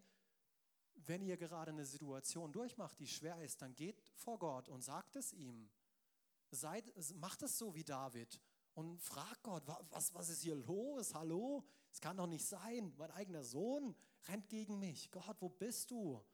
wenn 0.94 1.22
ihr 1.22 1.36
gerade 1.36 1.70
eine 1.70 1.84
Situation 1.84 2.52
durchmacht, 2.52 2.98
die 2.98 3.06
schwer 3.06 3.40
ist, 3.42 3.62
dann 3.62 3.74
geht 3.74 4.00
vor 4.14 4.38
Gott 4.38 4.68
und 4.68 4.82
sagt 4.82 5.16
es 5.16 5.32
ihm. 5.32 5.70
Seid, 6.50 6.84
macht 7.16 7.42
es 7.42 7.58
so 7.58 7.74
wie 7.74 7.84
David 7.84 8.40
und 8.74 9.00
fragt 9.00 9.42
Gott, 9.42 9.64
was, 9.90 10.14
was 10.14 10.28
ist 10.28 10.42
hier 10.42 10.54
los? 10.54 11.14
Hallo? 11.14 11.64
Es 11.92 12.00
kann 12.00 12.16
doch 12.16 12.26
nicht 12.26 12.46
sein. 12.46 12.92
Mein 12.96 13.10
eigener 13.10 13.42
Sohn 13.42 13.94
rennt 14.26 14.48
gegen 14.48 14.78
mich. 14.78 15.10
Gott, 15.10 15.36
wo 15.40 15.48
bist 15.48 15.90
du? 15.90 16.24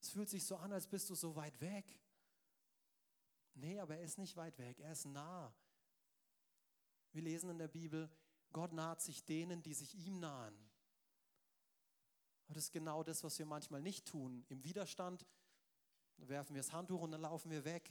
Es 0.00 0.10
fühlt 0.10 0.28
sich 0.28 0.44
so 0.44 0.56
an, 0.56 0.72
als 0.72 0.86
bist 0.86 1.08
du 1.10 1.14
so 1.14 1.34
weit 1.34 1.60
weg. 1.60 2.00
Nee, 3.54 3.80
aber 3.80 3.96
er 3.96 4.02
ist 4.02 4.18
nicht 4.18 4.36
weit 4.36 4.58
weg, 4.58 4.80
er 4.80 4.92
ist 4.92 5.06
nah. 5.06 5.54
Wir 7.16 7.22
lesen 7.22 7.48
in 7.48 7.56
der 7.56 7.68
Bibel, 7.68 8.10
Gott 8.52 8.74
naht 8.74 9.00
sich 9.00 9.24
denen, 9.24 9.62
die 9.62 9.72
sich 9.72 9.94
ihm 9.94 10.20
nahen. 10.20 10.54
Aber 12.44 12.52
das 12.52 12.64
ist 12.64 12.72
genau 12.72 13.02
das, 13.02 13.24
was 13.24 13.38
wir 13.38 13.46
manchmal 13.46 13.80
nicht 13.80 14.06
tun. 14.06 14.44
Im 14.50 14.62
Widerstand 14.64 15.24
werfen 16.18 16.54
wir 16.54 16.60
das 16.60 16.74
Handtuch 16.74 17.00
und 17.00 17.12
dann 17.12 17.22
laufen 17.22 17.50
wir 17.50 17.64
weg. 17.64 17.90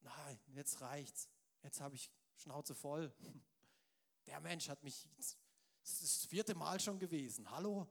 Nein, 0.00 0.40
jetzt 0.46 0.80
reicht's. 0.80 1.28
Jetzt 1.62 1.82
habe 1.82 1.94
ich 1.94 2.10
Schnauze 2.36 2.74
voll. 2.74 3.12
Der 4.26 4.40
Mensch 4.40 4.70
hat 4.70 4.82
mich, 4.82 5.06
das 5.18 5.36
ist 5.82 6.22
das 6.22 6.24
vierte 6.24 6.54
Mal 6.54 6.80
schon 6.80 6.98
gewesen. 6.98 7.50
Hallo? 7.50 7.86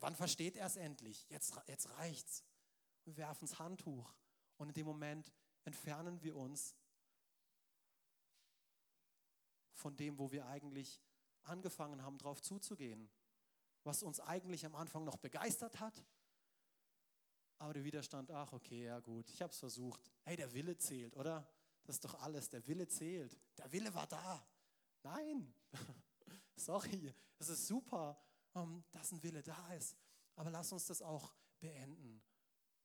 Wann 0.00 0.16
versteht 0.16 0.56
er 0.56 0.68
es 0.68 0.76
endlich? 0.76 1.28
Jetzt, 1.28 1.54
jetzt 1.66 1.90
reicht's. 1.98 2.44
Wir 3.04 3.18
werfen 3.18 3.46
das 3.46 3.58
Handtuch. 3.58 4.10
Und 4.56 4.68
in 4.68 4.74
dem 4.74 4.86
Moment 4.86 5.30
entfernen 5.64 6.22
wir 6.22 6.34
uns 6.34 6.74
von 9.76 9.96
dem, 9.96 10.18
wo 10.18 10.32
wir 10.32 10.46
eigentlich 10.46 11.00
angefangen 11.42 12.02
haben, 12.02 12.18
drauf 12.18 12.42
zuzugehen. 12.42 13.08
Was 13.84 14.02
uns 14.02 14.20
eigentlich 14.20 14.66
am 14.66 14.74
Anfang 14.74 15.04
noch 15.04 15.16
begeistert 15.16 15.78
hat. 15.78 16.04
Aber 17.58 17.72
der 17.72 17.84
Widerstand, 17.84 18.30
ach 18.30 18.52
okay, 18.52 18.84
ja 18.84 19.00
gut, 19.00 19.30
ich 19.30 19.40
habe 19.40 19.52
es 19.52 19.58
versucht. 19.58 20.10
Hey, 20.24 20.36
der 20.36 20.52
Wille 20.52 20.76
zählt, 20.76 21.16
oder? 21.16 21.48
Das 21.84 21.96
ist 21.96 22.04
doch 22.04 22.20
alles, 22.20 22.50
der 22.50 22.66
Wille 22.66 22.88
zählt. 22.88 23.38
Der 23.56 23.70
Wille 23.70 23.94
war 23.94 24.06
da. 24.06 24.44
Nein, 25.02 25.54
sorry, 26.56 27.14
es 27.38 27.48
ist 27.48 27.66
super, 27.66 28.20
ähm, 28.54 28.84
dass 28.90 29.12
ein 29.12 29.22
Wille 29.22 29.42
da 29.42 29.72
ist. 29.74 29.96
Aber 30.34 30.50
lass 30.50 30.72
uns 30.72 30.86
das 30.86 31.00
auch 31.00 31.32
beenden 31.60 32.22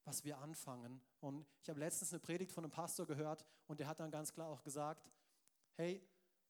was 0.06 0.24
wir 0.24 0.38
anfangen. 0.40 1.02
Und 1.20 1.46
ich 1.62 1.70
habe 1.70 1.80
letztens 1.80 2.12
eine 2.12 2.20
Predigt 2.20 2.52
von 2.52 2.64
einem 2.64 2.72
Pastor 2.72 3.06
gehört 3.06 3.46
und 3.68 3.80
der 3.80 3.88
hat 3.88 4.00
dann 4.00 4.12
ganz 4.12 4.34
klar 4.34 4.48
auch 4.48 4.64
gesagt, 4.64 5.10
hey, 5.76 6.02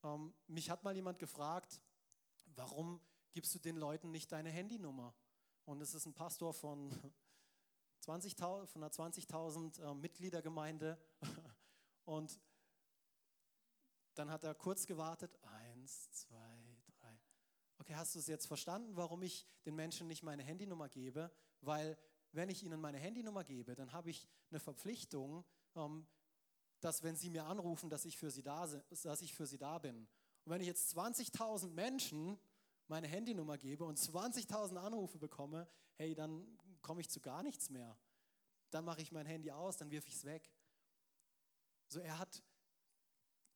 ähm, 0.02 0.34
mich 0.46 0.70
hat 0.70 0.84
mal 0.84 0.94
jemand 0.94 1.18
gefragt, 1.18 1.80
warum 2.56 3.00
gibst 3.32 3.54
du 3.54 3.58
den 3.58 3.76
Leuten 3.76 4.10
nicht 4.10 4.30
deine 4.32 4.50
Handynummer? 4.50 5.14
Und 5.64 5.80
es 5.80 5.94
ist 5.94 6.06
ein 6.06 6.14
Pastor 6.14 6.52
von, 6.52 6.90
20 8.00 8.36
von 8.36 8.68
einer 8.74 8.90
20.000 8.90 9.80
äh, 9.80 9.94
Mitgliedergemeinde 9.94 10.98
und 12.04 12.40
dann 14.14 14.30
hat 14.30 14.44
er 14.44 14.54
kurz 14.54 14.86
gewartet, 14.86 15.38
eins, 15.42 16.10
zwei, 16.10 16.76
drei. 17.00 17.18
Okay, 17.78 17.94
hast 17.94 18.14
du 18.14 18.18
es 18.18 18.26
jetzt 18.26 18.46
verstanden, 18.46 18.96
warum 18.96 19.22
ich 19.22 19.46
den 19.64 19.74
Menschen 19.74 20.06
nicht 20.06 20.22
meine 20.22 20.42
Handynummer 20.42 20.88
gebe? 20.88 21.32
Weil 21.60 21.96
wenn 22.32 22.48
ich 22.48 22.62
ihnen 22.62 22.80
meine 22.80 22.98
Handynummer 22.98 23.44
gebe, 23.44 23.74
dann 23.74 23.92
habe 23.92 24.10
ich 24.10 24.28
eine 24.50 24.60
Verpflichtung, 24.60 25.44
ähm, 25.74 26.06
dass 26.82 27.02
wenn 27.02 27.16
sie 27.16 27.30
mir 27.30 27.44
anrufen, 27.46 27.88
dass 27.88 28.04
ich 28.04 28.16
für 28.16 28.30
sie 28.30 28.42
da, 28.42 28.66
dass 28.90 29.22
ich 29.22 29.34
für 29.34 29.46
sie 29.46 29.58
da 29.58 29.78
bin. 29.78 30.08
Und 30.44 30.52
wenn 30.52 30.60
ich 30.60 30.66
jetzt 30.66 30.96
20.000 30.96 31.70
Menschen 31.70 32.38
meine 32.88 33.06
Handynummer 33.06 33.56
gebe 33.56 33.84
und 33.84 33.98
20.000 33.98 34.76
Anrufe 34.76 35.18
bekomme, 35.18 35.68
hey, 35.94 36.14
dann 36.14 36.58
komme 36.82 37.00
ich 37.00 37.08
zu 37.08 37.20
gar 37.20 37.42
nichts 37.42 37.70
mehr. 37.70 37.96
Dann 38.70 38.84
mache 38.84 39.00
ich 39.00 39.12
mein 39.12 39.26
Handy 39.26 39.50
aus, 39.50 39.76
dann 39.76 39.90
wirf 39.90 40.06
ich 40.06 40.14
es 40.14 40.24
weg. 40.24 40.52
So, 41.88 42.00
er 42.00 42.18
hat 42.18 42.42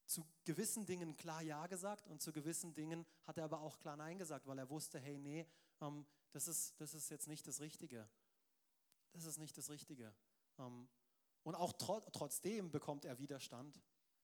zu 0.06 0.24
gewissen 0.44 0.86
Dingen 0.86 1.16
klar 1.16 1.42
Ja 1.42 1.66
gesagt 1.66 2.06
und 2.06 2.22
zu 2.22 2.32
gewissen 2.32 2.74
Dingen 2.74 3.04
hat 3.24 3.38
er 3.38 3.44
aber 3.44 3.60
auch 3.60 3.78
klar 3.78 3.96
Nein 3.96 4.18
gesagt, 4.18 4.46
weil 4.46 4.58
er 4.58 4.70
wusste, 4.70 5.00
hey, 5.00 5.18
nee, 5.18 5.46
ähm, 5.80 6.06
das, 6.30 6.46
ist, 6.46 6.80
das 6.80 6.94
ist 6.94 7.10
jetzt 7.10 7.26
nicht 7.26 7.46
das 7.46 7.60
Richtige 7.60 8.08
das 9.16 9.24
ist 9.24 9.38
nicht 9.38 9.56
das 9.56 9.70
Richtige. 9.70 10.14
Ähm, 10.58 10.88
und 11.46 11.54
auch 11.54 11.74
trotzdem 11.74 12.72
bekommt 12.72 13.04
er 13.04 13.20
Widerstand. 13.20 13.80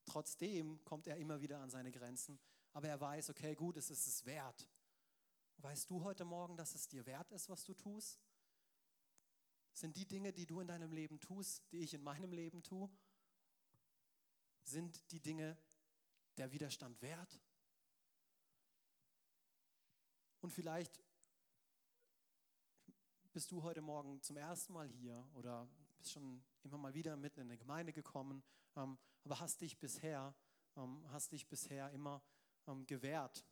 Trotzdem 0.07 0.85
kommt 0.85 1.07
er 1.07 1.19
immer 1.19 1.41
wieder 1.41 1.61
an 1.61 1.71
seine 1.71 1.93
Grenzen. 1.93 2.37
Aber 2.73 2.89
er 2.89 3.01
weiß, 3.01 3.31
okay, 3.31 3.55
gut, 3.55 3.77
es 3.77 3.91
ist 3.91 4.09
es 4.09 4.27
wert. 4.27 4.69
Weißt 5.59 5.89
du 5.89 6.03
heute 6.03 6.25
Morgen, 6.25 6.57
dass 6.57 6.75
es 6.75 6.89
dir 6.89 7.07
wert 7.07 7.31
ist, 7.31 7.49
was 7.49 7.63
du 7.63 7.75
tust? 7.75 8.19
Sind 9.73 9.95
die 9.95 10.05
Dinge, 10.05 10.33
die 10.33 10.47
du 10.47 10.59
in 10.59 10.67
deinem 10.67 10.91
Leben 10.91 11.21
tust, 11.21 11.63
die 11.71 11.85
ich 11.85 11.95
in 11.95 12.03
meinem 12.03 12.33
Leben 12.33 12.61
tue, 12.65 12.91
sind 14.65 15.13
die 15.13 15.21
Dinge 15.21 15.57
der 16.39 16.51
Widerstand 16.51 17.01
wert? 17.03 17.41
Und 20.41 20.51
vielleicht 20.51 21.01
bist 23.33 23.53
du 23.53 23.63
heute 23.63 23.81
Morgen 23.81 24.21
zum 24.23 24.37
ersten 24.39 24.73
Mal 24.73 24.89
hier 24.89 25.25
oder 25.35 25.69
bist 26.03 26.15
schon 26.15 26.43
immer 26.65 26.79
mal 26.79 26.95
wieder 26.95 27.17
mitten 27.17 27.39
in 27.43 27.47
eine 27.47 27.57
Gemeinde 27.57 27.93
gekommen, 27.93 28.43
ähm, 28.75 28.99
aber 29.23 29.39
hast 29.39 29.61
dich 29.61 29.79
bisher, 29.79 30.35
ähm, 30.77 31.07
hast 31.13 31.31
dich 31.31 31.47
bisher 31.47 31.93
immer 31.93 32.21
ähm, 32.67 32.85
gewehrt 32.87 33.47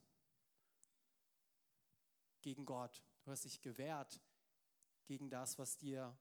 gegen 2.41 2.65
Gott. 2.65 3.01
Du 3.23 3.31
hast 3.31 3.45
dich 3.45 3.61
gewehrt 3.61 4.19
gegen 5.05 5.29
das, 5.29 5.57
was 5.59 5.77
dir 5.77 6.17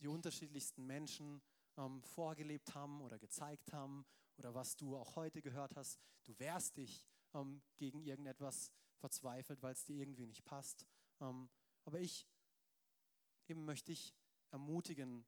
die 0.00 0.06
unterschiedlichsten 0.06 0.84
Menschen 0.84 1.40
ähm, 1.78 2.02
vorgelebt 2.02 2.74
haben 2.74 3.00
oder 3.00 3.18
gezeigt 3.18 3.72
haben 3.72 4.04
oder 4.36 4.52
was 4.54 4.76
du 4.76 4.98
auch 4.98 5.16
heute 5.16 5.40
gehört 5.40 5.76
hast. 5.76 5.98
Du 6.24 6.38
wehrst 6.38 6.76
dich 6.76 7.06
ähm, 7.32 7.62
gegen 7.78 8.02
irgendetwas 8.02 8.70
verzweifelt, 8.98 9.62
weil 9.62 9.72
es 9.72 9.84
dir 9.86 9.96
irgendwie 9.96 10.26
nicht 10.26 10.44
passt. 10.44 10.86
Ähm, 11.20 11.48
aber 11.86 12.00
ich 12.00 12.28
eben 13.48 13.64
möchte 13.64 13.92
ich 13.92 14.14
ermutigen, 14.52 15.24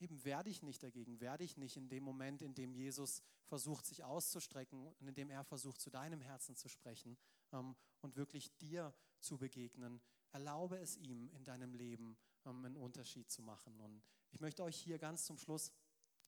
eben 0.00 0.24
werde 0.24 0.50
ich 0.50 0.62
nicht 0.62 0.82
dagegen, 0.82 1.20
werde 1.20 1.44
ich 1.44 1.56
nicht 1.56 1.76
in 1.76 1.88
dem 1.88 2.04
Moment, 2.04 2.42
in 2.42 2.54
dem 2.54 2.72
Jesus 2.72 3.22
versucht, 3.44 3.86
sich 3.86 4.04
auszustrecken 4.04 4.86
und 4.86 5.06
in 5.06 5.14
dem 5.14 5.30
er 5.30 5.44
versucht, 5.44 5.80
zu 5.80 5.90
deinem 5.90 6.20
Herzen 6.20 6.56
zu 6.56 6.68
sprechen 6.68 7.18
ähm, 7.52 7.76
und 8.00 8.16
wirklich 8.16 8.56
dir 8.58 8.94
zu 9.20 9.38
begegnen. 9.38 10.00
Erlaube 10.30 10.78
es 10.78 10.96
ihm 10.96 11.28
in 11.30 11.44
deinem 11.44 11.74
Leben 11.74 12.16
ähm, 12.44 12.64
einen 12.64 12.76
Unterschied 12.76 13.30
zu 13.30 13.42
machen. 13.42 13.80
Und 13.80 14.02
ich 14.30 14.40
möchte 14.40 14.62
euch 14.62 14.76
hier 14.76 14.98
ganz 14.98 15.24
zum 15.24 15.38
Schluss 15.38 15.72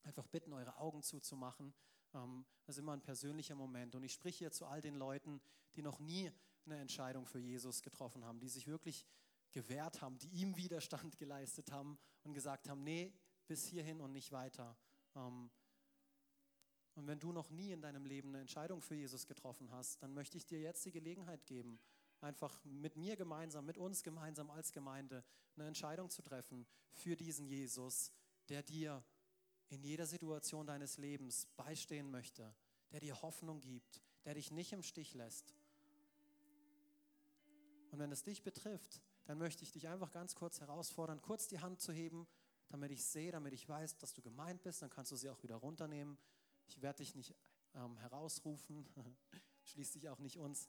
einfach 0.03 0.27
bitten, 0.27 0.53
eure 0.53 0.77
Augen 0.79 1.03
zuzumachen. 1.03 1.75
Ähm, 2.15 2.45
das 2.65 2.77
ist 2.77 2.81
immer 2.81 2.93
ein 2.93 3.03
persönlicher 3.03 3.55
Moment. 3.55 3.95
Und 3.95 4.03
ich 4.03 4.13
spreche 4.13 4.39
hier 4.39 4.53
zu 4.53 4.67
all 4.67 4.81
den 4.81 4.97
Leuten, 4.97 5.41
die 5.77 5.83
noch 5.83 6.01
nie 6.01 6.33
eine 6.67 6.79
Entscheidung 6.79 7.27
für 7.27 7.39
Jesus 7.39 7.83
getroffen 7.83 8.25
haben, 8.25 8.41
die 8.41 8.49
sich 8.49 8.67
wirklich 8.67 9.07
gewehrt 9.53 10.01
haben, 10.01 10.19
die 10.19 10.29
ihm 10.29 10.57
Widerstand 10.57 11.17
geleistet 11.19 11.71
haben 11.73 11.99
und 12.23 12.35
gesagt 12.35 12.69
haben, 12.69 12.83
nee, 12.83 13.13
bis 13.47 13.65
hierhin 13.67 14.01
und 14.01 14.13
nicht 14.13 14.33
weiter. 14.33 14.77
Ähm, 15.17 15.51
und 16.95 17.07
wenn 17.07 17.21
du 17.21 17.33
noch 17.33 17.51
nie 17.51 17.73
in 17.73 17.81
deinem 17.81 18.05
Leben 18.05 18.29
eine 18.29 18.41
Entscheidung 18.41 18.83
für 18.83 18.95
Jesus 18.95 19.27
getroffen 19.27 19.71
hast, 19.71 20.03
dann 20.03 20.13
möchte 20.13 20.37
ich 20.37 20.47
dir 20.47 20.61
jetzt 20.61 20.85
die 20.85 20.93
Gelegenheit 20.93 21.47
geben, 21.47 21.81
einfach 22.21 22.63
mit 22.65 22.97
mir 22.97 23.17
gemeinsam, 23.17 23.65
mit 23.65 23.79
uns 23.79 24.03
gemeinsam 24.03 24.51
als 24.51 24.73
Gemeinde 24.73 25.25
eine 25.57 25.67
Entscheidung 25.67 26.11
zu 26.11 26.23
treffen 26.23 26.67
für 26.93 27.17
diesen 27.17 27.47
Jesus, 27.47 28.13
der 28.49 28.63
dir 28.63 29.03
in 29.69 29.83
jeder 29.83 30.07
Situation 30.07 30.67
deines 30.67 30.99
Lebens 30.99 31.47
beistehen 31.57 32.11
möchte, 32.11 32.55
der 32.91 33.01
dir 33.01 33.23
Hoffnung 33.23 33.61
gibt, 33.61 34.03
der 34.25 34.35
dich 34.35 34.51
nicht 34.51 34.73
im 34.73 34.83
Stich 34.83 35.15
lässt. 35.15 35.55
Und 37.91 37.99
wenn 37.99 38.13
es 38.13 38.23
dich 38.23 38.43
betrifft, 38.43 39.01
dann 39.31 39.39
möchte 39.39 39.63
ich 39.63 39.71
dich 39.71 39.87
einfach 39.87 40.11
ganz 40.11 40.35
kurz 40.35 40.61
herausfordern, 40.61 41.23
kurz 41.23 41.47
die 41.47 41.61
Hand 41.61 41.81
zu 41.81 41.93
heben, 41.93 42.27
damit 42.69 42.91
ich 42.91 43.05
sehe, 43.05 43.31
damit 43.31 43.53
ich 43.53 43.69
weiß, 43.69 43.97
dass 43.99 44.13
du 44.13 44.23
gemeint 44.23 44.61
bist. 44.65 44.83
Dann 44.83 44.91
kannst 44.91 45.13
du 45.13 45.17
sie 45.17 45.31
auch 45.31 45.41
wieder 45.45 45.55
runternehmen. 45.55 46.19
Ich 46.67 46.83
werde 46.83 46.97
dich 46.97 47.15
nicht 47.15 47.37
ähm, 47.77 47.97
herausrufen, 47.99 48.89
schließt 49.67 49.95
dich 49.95 50.09
auch 50.09 50.19
nicht 50.19 50.37
uns 50.37 50.69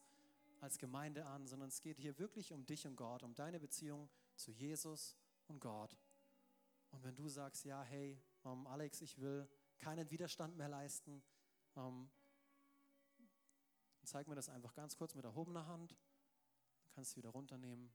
als 0.59 0.77
Gemeinde 0.77 1.25
an, 1.25 1.47
sondern 1.47 1.69
es 1.69 1.81
geht 1.81 1.97
hier 1.97 2.19
wirklich 2.19 2.53
um 2.53 2.63
dich 2.67 2.85
und 2.85 2.95
Gott, 2.97 3.23
um 3.23 3.33
deine 3.33 3.59
Beziehung 3.59 4.11
zu 4.35 4.51
Jesus 4.51 5.17
und 5.47 5.59
Gott. 5.59 5.97
Und 6.91 7.03
wenn 7.03 7.15
du 7.15 7.29
sagst, 7.29 7.65
ja, 7.65 7.81
hey, 7.81 8.21
ähm, 8.45 8.67
Alex, 8.67 9.01
ich 9.01 9.19
will 9.19 9.49
keinen 9.79 10.11
Widerstand 10.11 10.55
mehr 10.55 10.69
leisten, 10.69 11.23
ähm, 11.75 12.11
dann 13.17 14.05
zeig 14.05 14.27
mir 14.27 14.35
das 14.35 14.49
einfach 14.49 14.75
ganz 14.75 14.95
kurz 14.95 15.15
mit 15.15 15.25
erhobener 15.25 15.65
Hand. 15.65 15.93
Dann 16.83 16.91
kannst 16.93 17.13
du 17.13 17.17
wieder 17.17 17.29
runternehmen. 17.29 17.91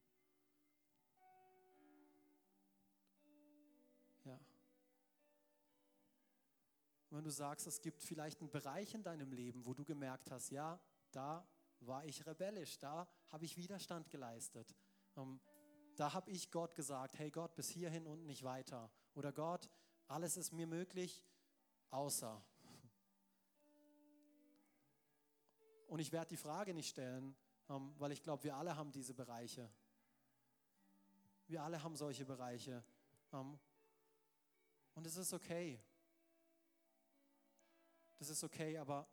Und 7.08 7.18
wenn 7.18 7.24
du 7.24 7.30
sagst, 7.30 7.66
es 7.66 7.80
gibt 7.80 8.02
vielleicht 8.02 8.40
einen 8.40 8.50
Bereich 8.50 8.94
in 8.94 9.02
deinem 9.02 9.32
Leben, 9.32 9.64
wo 9.64 9.74
du 9.74 9.84
gemerkt 9.84 10.30
hast, 10.30 10.50
ja, 10.50 10.80
da 11.12 11.46
war 11.80 12.04
ich 12.04 12.26
rebellisch, 12.26 12.78
da 12.78 13.06
habe 13.28 13.44
ich 13.44 13.56
Widerstand 13.56 14.10
geleistet. 14.10 14.74
Ähm, 15.16 15.40
da 15.96 16.12
habe 16.12 16.30
ich 16.30 16.50
Gott 16.50 16.74
gesagt, 16.74 17.18
hey 17.18 17.30
Gott, 17.30 17.54
bis 17.54 17.70
hierhin 17.70 18.06
und 18.06 18.26
nicht 18.26 18.42
weiter. 18.42 18.90
Oder 19.14 19.32
Gott, 19.32 19.70
alles 20.08 20.36
ist 20.36 20.52
mir 20.52 20.66
möglich, 20.66 21.24
außer. 21.90 22.44
Und 25.86 26.00
ich 26.00 26.12
werde 26.12 26.28
die 26.28 26.36
Frage 26.36 26.74
nicht 26.74 26.88
stellen, 26.88 27.36
ähm, 27.68 27.94
weil 27.98 28.12
ich 28.12 28.22
glaube, 28.22 28.44
wir 28.44 28.56
alle 28.56 28.76
haben 28.76 28.90
diese 28.90 29.14
Bereiche. 29.14 29.70
Wir 31.46 31.62
alle 31.62 31.82
haben 31.82 31.96
solche 31.96 32.24
Bereiche. 32.24 32.84
Ähm, 33.32 33.58
und 34.94 35.06
es 35.06 35.16
ist 35.16 35.32
okay. 35.32 35.80
Das 38.18 38.30
ist 38.30 38.42
okay, 38.44 38.78
aber 38.78 39.06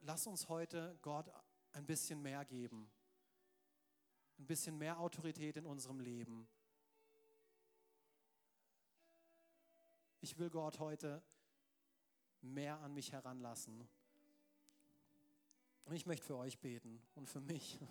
lass 0.00 0.26
uns 0.26 0.48
heute 0.48 0.98
Gott 1.02 1.30
ein 1.72 1.86
bisschen 1.86 2.20
mehr 2.20 2.44
geben. 2.44 2.90
Ein 4.38 4.46
bisschen 4.46 4.76
mehr 4.76 4.98
Autorität 4.98 5.56
in 5.56 5.66
unserem 5.66 6.00
Leben. 6.00 6.48
Ich 10.20 10.36
will 10.38 10.50
Gott 10.50 10.78
heute 10.80 11.22
mehr 12.40 12.78
an 12.80 12.92
mich 12.92 13.12
heranlassen. 13.12 13.88
Und 15.84 15.94
ich 15.94 16.06
möchte 16.06 16.26
für 16.26 16.36
euch 16.36 16.58
beten 16.58 17.02
und 17.14 17.28
für 17.28 17.40
mich. 17.40 17.78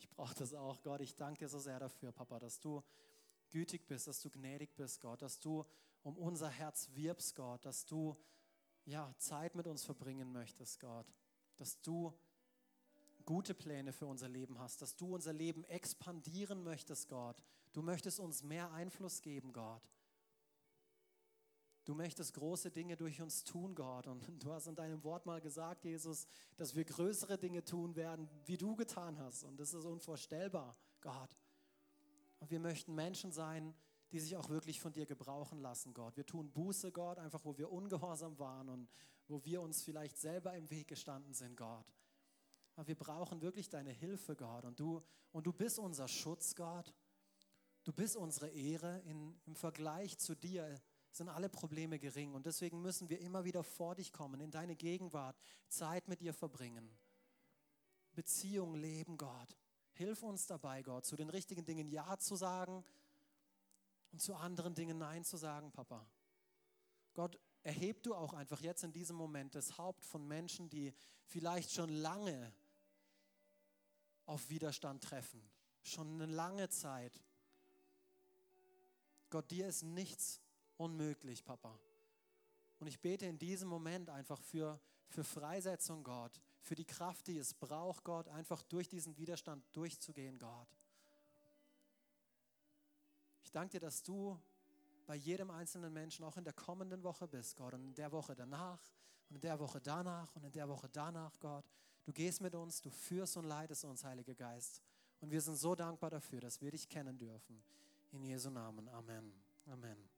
Ich 0.00 0.08
brauche 0.10 0.34
das 0.36 0.54
auch. 0.54 0.80
Gott, 0.82 1.00
ich 1.00 1.16
danke 1.16 1.40
dir 1.40 1.48
so 1.48 1.58
sehr 1.58 1.80
dafür, 1.80 2.12
Papa, 2.12 2.38
dass 2.38 2.60
du 2.60 2.84
gütig 3.50 3.84
bist, 3.84 4.06
dass 4.06 4.20
du 4.20 4.30
gnädig 4.30 4.76
bist, 4.76 5.00
Gott, 5.00 5.22
dass 5.22 5.40
du 5.40 5.66
um 6.02 6.16
unser 6.16 6.48
Herz 6.48 6.88
wirbst, 6.94 7.36
Gott, 7.36 7.64
dass 7.64 7.86
du 7.86 8.16
ja, 8.84 9.12
Zeit 9.18 9.54
mit 9.54 9.66
uns 9.66 9.84
verbringen 9.84 10.32
möchtest, 10.32 10.80
Gott, 10.80 11.06
dass 11.56 11.80
du 11.82 12.12
gute 13.26 13.52
Pläne 13.52 13.92
für 13.92 14.06
unser 14.06 14.28
Leben 14.28 14.58
hast, 14.58 14.80
dass 14.80 14.96
du 14.96 15.14
unser 15.14 15.34
Leben 15.34 15.64
expandieren 15.64 16.64
möchtest, 16.64 17.08
Gott. 17.08 17.42
Du 17.74 17.82
möchtest 17.82 18.20
uns 18.20 18.42
mehr 18.42 18.72
Einfluss 18.72 19.20
geben, 19.20 19.52
Gott. 19.52 19.82
Du 21.84 21.94
möchtest 21.94 22.34
große 22.34 22.70
Dinge 22.70 22.96
durch 22.96 23.20
uns 23.20 23.44
tun, 23.44 23.74
Gott. 23.74 24.06
Und 24.06 24.22
du 24.42 24.52
hast 24.52 24.66
in 24.66 24.74
deinem 24.74 25.04
Wort 25.04 25.26
mal 25.26 25.40
gesagt, 25.40 25.84
Jesus, 25.84 26.26
dass 26.56 26.74
wir 26.74 26.84
größere 26.84 27.36
Dinge 27.36 27.64
tun 27.64 27.96
werden, 27.96 28.28
wie 28.46 28.56
du 28.56 28.74
getan 28.76 29.18
hast. 29.18 29.44
Und 29.44 29.58
das 29.58 29.74
ist 29.74 29.84
unvorstellbar, 29.84 30.76
Gott. 31.02 31.36
Und 32.40 32.50
wir 32.50 32.60
möchten 32.60 32.94
Menschen 32.94 33.32
sein, 33.32 33.74
die 34.12 34.20
sich 34.20 34.36
auch 34.36 34.48
wirklich 34.48 34.80
von 34.80 34.92
dir 34.92 35.06
gebrauchen 35.06 35.60
lassen, 35.60 35.92
Gott. 35.92 36.16
Wir 36.16 36.24
tun 36.24 36.50
Buße, 36.50 36.92
Gott, 36.92 37.18
einfach 37.18 37.44
wo 37.44 37.56
wir 37.58 37.70
ungehorsam 37.70 38.38
waren 38.38 38.68
und 38.68 38.88
wo 39.26 39.44
wir 39.44 39.60
uns 39.60 39.82
vielleicht 39.82 40.16
selber 40.16 40.54
im 40.54 40.70
Weg 40.70 40.88
gestanden 40.88 41.34
sind, 41.34 41.56
Gott. 41.56 41.84
Aber 42.74 42.86
wir 42.86 42.94
brauchen 42.94 43.42
wirklich 43.42 43.68
deine 43.68 43.90
Hilfe, 43.90 44.36
Gott. 44.36 44.64
Und 44.64 44.80
du, 44.80 45.02
und 45.32 45.46
du 45.46 45.52
bist 45.52 45.78
unser 45.78 46.08
Schutz, 46.08 46.54
Gott. 46.54 46.94
Du 47.84 47.92
bist 47.92 48.16
unsere 48.16 48.48
Ehre 48.48 49.00
in, 49.00 49.38
im 49.46 49.56
Vergleich 49.56 50.18
zu 50.18 50.34
dir 50.34 50.80
sind 51.10 51.28
alle 51.28 51.48
Probleme 51.48 51.98
gering. 51.98 52.34
Und 52.34 52.46
deswegen 52.46 52.80
müssen 52.80 53.08
wir 53.08 53.20
immer 53.20 53.44
wieder 53.44 53.64
vor 53.64 53.94
dich 53.94 54.12
kommen, 54.12 54.40
in 54.40 54.50
deine 54.50 54.76
Gegenwart, 54.76 55.36
Zeit 55.68 56.08
mit 56.08 56.20
dir 56.20 56.32
verbringen. 56.32 56.90
Beziehung 58.12 58.74
leben, 58.74 59.16
Gott. 59.16 59.56
Hilf 59.92 60.22
uns 60.22 60.46
dabei, 60.46 60.82
Gott, 60.82 61.04
zu 61.04 61.16
den 61.16 61.28
richtigen 61.28 61.64
Dingen 61.64 61.88
Ja 61.88 62.18
zu 62.18 62.36
sagen 62.36 62.84
und 64.12 64.20
zu 64.20 64.34
anderen 64.34 64.74
Dingen 64.74 64.98
Nein 64.98 65.24
zu 65.24 65.36
sagen, 65.36 65.70
Papa. 65.72 66.06
Gott, 67.14 67.38
erheb 67.62 68.02
du 68.02 68.14
auch 68.14 68.32
einfach 68.32 68.60
jetzt 68.60 68.84
in 68.84 68.92
diesem 68.92 69.16
Moment 69.16 69.54
das 69.54 69.76
Haupt 69.78 70.04
von 70.04 70.26
Menschen, 70.26 70.70
die 70.70 70.94
vielleicht 71.26 71.72
schon 71.72 71.90
lange 71.90 72.52
auf 74.26 74.48
Widerstand 74.50 75.02
treffen, 75.02 75.42
schon 75.82 76.14
eine 76.14 76.26
lange 76.26 76.68
Zeit. 76.68 77.22
Gott, 79.30 79.50
dir 79.50 79.66
ist 79.66 79.82
nichts 79.82 80.40
unmöglich, 80.76 81.44
Papa. 81.44 81.78
Und 82.78 82.86
ich 82.86 83.00
bete 83.00 83.26
in 83.26 83.38
diesem 83.38 83.68
Moment 83.68 84.08
einfach 84.10 84.40
für, 84.40 84.80
für 85.08 85.24
Freisetzung, 85.24 86.04
Gott, 86.04 86.40
für 86.60 86.74
die 86.74 86.84
Kraft, 86.84 87.26
die 87.26 87.38
es 87.38 87.54
braucht, 87.54 88.04
Gott, 88.04 88.28
einfach 88.28 88.62
durch 88.62 88.88
diesen 88.88 89.16
Widerstand 89.16 89.64
durchzugehen, 89.72 90.38
Gott. 90.38 90.77
Ich 93.48 93.52
danke 93.52 93.70
dir, 93.70 93.80
dass 93.80 94.02
du 94.02 94.38
bei 95.06 95.14
jedem 95.14 95.50
einzelnen 95.50 95.90
Menschen 95.90 96.22
auch 96.22 96.36
in 96.36 96.44
der 96.44 96.52
kommenden 96.52 97.02
Woche 97.02 97.26
bist, 97.26 97.56
Gott, 97.56 97.72
und 97.72 97.82
in 97.82 97.94
der 97.94 98.12
Woche 98.12 98.34
danach 98.34 98.78
und 99.30 99.36
in 99.36 99.40
der 99.40 99.58
Woche 99.58 99.80
danach 99.80 100.36
und 100.36 100.44
in 100.44 100.52
der 100.52 100.68
Woche 100.68 100.86
danach, 100.92 101.32
Gott. 101.40 101.64
Du 102.04 102.12
gehst 102.12 102.42
mit 102.42 102.54
uns, 102.54 102.82
du 102.82 102.90
führst 102.90 103.38
und 103.38 103.46
leitest 103.46 103.86
uns, 103.86 104.04
Heiliger 104.04 104.34
Geist. 104.34 104.82
Und 105.22 105.30
wir 105.30 105.40
sind 105.40 105.56
so 105.56 105.74
dankbar 105.74 106.10
dafür, 106.10 106.42
dass 106.42 106.60
wir 106.60 106.72
dich 106.72 106.86
kennen 106.90 107.18
dürfen. 107.18 107.62
In 108.12 108.22
Jesu 108.22 108.50
Namen. 108.50 108.86
Amen. 108.90 109.32
Amen. 109.64 110.17